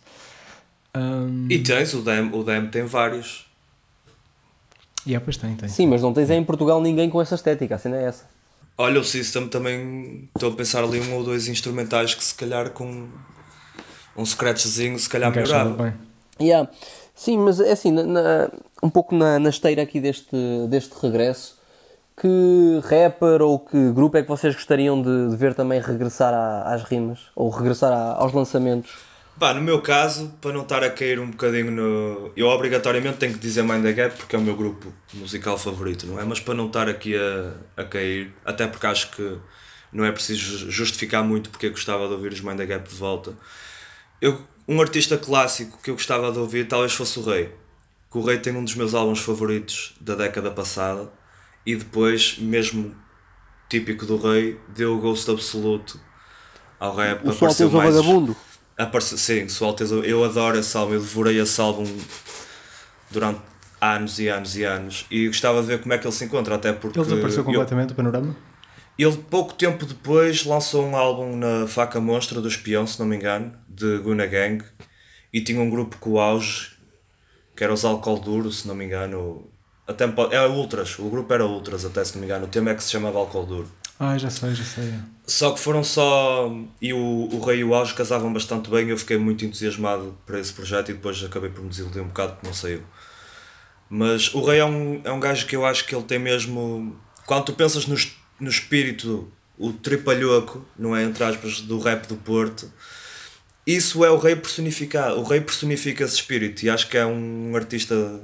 Um... 0.94 1.46
E 1.48 1.58
tens, 1.60 1.94
o 1.94 2.02
Dem, 2.02 2.30
o 2.32 2.42
Dem 2.42 2.66
tem 2.66 2.84
vários. 2.84 3.46
E 5.06 5.10
yeah, 5.10 5.24
pois 5.24 5.36
tem, 5.36 5.54
tem. 5.54 5.68
Sim, 5.68 5.86
mas 5.86 6.02
não 6.02 6.12
tens 6.12 6.30
em 6.30 6.44
Portugal 6.44 6.80
ninguém 6.80 7.08
com 7.08 7.20
essa 7.20 7.34
estética, 7.34 7.76
a 7.76 7.78
cena 7.78 7.96
é 7.96 8.04
essa. 8.04 8.28
Olha, 8.76 9.00
o 9.00 9.04
System 9.04 9.48
também 9.48 10.28
estou 10.34 10.52
a 10.52 10.56
pensar 10.56 10.82
ali 10.82 11.00
um 11.00 11.14
ou 11.14 11.24
dois 11.24 11.46
instrumentais 11.48 12.14
que 12.14 12.24
se 12.24 12.34
calhar 12.34 12.70
com 12.70 13.08
um 14.16 14.26
scratchzinho 14.26 14.98
se 14.98 15.08
calhar 15.08 15.30
melhorava. 15.30 15.84
Bem. 15.84 16.11
Yeah. 16.42 16.70
Sim, 17.14 17.38
mas 17.38 17.60
é 17.60 17.72
assim, 17.72 17.92
na, 17.92 18.04
na, 18.04 18.50
um 18.82 18.90
pouco 18.90 19.14
na, 19.14 19.38
na 19.38 19.50
esteira 19.50 19.82
aqui 19.82 20.00
deste, 20.00 20.36
deste 20.68 20.94
regresso, 21.00 21.56
que 22.16 22.80
rapper 22.84 23.42
ou 23.42 23.58
que 23.58 23.92
grupo 23.92 24.16
é 24.16 24.22
que 24.22 24.28
vocês 24.28 24.54
gostariam 24.54 25.00
de, 25.00 25.30
de 25.30 25.36
ver 25.36 25.54
também 25.54 25.80
regressar 25.80 26.34
à, 26.34 26.74
às 26.74 26.82
rimas 26.82 27.30
ou 27.34 27.48
regressar 27.48 27.92
à, 27.92 28.14
aos 28.14 28.32
lançamentos? 28.32 28.90
Pá, 29.38 29.54
no 29.54 29.62
meu 29.62 29.80
caso, 29.80 30.32
para 30.40 30.52
não 30.52 30.62
estar 30.62 30.84
a 30.84 30.90
cair 30.90 31.18
um 31.18 31.30
bocadinho 31.30 31.70
no. 31.70 32.32
Eu 32.36 32.48
obrigatoriamente 32.48 33.16
tenho 33.16 33.32
que 33.32 33.38
dizer 33.38 33.62
Mind 33.62 33.82
the 33.82 33.92
Gap 33.92 34.16
porque 34.16 34.36
é 34.36 34.38
o 34.38 34.42
meu 34.42 34.54
grupo 34.54 34.92
musical 35.14 35.56
favorito, 35.58 36.06
não 36.06 36.20
é? 36.20 36.24
Mas 36.24 36.38
para 36.38 36.54
não 36.54 36.66
estar 36.66 36.88
aqui 36.88 37.16
a, 37.16 37.80
a 37.80 37.84
cair, 37.84 38.32
até 38.44 38.66
porque 38.66 38.86
acho 38.86 39.10
que 39.10 39.38
não 39.92 40.04
é 40.04 40.12
preciso 40.12 40.70
justificar 40.70 41.24
muito 41.24 41.50
porque 41.50 41.70
gostava 41.70 42.06
de 42.06 42.12
ouvir 42.12 42.32
os 42.32 42.40
Mind 42.40 42.58
the 42.58 42.66
Gap 42.66 42.88
de 42.88 42.94
volta. 42.94 43.32
Eu, 44.20 44.40
um 44.66 44.80
artista 44.80 45.16
clássico 45.16 45.78
que 45.82 45.90
eu 45.90 45.94
gostava 45.94 46.30
de 46.30 46.38
ouvir 46.38 46.68
talvez 46.68 46.92
fosse 46.92 47.18
o 47.18 47.22
Rei. 47.22 47.54
Que 48.10 48.18
o 48.18 48.22
Rei 48.22 48.38
tem 48.38 48.54
um 48.54 48.64
dos 48.64 48.74
meus 48.74 48.94
álbuns 48.94 49.20
favoritos 49.20 49.94
da 50.00 50.14
década 50.14 50.50
passada 50.50 51.10
e 51.64 51.74
depois, 51.74 52.38
mesmo 52.38 52.94
típico 53.68 54.04
do 54.04 54.16
Rei, 54.16 54.58
deu 54.68 54.94
o 54.96 55.00
Ghost 55.00 55.30
Absoluto 55.30 55.98
ao 56.78 56.94
rap. 56.94 57.26
O 57.26 57.32
Sol 57.32 57.70
mais... 57.70 57.94
Vagabundo? 57.94 58.36
Aparece, 58.76 59.16
sim, 59.18 59.48
Sua 59.48 59.68
Alteza, 59.68 59.94
eu 59.96 60.24
adoro 60.24 60.58
esse 60.58 60.76
álbum, 60.76 60.94
eu 60.94 61.00
devorei 61.00 61.40
esse 61.40 61.60
álbum 61.60 61.86
durante 63.10 63.40
anos 63.80 64.18
e 64.18 64.28
anos 64.28 64.56
e 64.56 64.64
anos 64.64 65.06
e 65.10 65.26
gostava 65.26 65.60
de 65.60 65.68
ver 65.68 65.80
como 65.80 65.92
é 65.92 65.98
que 65.98 66.06
ele 66.06 66.14
se 66.14 66.24
encontra, 66.24 66.54
até 66.54 66.72
porque. 66.72 66.98
Ele 66.98 67.06
desapareceu 67.06 67.44
completamente 67.44 67.88
do 67.88 67.94
panorama? 67.94 68.34
Ele, 68.98 69.16
pouco 69.16 69.54
tempo 69.54 69.86
depois, 69.86 70.44
lançou 70.44 70.84
um 70.84 70.96
álbum 70.96 71.36
na 71.36 71.66
Faca 71.66 72.00
Monstra 72.00 72.40
do 72.40 72.48
Espião, 72.48 72.86
se 72.86 73.00
não 73.00 73.06
me 73.06 73.16
engano, 73.16 73.52
de 73.68 73.98
Guna 73.98 74.26
Gang, 74.26 74.64
e 75.32 75.40
tinha 75.40 75.60
um 75.60 75.70
grupo 75.70 75.96
com 75.98 76.10
o 76.10 76.20
auge, 76.20 76.72
que 77.56 77.64
era 77.64 77.72
os 77.72 77.84
Alcohol 77.84 78.20
Duro, 78.20 78.52
se 78.52 78.68
não 78.68 78.74
me 78.74 78.84
engano. 78.84 79.50
Até, 79.86 80.04
é 80.30 80.46
Ultras, 80.46 80.98
o 80.98 81.08
grupo 81.08 81.32
era 81.32 81.44
Ultras, 81.44 81.84
até 81.84 82.04
se 82.04 82.14
não 82.14 82.20
me 82.20 82.26
engano, 82.26 82.44
o 82.44 82.48
tema 82.48 82.70
é 82.70 82.74
que 82.74 82.84
se 82.84 82.90
chamava 82.90 83.18
Alcohol 83.18 83.46
Duro. 83.46 83.82
Ah, 83.98 84.18
já 84.18 84.30
sei, 84.30 84.54
já 84.54 84.64
sei. 84.64 84.92
Só 85.24 85.52
que 85.52 85.60
foram 85.60 85.84
só. 85.84 86.50
E 86.80 86.92
o, 86.92 87.28
o 87.32 87.40
Rei 87.44 87.58
e 87.60 87.64
o 87.64 87.72
Auge 87.72 87.94
casavam 87.94 88.32
bastante 88.32 88.68
bem. 88.68 88.88
Eu 88.88 88.98
fiquei 88.98 89.16
muito 89.16 89.44
entusiasmado 89.44 90.18
para 90.26 90.40
esse 90.40 90.52
projeto 90.52 90.90
e 90.90 90.94
depois 90.94 91.22
acabei 91.22 91.50
por 91.50 91.62
me 91.62 91.68
desiludir 91.68 92.02
um 92.02 92.08
bocado 92.08 92.32
porque 92.32 92.46
não 92.48 92.54
saiu. 92.54 92.82
Mas 93.88 94.34
o 94.34 94.44
Rei 94.44 94.58
é 94.58 94.64
um, 94.64 95.00
é 95.04 95.12
um 95.12 95.20
gajo 95.20 95.46
que 95.46 95.54
eu 95.54 95.64
acho 95.64 95.86
que 95.86 95.94
ele 95.94 96.02
tem 96.02 96.18
mesmo. 96.18 96.96
Quando 97.26 97.44
tu 97.44 97.52
pensas 97.52 97.86
no, 97.86 97.94
no 98.42 98.50
espírito, 98.50 99.30
o 99.58 99.72
tripalhoco, 99.72 100.66
não 100.78 100.94
é? 100.94 101.04
Entre 101.04 101.22
aspas, 101.22 101.60
do 101.60 101.78
rap 101.78 102.06
do 102.06 102.16
Porto, 102.16 102.70
isso 103.66 104.04
é 104.04 104.10
o 104.10 104.18
Rei 104.18 104.34
personificado. 104.34 105.20
O 105.20 105.22
Rei 105.22 105.40
personifica 105.40 106.04
esse 106.04 106.16
espírito 106.16 106.64
e 106.64 106.70
acho 106.70 106.88
que 106.88 106.98
é 106.98 107.06
um 107.06 107.54
artista 107.54 108.20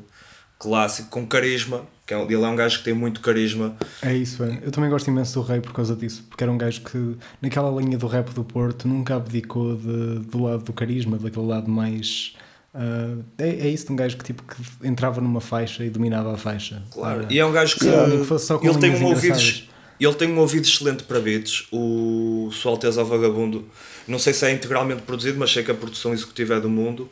clássico, 0.59 1.09
com 1.11 1.27
carisma 1.27 1.87
que 2.09 2.15
é, 2.15 2.23
ele 2.23 2.35
é 2.43 2.49
um 2.49 2.57
gajo 2.57 2.79
que 2.79 2.85
tem 2.85 2.95
muito 2.95 3.21
carisma. 3.21 3.77
É 4.01 4.15
isso, 4.15 4.43
é. 4.43 4.61
Eu 4.63 4.71
também 4.71 4.89
gosto 4.89 5.09
imenso 5.09 5.39
do 5.39 5.47
Rei 5.47 5.61
por 5.61 5.75
causa 5.75 5.95
disso, 5.95 6.25
porque 6.27 6.43
era 6.43 6.51
um 6.51 6.57
gajo 6.57 6.81
que, 6.81 7.17
naquela 7.43 7.71
linha 7.79 7.99
do 7.99 8.07
rap 8.07 8.33
do 8.33 8.43
Porto, 8.43 8.89
nunca 8.89 9.17
abdicou 9.17 9.77
de, 9.77 10.21
do 10.21 10.43
lado 10.43 10.65
do 10.65 10.73
carisma, 10.73 11.19
daquele 11.19 11.47
lado 11.47 11.71
mais. 11.71 12.35
Uh, 12.75 13.23
é, 13.37 13.49
é 13.49 13.69
isso 13.69 13.87
de 13.87 13.93
um 13.93 13.97
gajo 13.97 14.17
que, 14.17 14.25
tipo, 14.25 14.43
que 14.43 14.87
entrava 14.89 15.21
numa 15.21 15.43
faixa 15.43 15.85
e 15.85 15.91
dominava 15.91 16.33
a 16.33 16.39
faixa. 16.39 16.83
Claro, 16.91 17.25
uh, 17.25 17.27
e 17.29 17.39
é 17.39 17.45
um 17.45 17.53
gajo 17.53 17.75
que. 17.75 17.81
que 17.81 18.67
ele, 18.67 18.79
tem 18.79 18.97
um 18.97 19.05
ouvido, 19.05 19.39
ele 20.05 20.15
tem 20.15 20.31
um 20.31 20.39
ouvido 20.39 20.67
excelente 20.67 21.05
para 21.05 21.21
beats. 21.21 21.67
O 21.73 22.51
Sua 22.53 22.73
Alteza 22.73 23.03
Vagabundo, 23.03 23.69
não 24.07 24.19
sei 24.19 24.33
se 24.33 24.47
é 24.47 24.51
integralmente 24.51 25.03
produzido, 25.03 25.39
mas 25.39 25.53
sei 25.53 25.63
que 25.63 25.71
a 25.71 25.75
produção 25.75 26.13
executiva 26.13 26.55
é 26.55 26.61
do 26.61 26.69
mundo 26.69 27.11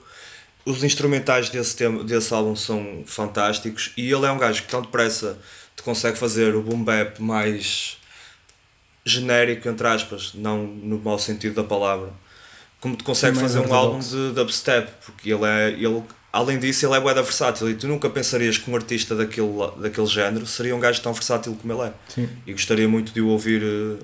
os 0.66 0.82
instrumentais 0.82 1.48
desse, 1.48 1.76
tema, 1.76 2.02
desse 2.02 2.34
álbum 2.34 2.56
são 2.56 3.04
fantásticos 3.06 3.92
e 3.96 4.10
ele 4.10 4.26
é 4.26 4.32
um 4.32 4.36
gajo 4.36 4.62
que 4.62 4.68
tão 4.68 4.82
depressa 4.82 5.38
te 5.76 5.82
consegue 5.82 6.18
fazer 6.18 6.54
o 6.56 6.62
boom 6.62 6.82
bap 6.82 7.22
mais 7.22 7.96
genérico, 9.04 9.68
entre 9.68 9.86
aspas, 9.86 10.32
não 10.34 10.66
no 10.66 10.98
mau 10.98 11.18
sentido 11.18 11.54
da 11.54 11.62
palavra, 11.62 12.12
como 12.80 12.96
te 12.96 13.04
consegue 13.04 13.38
fazer 13.38 13.60
um 13.60 13.72
álbum 13.72 14.00
de 14.00 14.32
dubstep, 14.32 14.90
porque 15.04 15.32
ele 15.32 15.44
é, 15.44 15.70
ele, 15.70 16.02
além 16.32 16.58
disso, 16.58 16.86
ele 16.86 16.94
é 16.94 17.00
bué 17.00 17.14
versátil 17.14 17.70
e 17.70 17.74
tu 17.74 17.86
nunca 17.86 18.08
pensarias 18.10 18.58
que 18.58 18.70
um 18.70 18.76
artista 18.76 19.14
daquele, 19.14 19.48
daquele 19.78 20.06
género 20.06 20.46
seria 20.46 20.74
um 20.74 20.80
gajo 20.80 21.00
tão 21.00 21.12
versátil 21.12 21.56
como 21.60 21.72
ele 21.72 21.88
é. 21.88 21.92
Sim. 22.08 22.28
E 22.46 22.52
gostaria 22.52 22.88
muito 22.88 23.12
de 23.12 23.20
o 23.20 23.28
ouvir 23.28 23.62
uh, 23.62 23.98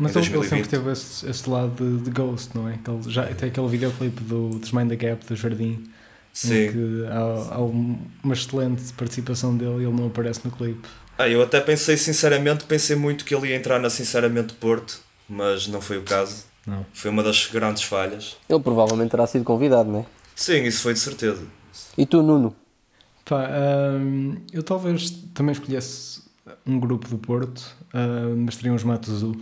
mas 0.00 0.16
ele, 0.16 0.34
ele, 0.34 0.48
sempre 0.48 0.68
teve 0.68 0.90
esse, 0.90 1.28
esse 1.28 1.48
lado 1.48 1.72
de, 1.76 2.04
de, 2.04 2.10
Ghost, 2.10 2.56
não 2.56 2.66
é? 2.66 2.78
Que 2.82 2.90
ele 2.90 3.02
já 3.06 3.26
tem 3.34 3.50
aquele 3.50 3.68
videoclipe 3.68 4.22
do 4.22 4.58
Mind 4.72 4.88
the 4.88 4.96
Gap 4.96 5.26
do 5.26 5.36
Jardim. 5.36 5.84
Sim. 6.32 6.54
Em 6.54 6.72
que 6.72 7.06
há, 7.06 7.54
há, 7.56 7.58
uma 7.60 8.32
excelente 8.32 8.92
participação 8.94 9.54
dele 9.54 9.82
e 9.82 9.84
ele 9.84 9.92
não 9.92 10.06
aparece 10.06 10.40
no 10.42 10.50
clipe. 10.50 10.88
Ah, 11.18 11.28
eu 11.28 11.42
até 11.42 11.60
pensei 11.60 11.98
sinceramente, 11.98 12.64
pensei 12.64 12.96
muito 12.96 13.26
que 13.26 13.34
ele 13.34 13.48
ia 13.48 13.56
entrar 13.56 13.78
na 13.78 13.90
Sinceramente 13.90 14.54
Porto, 14.54 15.00
mas 15.28 15.68
não 15.68 15.82
foi 15.82 15.98
o 15.98 16.02
caso. 16.02 16.44
Não. 16.66 16.86
Foi 16.94 17.10
uma 17.10 17.22
das 17.22 17.46
grandes 17.46 17.82
falhas. 17.82 18.38
Ele 18.48 18.60
provavelmente 18.60 19.10
terá 19.10 19.26
sido 19.26 19.44
convidado, 19.44 19.90
não 19.90 20.00
é? 20.00 20.06
Sim, 20.40 20.64
isso 20.64 20.80
foi 20.80 20.94
de 20.94 21.00
certeza. 21.00 21.42
E 21.98 22.06
tu, 22.06 22.22
Nuno? 22.22 22.56
Pá, 23.26 23.46
hum, 24.00 24.36
eu 24.50 24.62
talvez 24.62 25.10
também 25.34 25.52
escolhesse 25.52 26.22
um 26.66 26.80
grupo 26.80 27.06
do 27.10 27.18
Porto, 27.18 27.62
hum, 27.94 28.44
mas 28.46 28.56
teria 28.56 28.72
uns 28.72 28.82
Matozu. 28.82 29.36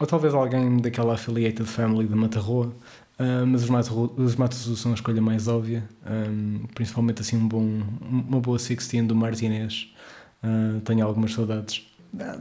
Ou 0.00 0.06
talvez 0.06 0.32
alguém 0.32 0.78
daquela 0.78 1.12
affiliated 1.12 1.68
family 1.68 2.08
de 2.08 2.14
Matarroa. 2.14 2.72
hum, 3.20 3.44
mas 3.46 3.62
os 3.64 3.68
Matozu, 3.68 4.14
os 4.16 4.36
Matozu 4.36 4.74
são 4.74 4.92
a 4.92 4.94
escolha 4.94 5.20
mais 5.20 5.48
óbvia. 5.48 5.86
hum, 6.10 6.60
principalmente 6.74 7.20
assim 7.20 7.36
um 7.36 7.46
bom, 7.46 7.82
uma 8.10 8.40
boa 8.40 8.56
16 8.56 9.06
do 9.06 9.14
Martinez. 9.14 9.92
Hum, 10.42 10.80
tenho 10.82 11.04
algumas 11.04 11.34
saudades. 11.34 11.86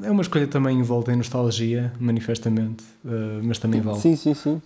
É 0.01 0.09
uma 0.09 0.21
escolha 0.21 0.47
também 0.47 0.79
envolta 0.79 1.11
em 1.11 1.17
nostalgia, 1.17 1.91
manifestamente. 1.99 2.85
hum, 3.03 3.41
mas 3.43 3.59
também 3.59 3.81
vale. 3.81 3.99
Sim, 3.99 4.15
sim, 4.15 4.33
sim. 4.33 4.61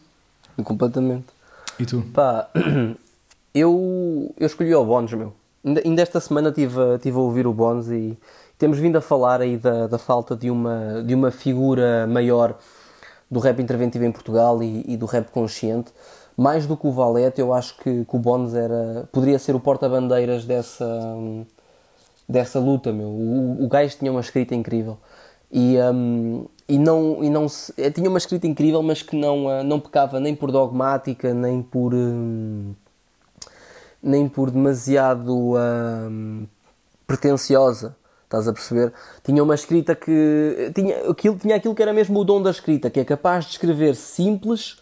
Completamente. 0.63 1.25
E 1.79 1.85
tu? 1.87 2.03
Pá, 2.13 2.47
eu, 3.53 4.33
eu 4.37 4.47
escolhi 4.47 4.73
o 4.73 4.85
Bones, 4.85 5.13
meu. 5.13 5.33
Ainda, 5.63 6.01
esta 6.01 6.19
semana 6.19 6.49
estive 6.49 6.81
a, 6.81 6.97
tive 6.97 7.17
a 7.17 7.21
ouvir 7.21 7.45
o 7.45 7.53
Bones 7.53 7.89
e 7.89 8.17
temos 8.57 8.79
vindo 8.79 8.97
a 8.97 9.01
falar 9.01 9.41
aí 9.41 9.57
da, 9.57 9.87
da 9.87 9.97
falta 9.97 10.35
de 10.35 10.49
uma, 10.49 11.03
de 11.03 11.13
uma 11.13 11.29
figura 11.31 12.07
maior 12.07 12.57
do 13.29 13.39
rap 13.39 13.61
interventivo 13.61 14.03
em 14.05 14.11
Portugal 14.11 14.61
e, 14.63 14.83
e 14.87 14.97
do 14.97 15.05
rap 15.05 15.29
consciente. 15.31 15.91
Mais 16.35 16.65
do 16.65 16.75
que 16.75 16.87
o 16.87 16.91
Valete, 16.91 17.39
eu 17.39 17.53
acho 17.53 17.77
que, 17.77 18.05
que 18.05 18.15
o 18.15 18.19
Bones 18.19 18.53
era, 18.53 19.07
poderia 19.11 19.37
ser 19.37 19.55
o 19.55 19.59
porta-bandeiras 19.59 20.45
dessa, 20.45 20.85
dessa 22.27 22.59
luta, 22.59 22.91
meu. 22.91 23.09
O, 23.09 23.63
o 23.63 23.67
gajo 23.67 23.97
tinha 23.97 24.11
uma 24.11 24.21
escrita 24.21 24.55
incrível. 24.55 24.97
E, 25.51 25.75
hum, 25.93 26.45
e 26.67 26.79
não, 26.79 27.23
e 27.23 27.29
não 27.29 27.49
se, 27.49 27.73
tinha 27.91 28.09
uma 28.09 28.17
escrita 28.17 28.47
incrível, 28.47 28.81
mas 28.81 29.01
que 29.01 29.15
não, 29.15 29.49
ah, 29.49 29.63
não 29.63 29.79
pecava 29.79 30.19
nem 30.19 30.33
por 30.33 30.51
dogmática, 30.51 31.33
nem 31.33 31.61
por, 31.61 31.93
hum, 31.93 32.73
nem 34.01 34.27
por 34.27 34.49
demasiado 34.49 35.55
hum, 35.55 36.45
pretenciosa. 37.05 37.95
Estás 38.23 38.47
a 38.47 38.53
perceber? 38.53 38.93
Tinha 39.23 39.43
uma 39.43 39.55
escrita 39.55 39.93
que. 39.93 40.71
Tinha 40.73 41.09
aquilo, 41.09 41.35
tinha 41.37 41.55
aquilo 41.57 41.75
que 41.75 41.81
era 41.81 41.91
mesmo 41.91 42.19
o 42.19 42.23
dom 42.23 42.41
da 42.41 42.49
escrita, 42.49 42.89
que 42.89 42.99
é 42.99 43.03
capaz 43.03 43.45
de 43.45 43.51
escrever 43.51 43.93
simples, 43.95 44.81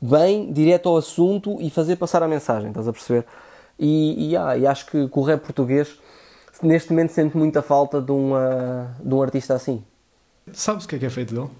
bem, 0.00 0.52
direto 0.52 0.88
ao 0.88 0.96
assunto 0.96 1.60
e 1.60 1.70
fazer 1.70 1.96
passar 1.96 2.22
a 2.22 2.28
mensagem. 2.28 2.68
Estás 2.68 2.86
a 2.86 2.92
perceber? 2.92 3.26
E, 3.78 4.30
e, 4.30 4.36
ah, 4.36 4.56
e 4.56 4.66
acho 4.66 4.86
que, 4.86 5.08
o 5.10 5.22
rap 5.22 5.42
português 5.42 5.98
neste 6.62 6.90
momento 6.90 7.10
sente 7.10 7.36
muita 7.36 7.60
falta 7.62 8.00
de, 8.00 8.12
uma, 8.12 8.94
de 9.02 9.12
um 9.12 9.20
artista 9.20 9.54
assim. 9.54 9.82
Sabes 10.52 10.84
o 10.84 10.88
que 10.88 10.94
é 10.94 10.98
que 11.00 11.06
é 11.06 11.10
feito 11.10 11.34
dele? 11.34 11.50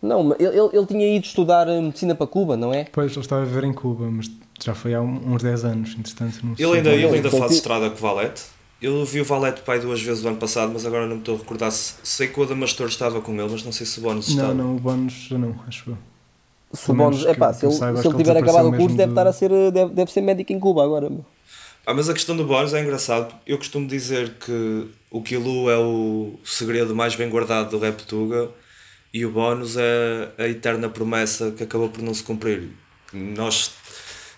Não, 0.00 0.36
ele, 0.38 0.56
ele 0.72 0.86
tinha 0.86 1.16
ido 1.16 1.24
estudar 1.24 1.66
eh, 1.66 1.80
medicina 1.80 2.14
para 2.14 2.26
Cuba, 2.26 2.56
não 2.56 2.72
é? 2.72 2.84
Pois, 2.92 3.10
ele 3.12 3.20
estava 3.20 3.42
a 3.42 3.44
viver 3.44 3.64
em 3.64 3.72
Cuba, 3.72 4.04
mas 4.10 4.30
já 4.62 4.74
foi 4.74 4.94
há 4.94 5.00
uns 5.00 5.42
10 5.42 5.64
anos, 5.64 5.96
entretanto. 5.98 6.40
Não 6.44 6.56
sei. 6.56 6.64
Ele 6.66 6.76
ainda, 6.78 6.90
ele 6.90 7.06
ainda 7.06 7.30
faz 7.30 7.52
estrada 7.52 7.90
com 7.90 7.96
o 7.96 8.00
Valete. 8.00 8.42
Eu 8.82 9.04
vi 9.04 9.20
o 9.20 9.24
Valete 9.24 9.62
pai 9.62 9.80
duas 9.80 10.02
vezes 10.02 10.22
o 10.24 10.28
ano 10.28 10.36
passado, 10.36 10.70
mas 10.72 10.84
agora 10.84 11.06
não 11.06 11.14
me 11.16 11.20
estou 11.20 11.36
a 11.36 11.38
recordar 11.38 11.70
se 11.70 11.94
sei 12.02 12.28
que 12.28 12.38
o 12.38 12.42
Adamastor 12.42 12.86
estava 12.88 13.20
com 13.20 13.32
ele, 13.32 13.48
mas 13.50 13.64
não 13.64 13.72
sei 13.72 13.86
se 13.86 13.98
o 13.98 14.02
Bónus 14.02 14.28
estava. 14.28 14.52
Não, 14.52 14.64
não, 14.64 14.76
o 14.76 14.78
bónus 14.80 15.12
já 15.28 15.38
não, 15.38 15.58
acho 15.66 15.90
eu. 15.90 15.98
Se, 16.74 16.90
o 16.90 16.94
Bones, 16.94 17.24
epá, 17.24 17.52
que- 17.52 17.60
se 17.60 17.66
ele, 17.66 17.74
saiba, 17.74 18.02
se 18.02 18.12
tiver 18.14 18.36
acabado 18.36 18.68
o 18.68 18.76
curso, 18.76 18.96
deve, 18.96 19.12
estar 19.12 19.26
a 19.26 19.32
ser, 19.32 19.48
deve, 19.70 19.94
deve 19.94 20.10
ser 20.12 20.20
médico 20.22 20.52
em 20.52 20.58
Cuba 20.58 20.82
agora. 20.84 21.08
Meu. 21.08 21.24
Ah, 21.86 21.94
mas 21.94 22.08
a 22.08 22.12
questão 22.14 22.36
do 22.36 22.44
Bónus 22.44 22.74
é 22.74 22.82
engraçado. 22.82 23.32
Eu 23.46 23.58
costumo 23.58 23.86
dizer 23.86 24.34
que 24.44 24.86
o 25.10 25.22
Kilu 25.22 25.70
é 25.70 25.78
o 25.78 26.34
segredo 26.44 26.94
mais 26.94 27.14
bem 27.14 27.28
guardado 27.30 27.70
do 27.70 27.78
rap 27.78 28.02
Tuga 28.02 28.48
e 29.12 29.24
o 29.24 29.30
Bónus 29.30 29.76
é 29.76 30.30
a 30.36 30.48
eterna 30.48 30.88
promessa 30.88 31.52
que 31.52 31.62
acabou 31.62 31.88
por 31.88 32.02
não 32.02 32.12
se 32.12 32.22
cumprir. 32.24 32.70
Nós 33.12 33.70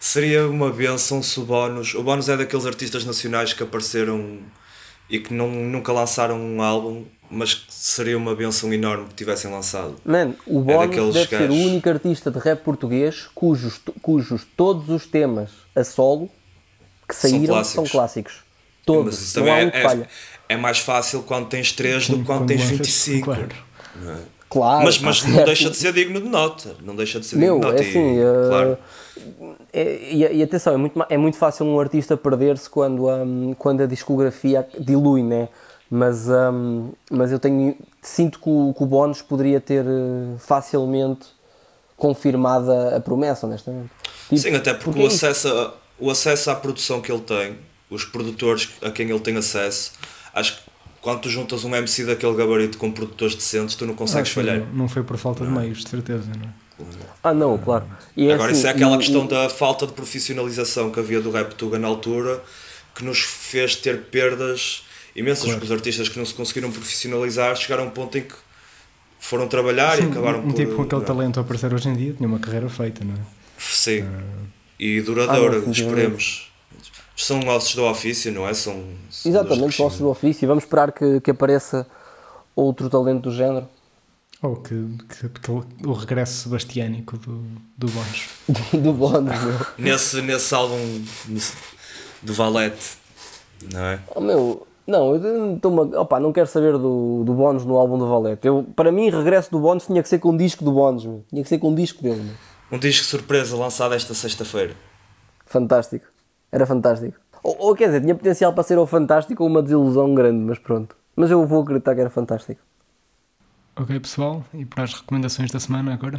seria 0.06 0.46
uma 0.48 0.70
benção 0.70 1.22
se 1.22 1.38
o 1.40 1.44
Bónus. 1.44 1.94
O 1.94 2.02
Bónus 2.02 2.28
é 2.28 2.36
daqueles 2.36 2.66
artistas 2.66 3.04
nacionais 3.04 3.52
que 3.52 3.62
apareceram 3.62 4.38
e 5.08 5.18
que 5.18 5.32
não, 5.32 5.48
nunca 5.48 5.92
lançaram 5.92 6.38
um 6.40 6.60
álbum, 6.62 7.04
mas 7.30 7.54
que 7.54 7.64
seria 7.72 8.16
uma 8.16 8.34
benção 8.34 8.72
enorme 8.72 9.06
que 9.08 9.14
tivessem 9.14 9.50
lançado. 9.50 9.96
Man, 10.04 10.34
o 10.46 10.60
Bones 10.60 10.90
daqueles 10.90 11.14
deve 11.14 11.28
ser 11.28 11.50
o 11.50 11.54
único 11.54 11.88
artista 11.88 12.30
de 12.30 12.38
rap 12.38 12.62
português 12.62 13.26
cujos, 13.34 13.80
cujos 14.02 14.42
todos 14.56 14.88
os 14.90 15.06
temas 15.06 15.50
a 15.74 15.84
solo 15.84 16.28
que 17.08 17.14
São 17.14 17.30
saíram 17.30 17.54
são 17.64 17.84
clássicos. 17.84 17.90
clássicos. 17.92 18.34
Todos. 18.84 19.18
Mas 19.20 19.32
também 19.32 19.52
há 19.52 19.56
um 19.56 19.68
é, 19.68 20.02
é, 20.02 20.08
é 20.50 20.56
mais 20.56 20.78
fácil 20.78 21.22
quando 21.22 21.48
tens 21.48 21.72
3 21.72 22.08
do 22.08 22.18
que 22.18 22.24
quando 22.24 22.46
tens 22.46 22.60
lanças- 22.62 22.78
25. 22.78 23.24
Claro. 23.24 23.48
Claro. 24.48 24.84
mas 24.84 24.98
mas 25.00 25.24
não 25.24 25.44
deixa 25.44 25.68
de 25.70 25.76
ser 25.76 25.92
digno 25.92 26.20
de 26.20 26.28
nota. 26.28 26.76
Não 26.82 26.94
deixa 26.94 27.18
de 27.18 27.26
ser 27.26 27.36
Meu, 27.36 27.54
digno 27.60 27.68
é 27.68 27.74
de 27.74 27.82
nota. 27.82 27.88
assim, 27.90 28.14
e, 28.16 28.18
eh, 28.20 28.48
claro. 28.48 28.78
É, 29.72 30.12
e, 30.12 30.36
e 30.38 30.42
atenção, 30.42 30.74
é 30.74 30.76
muito, 30.76 31.06
é 31.08 31.16
muito 31.16 31.36
fácil 31.36 31.66
um 31.66 31.78
artista 31.80 32.16
perder-se 32.16 32.68
quando, 32.68 33.06
hum, 33.08 33.54
quando 33.58 33.82
a 33.82 33.86
discografia 33.86 34.66
dilui, 34.78 35.22
né? 35.22 35.48
Mas, 35.90 36.28
hum, 36.28 36.90
mas 37.10 37.30
eu 37.32 37.38
tenho, 37.38 37.76
sinto 38.02 38.40
que 38.40 38.48
o, 38.48 38.74
que 38.76 38.82
o 38.82 38.86
Bones 38.86 39.22
poderia 39.22 39.60
ter 39.60 39.84
eh, 39.86 40.36
facilmente 40.38 41.26
confirmado 41.96 42.70
a, 42.72 43.00
promessa, 43.00 43.46
honestamente. 43.46 43.90
Tipo, 44.28 44.36
Sim, 44.42 44.54
até 44.56 44.74
porque, 44.74 44.84
porque 44.84 45.00
o, 45.00 45.04
é 45.04 45.06
isso. 45.06 45.26
acesso 45.26 45.48
a- 45.48 45.74
o 45.98 46.10
acesso 46.10 46.50
à 46.50 46.54
produção 46.56 47.00
que 47.00 47.10
ele 47.10 47.22
tem, 47.22 47.56
os 47.88 48.04
produtores 48.04 48.70
a 48.82 48.90
quem 48.90 49.08
ele 49.08 49.20
tem 49.20 49.36
acesso, 49.36 49.92
acho 50.34 50.56
que 50.58 50.62
quando 51.00 51.20
tu 51.20 51.28
juntas 51.30 51.64
um 51.64 51.74
MC 51.74 52.04
daquele 52.04 52.34
gabarito 52.34 52.76
com 52.78 52.90
produtores 52.90 53.34
decentes, 53.34 53.76
tu 53.76 53.86
não 53.86 53.94
consegues 53.94 54.28
que 54.30 54.34
falhar. 54.34 54.58
não- 54.58 54.66
Não 54.74 54.88
foi 54.88 55.02
por 55.04 55.16
falta 55.16 55.44
de 55.46 55.50
meios, 55.50 55.84
de 55.84 55.88
certeza, 55.88 56.24
não 56.36 56.48
é? 56.48 56.65
Ah, 57.22 57.32
não, 57.32 57.56
claro. 57.58 57.84
E 58.16 58.28
é 58.28 58.34
Agora, 58.34 58.50
assim, 58.50 58.58
isso 58.60 58.66
é 58.66 58.70
aquela 58.70 58.96
e- 58.96 58.98
questão 58.98 59.24
e- 59.24 59.28
da 59.28 59.48
falta 59.48 59.86
de 59.86 59.92
profissionalização 59.92 60.90
que 60.90 61.00
havia 61.00 61.20
do 61.20 61.30
rap 61.30 61.54
Tuga 61.54 61.78
na 61.78 61.88
altura, 61.88 62.42
que 62.94 63.04
nos 63.04 63.20
fez 63.20 63.76
ter 63.76 64.02
perdas 64.04 64.84
imensas, 65.14 65.50
porque 65.50 65.64
os 65.64 65.72
artistas 65.72 66.08
que 66.08 66.18
não 66.18 66.26
se 66.26 66.34
conseguiram 66.34 66.70
profissionalizar 66.70 67.56
chegaram 67.56 67.84
a 67.84 67.86
um 67.86 67.90
ponto 67.90 68.18
em 68.18 68.22
que 68.22 68.34
foram 69.18 69.48
trabalhar 69.48 69.98
e 69.98 70.04
acabaram 70.04 70.40
um 70.40 70.48
por. 70.48 70.54
tipo 70.54 70.74
com 70.76 70.82
aquele 70.82 71.00
não. 71.00 71.06
talento 71.06 71.38
a 71.38 71.42
aparecer 71.42 71.72
hoje 71.72 71.88
em 71.88 71.94
dia 71.96 72.12
tinha 72.12 72.28
uma 72.28 72.38
carreira 72.38 72.68
feita, 72.68 73.04
não 73.04 73.14
é? 73.14 73.18
Sim. 73.58 74.02
Ah. 74.02 74.22
E 74.78 75.00
duradoura, 75.00 75.56
Ah, 75.58 75.60
não, 75.62 75.70
esperemos. 75.72 76.52
São 77.16 77.40
ossos 77.48 77.74
do 77.74 77.84
ofício, 77.86 78.30
não 78.30 78.46
é? 78.46 78.52
São. 78.52 78.74
são 79.10 79.32
Exatamente, 79.32 79.76
postos 79.78 80.00
do 80.00 80.08
ofício. 80.10 80.46
Vamos 80.46 80.64
esperar 80.64 80.92
que, 80.92 81.18
que 81.22 81.30
apareça 81.30 81.86
outro 82.54 82.90
talento 82.90 83.22
do 83.30 83.34
género. 83.34 83.66
Ou 84.42 84.56
que, 84.56 84.74
que, 85.08 85.28
que 85.28 85.50
o 85.50 85.92
regresso 85.92 86.42
sebastiânico 86.42 87.16
do, 87.18 87.42
do 87.76 87.86
Bones. 87.88 88.28
do 88.72 88.92
Bones, 88.92 89.42
meu. 89.42 89.54
Nesse, 89.78 90.20
nesse 90.22 90.54
álbum 90.54 90.76
do 92.22 92.32
Valete, 92.34 92.96
não 93.72 93.80
é? 93.80 94.00
Oh, 94.14 94.20
meu, 94.20 94.66
não, 94.86 95.14
eu 95.14 95.54
estou-me 95.56 95.94
a- 95.96 96.00
opa, 96.02 96.20
não 96.20 96.32
quero 96.32 96.46
saber 96.46 96.72
do, 96.72 97.22
do 97.24 97.32
Bones 97.32 97.64
no 97.64 97.76
álbum 97.76 97.96
do 97.98 98.06
Valete. 98.06 98.46
Eu, 98.46 98.64
para 98.76 98.92
mim, 98.92 99.08
regresso 99.10 99.50
do 99.50 99.58
Bones 99.58 99.86
tinha 99.86 100.02
que 100.02 100.08
ser 100.08 100.18
com 100.18 100.30
um 100.30 100.36
disco 100.36 100.62
do 100.64 100.70
Bones, 100.72 101.04
meu. 101.04 101.24
tinha 101.30 101.42
que 101.42 101.48
ser 101.48 101.58
com 101.58 101.70
um 101.70 101.74
disco 101.74 102.02
dele. 102.02 102.20
Meu. 102.22 102.34
Um 102.72 102.78
disco 102.78 103.04
surpresa 103.06 103.56
lançado 103.56 103.94
esta 103.94 104.12
sexta-feira. 104.12 104.74
Fantástico, 105.46 106.04
era 106.52 106.66
fantástico. 106.66 107.16
Ou, 107.42 107.56
ou 107.58 107.74
quer 107.74 107.86
dizer, 107.86 108.00
tinha 108.02 108.14
potencial 108.14 108.52
para 108.52 108.62
ser 108.64 108.76
ou 108.76 108.86
fantástico 108.86 109.42
ou 109.42 109.48
uma 109.48 109.62
desilusão 109.62 110.14
grande, 110.14 110.44
mas 110.44 110.58
pronto. 110.58 110.94
Mas 111.14 111.30
eu 111.30 111.46
vou 111.46 111.62
acreditar 111.62 111.94
que 111.94 112.00
era 112.00 112.10
fantástico. 112.10 112.60
Ok, 113.78 114.00
pessoal, 114.00 114.42
e 114.54 114.64
para 114.64 114.84
as 114.84 114.94
recomendações 114.94 115.50
da 115.50 115.60
semana 115.60 115.92
agora? 115.92 116.18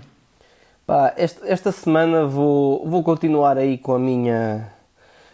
Pá, 0.86 1.12
esta, 1.18 1.48
esta 1.48 1.72
semana 1.72 2.24
vou, 2.28 2.88
vou 2.88 3.02
continuar 3.02 3.58
aí 3.58 3.80
com 3.80 3.96
a 3.96 4.00
minha 4.00 4.72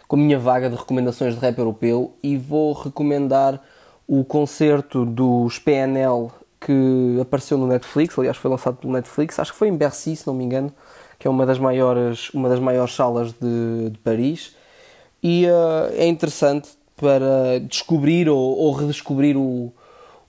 com 0.08 0.16
a 0.16 0.18
minha 0.18 0.38
vaga 0.38 0.70
de 0.70 0.76
recomendações 0.76 1.34
de 1.34 1.40
rap 1.40 1.58
europeu 1.58 2.16
e 2.22 2.38
vou 2.38 2.72
recomendar 2.72 3.60
o 4.06 4.24
concerto 4.24 5.04
dos 5.04 5.58
PNL 5.58 6.30
que 6.58 7.18
apareceu 7.20 7.58
no 7.58 7.66
Netflix, 7.66 8.18
aliás 8.18 8.38
foi 8.38 8.50
lançado 8.50 8.78
pelo 8.78 8.94
Netflix, 8.94 9.38
acho 9.38 9.52
que 9.52 9.58
foi 9.58 9.68
em 9.68 9.76
Bercy, 9.76 10.16
se 10.16 10.26
não 10.26 10.32
me 10.32 10.44
engano, 10.44 10.72
que 11.18 11.26
é 11.28 11.30
uma 11.30 11.44
das 11.44 11.58
maiores, 11.58 12.30
uma 12.30 12.48
das 12.48 12.58
maiores 12.58 12.94
salas 12.94 13.32
de, 13.32 13.90
de 13.90 13.98
Paris 13.98 14.56
e 15.22 15.44
eh, 15.44 15.94
é 15.98 16.06
interessante 16.06 16.70
para 16.96 17.60
descobrir 17.60 18.30
ou, 18.30 18.38
ou 18.38 18.72
redescobrir 18.72 19.36
o, 19.36 19.74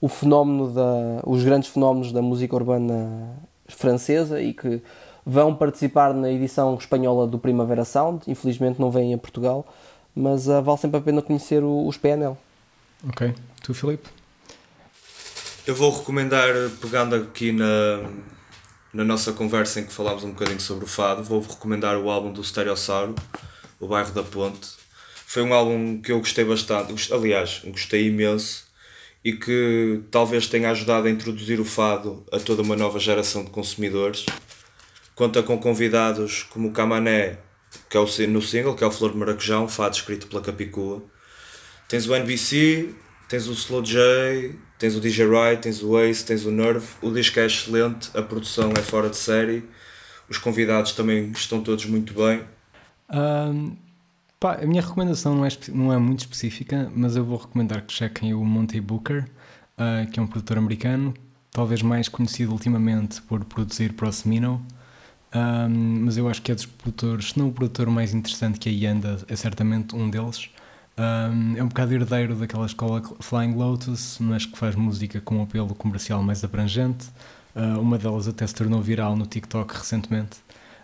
o 0.06 0.08
fenómeno 0.08 0.70
da, 0.72 1.20
os 1.24 1.42
grandes 1.42 1.68
fenómenos 1.68 2.12
da 2.12 2.22
música 2.22 2.54
urbana 2.54 3.36
francesa 3.66 4.40
e 4.40 4.54
que 4.54 4.80
vão 5.24 5.52
participar 5.52 6.14
na 6.14 6.30
edição 6.30 6.76
espanhola 6.76 7.26
do 7.26 7.40
Primavera 7.40 7.84
Sound. 7.84 8.22
Infelizmente 8.28 8.80
não 8.80 8.88
vêm 8.88 9.12
a 9.12 9.18
Portugal, 9.18 9.66
mas 10.14 10.48
ah, 10.48 10.60
vale 10.60 10.78
sempre 10.78 10.98
a 10.98 11.00
pena 11.00 11.20
conhecer 11.20 11.64
o- 11.64 11.88
os 11.88 11.96
PNL. 11.96 12.36
Ok, 13.08 13.34
tu, 13.64 13.74
Filipe? 13.74 14.08
Eu 15.66 15.74
vou 15.74 15.90
recomendar, 15.90 16.46
pegando 16.80 17.16
aqui 17.16 17.50
na, 17.50 18.08
na 18.94 19.02
nossa 19.04 19.32
conversa 19.32 19.80
em 19.80 19.84
que 19.86 19.92
falámos 19.92 20.22
um 20.22 20.30
bocadinho 20.30 20.60
sobre 20.60 20.84
o 20.84 20.88
fado, 20.88 21.24
vou 21.24 21.40
recomendar 21.40 21.98
o 21.98 22.08
álbum 22.08 22.32
do 22.32 22.44
Stereossauro, 22.44 23.16
O 23.80 23.88
Bairro 23.88 24.12
da 24.12 24.22
Ponte. 24.22 24.68
Foi 25.26 25.42
um 25.42 25.52
álbum 25.52 26.00
que 26.00 26.12
eu 26.12 26.20
gostei 26.20 26.44
bastante, 26.44 27.12
aliás, 27.12 27.62
gostei 27.66 28.06
imenso 28.06 28.64
e 29.26 29.32
que 29.32 30.02
talvez 30.08 30.46
tenha 30.46 30.70
ajudado 30.70 31.08
a 31.08 31.10
introduzir 31.10 31.58
o 31.58 31.64
fado 31.64 32.24
a 32.30 32.38
toda 32.38 32.62
uma 32.62 32.76
nova 32.76 33.00
geração 33.00 33.42
de 33.42 33.50
consumidores, 33.50 34.24
conta 35.16 35.42
com 35.42 35.58
convidados 35.58 36.44
como 36.44 36.68
o 36.68 36.72
Camané, 36.72 37.38
que 37.90 37.96
é 37.96 38.00
o, 38.00 38.06
no 38.28 38.40
single, 38.40 38.76
que 38.76 38.84
é 38.84 38.86
o 38.86 38.90
Flor 38.92 39.10
de 39.10 39.18
Maracujá, 39.18 39.58
um 39.58 39.66
fado 39.66 39.96
escrito 39.96 40.28
pela 40.28 40.40
Capicua. 40.40 41.02
Tens 41.88 42.06
o 42.06 42.14
NBC, 42.14 42.94
tens 43.28 43.48
o 43.48 43.52
Slow 43.52 43.82
J, 43.82 44.54
tens 44.78 44.94
o 44.94 45.00
DJ 45.00 45.26
Right, 45.26 45.60
tens 45.60 45.82
o 45.82 45.98
Ace, 45.98 46.24
tens 46.24 46.44
o 46.44 46.52
Nerve. 46.52 46.86
O 47.02 47.10
disco 47.10 47.40
é 47.40 47.46
excelente, 47.46 48.10
a 48.14 48.22
produção 48.22 48.74
é 48.78 48.80
fora 48.80 49.10
de 49.10 49.16
série, 49.16 49.64
os 50.28 50.38
convidados 50.38 50.92
também 50.92 51.32
estão 51.32 51.60
todos 51.60 51.84
muito 51.86 52.14
bem. 52.14 52.44
Um, 53.12 53.76
pá, 54.40 54.58
a 54.62 54.66
minha 54.66 54.82
recomendação 54.82 55.34
não 55.34 55.44
é, 55.44 55.48
não 55.68 55.92
é 55.92 55.98
muito 55.98 56.20
específica, 56.20 56.90
mas 56.94 57.16
eu 57.16 57.24
vou 57.24 57.38
recomendar 57.38 57.82
que 57.82 57.92
chequem 57.92 58.34
o 58.34 58.44
Monty 58.44 58.80
Booker, 58.80 59.28
uh, 59.78 60.10
que 60.10 60.18
é 60.18 60.22
um 60.22 60.26
produtor 60.26 60.58
americano, 60.58 61.14
talvez 61.50 61.82
mais 61.82 62.08
conhecido 62.08 62.52
ultimamente 62.52 63.22
por 63.22 63.44
produzir 63.44 63.92
para 63.92 64.08
o 64.08 64.12
Semino. 64.12 64.64
Um, 65.34 66.04
mas 66.04 66.16
eu 66.16 66.28
acho 66.28 66.40
que 66.40 66.52
é 66.52 66.54
dos 66.54 66.66
produtores, 66.66 67.30
se 67.30 67.38
não 67.38 67.48
o 67.48 67.52
produtor 67.52 67.88
mais 67.88 68.14
interessante 68.14 68.58
que 68.58 68.68
aí 68.68 68.86
anda, 68.86 69.18
é 69.28 69.36
certamente 69.36 69.94
um 69.94 70.08
deles. 70.08 70.50
Um, 70.98 71.56
é 71.56 71.62
um 71.62 71.68
bocado 71.68 71.92
herdeiro 71.92 72.34
daquela 72.36 72.64
escola 72.64 73.02
Flying 73.20 73.54
Lotus, 73.54 74.18
mas 74.18 74.46
que 74.46 74.56
faz 74.56 74.74
música 74.74 75.20
com 75.20 75.36
um 75.38 75.42
apelo 75.42 75.74
comercial 75.74 76.22
mais 76.22 76.42
abrangente. 76.42 77.08
Uh, 77.54 77.80
uma 77.80 77.98
delas 77.98 78.28
até 78.28 78.46
se 78.46 78.54
tornou 78.54 78.80
viral 78.80 79.16
no 79.16 79.26
TikTok 79.26 79.74
recentemente. 79.74 80.38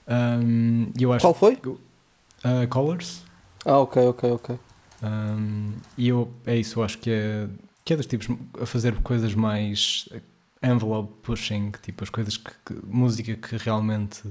Um, 0.08 0.90
eu 0.98 1.12
acho 1.12 1.22
Qual 1.22 1.34
foi? 1.34 1.54
Uh, 1.54 2.66
Colors. 2.68 3.22
Ah, 3.64 3.78
ok, 3.78 4.08
ok, 4.08 4.30
ok. 4.32 4.58
Um, 5.02 5.72
e 5.98 6.08
eu, 6.08 6.32
é 6.46 6.56
isso, 6.56 6.78
eu 6.78 6.84
acho 6.84 6.98
que 6.98 7.10
é, 7.10 7.48
que 7.84 7.92
é 7.92 7.96
dos 7.96 8.06
tipos 8.06 8.28
a 8.60 8.66
fazer 8.66 8.94
coisas 9.02 9.34
mais 9.34 10.08
envelope 10.62 11.12
pushing, 11.22 11.72
tipo 11.82 12.04
as 12.04 12.10
coisas 12.10 12.36
que, 12.36 12.52
que, 12.64 12.86
música 12.86 13.34
que 13.34 13.56
realmente 13.56 14.22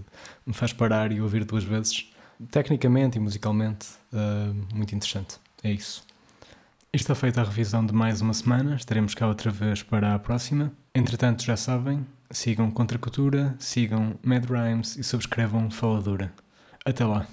me 0.45 0.53
faz 0.53 0.71
parar 0.71 1.11
e 1.11 1.19
ouvir 1.21 1.43
duas 1.43 1.63
vezes. 1.63 2.09
Tecnicamente 2.49 3.17
e 3.17 3.21
musicalmente, 3.21 3.87
uh, 4.13 4.75
muito 4.75 4.95
interessante. 4.95 5.35
É 5.63 5.71
isso. 5.71 6.03
Está 6.93 7.13
feita 7.13 7.41
a 7.41 7.43
revisão 7.43 7.85
de 7.85 7.93
mais 7.93 8.19
uma 8.19 8.33
semana, 8.33 8.75
estaremos 8.75 9.13
cá 9.13 9.27
outra 9.27 9.51
vez 9.51 9.83
para 9.83 10.15
a 10.15 10.19
próxima. 10.19 10.71
Entretanto, 10.93 11.43
já 11.43 11.55
sabem, 11.55 12.05
sigam 12.29 12.71
Contra 12.71 12.97
Cultura, 12.97 13.55
sigam 13.59 14.15
Mad 14.23 14.43
Rhymes 14.45 14.97
e 14.97 15.03
subscrevam 15.03 15.69
Faladura. 15.69 16.33
Até 16.83 17.05
lá! 17.05 17.27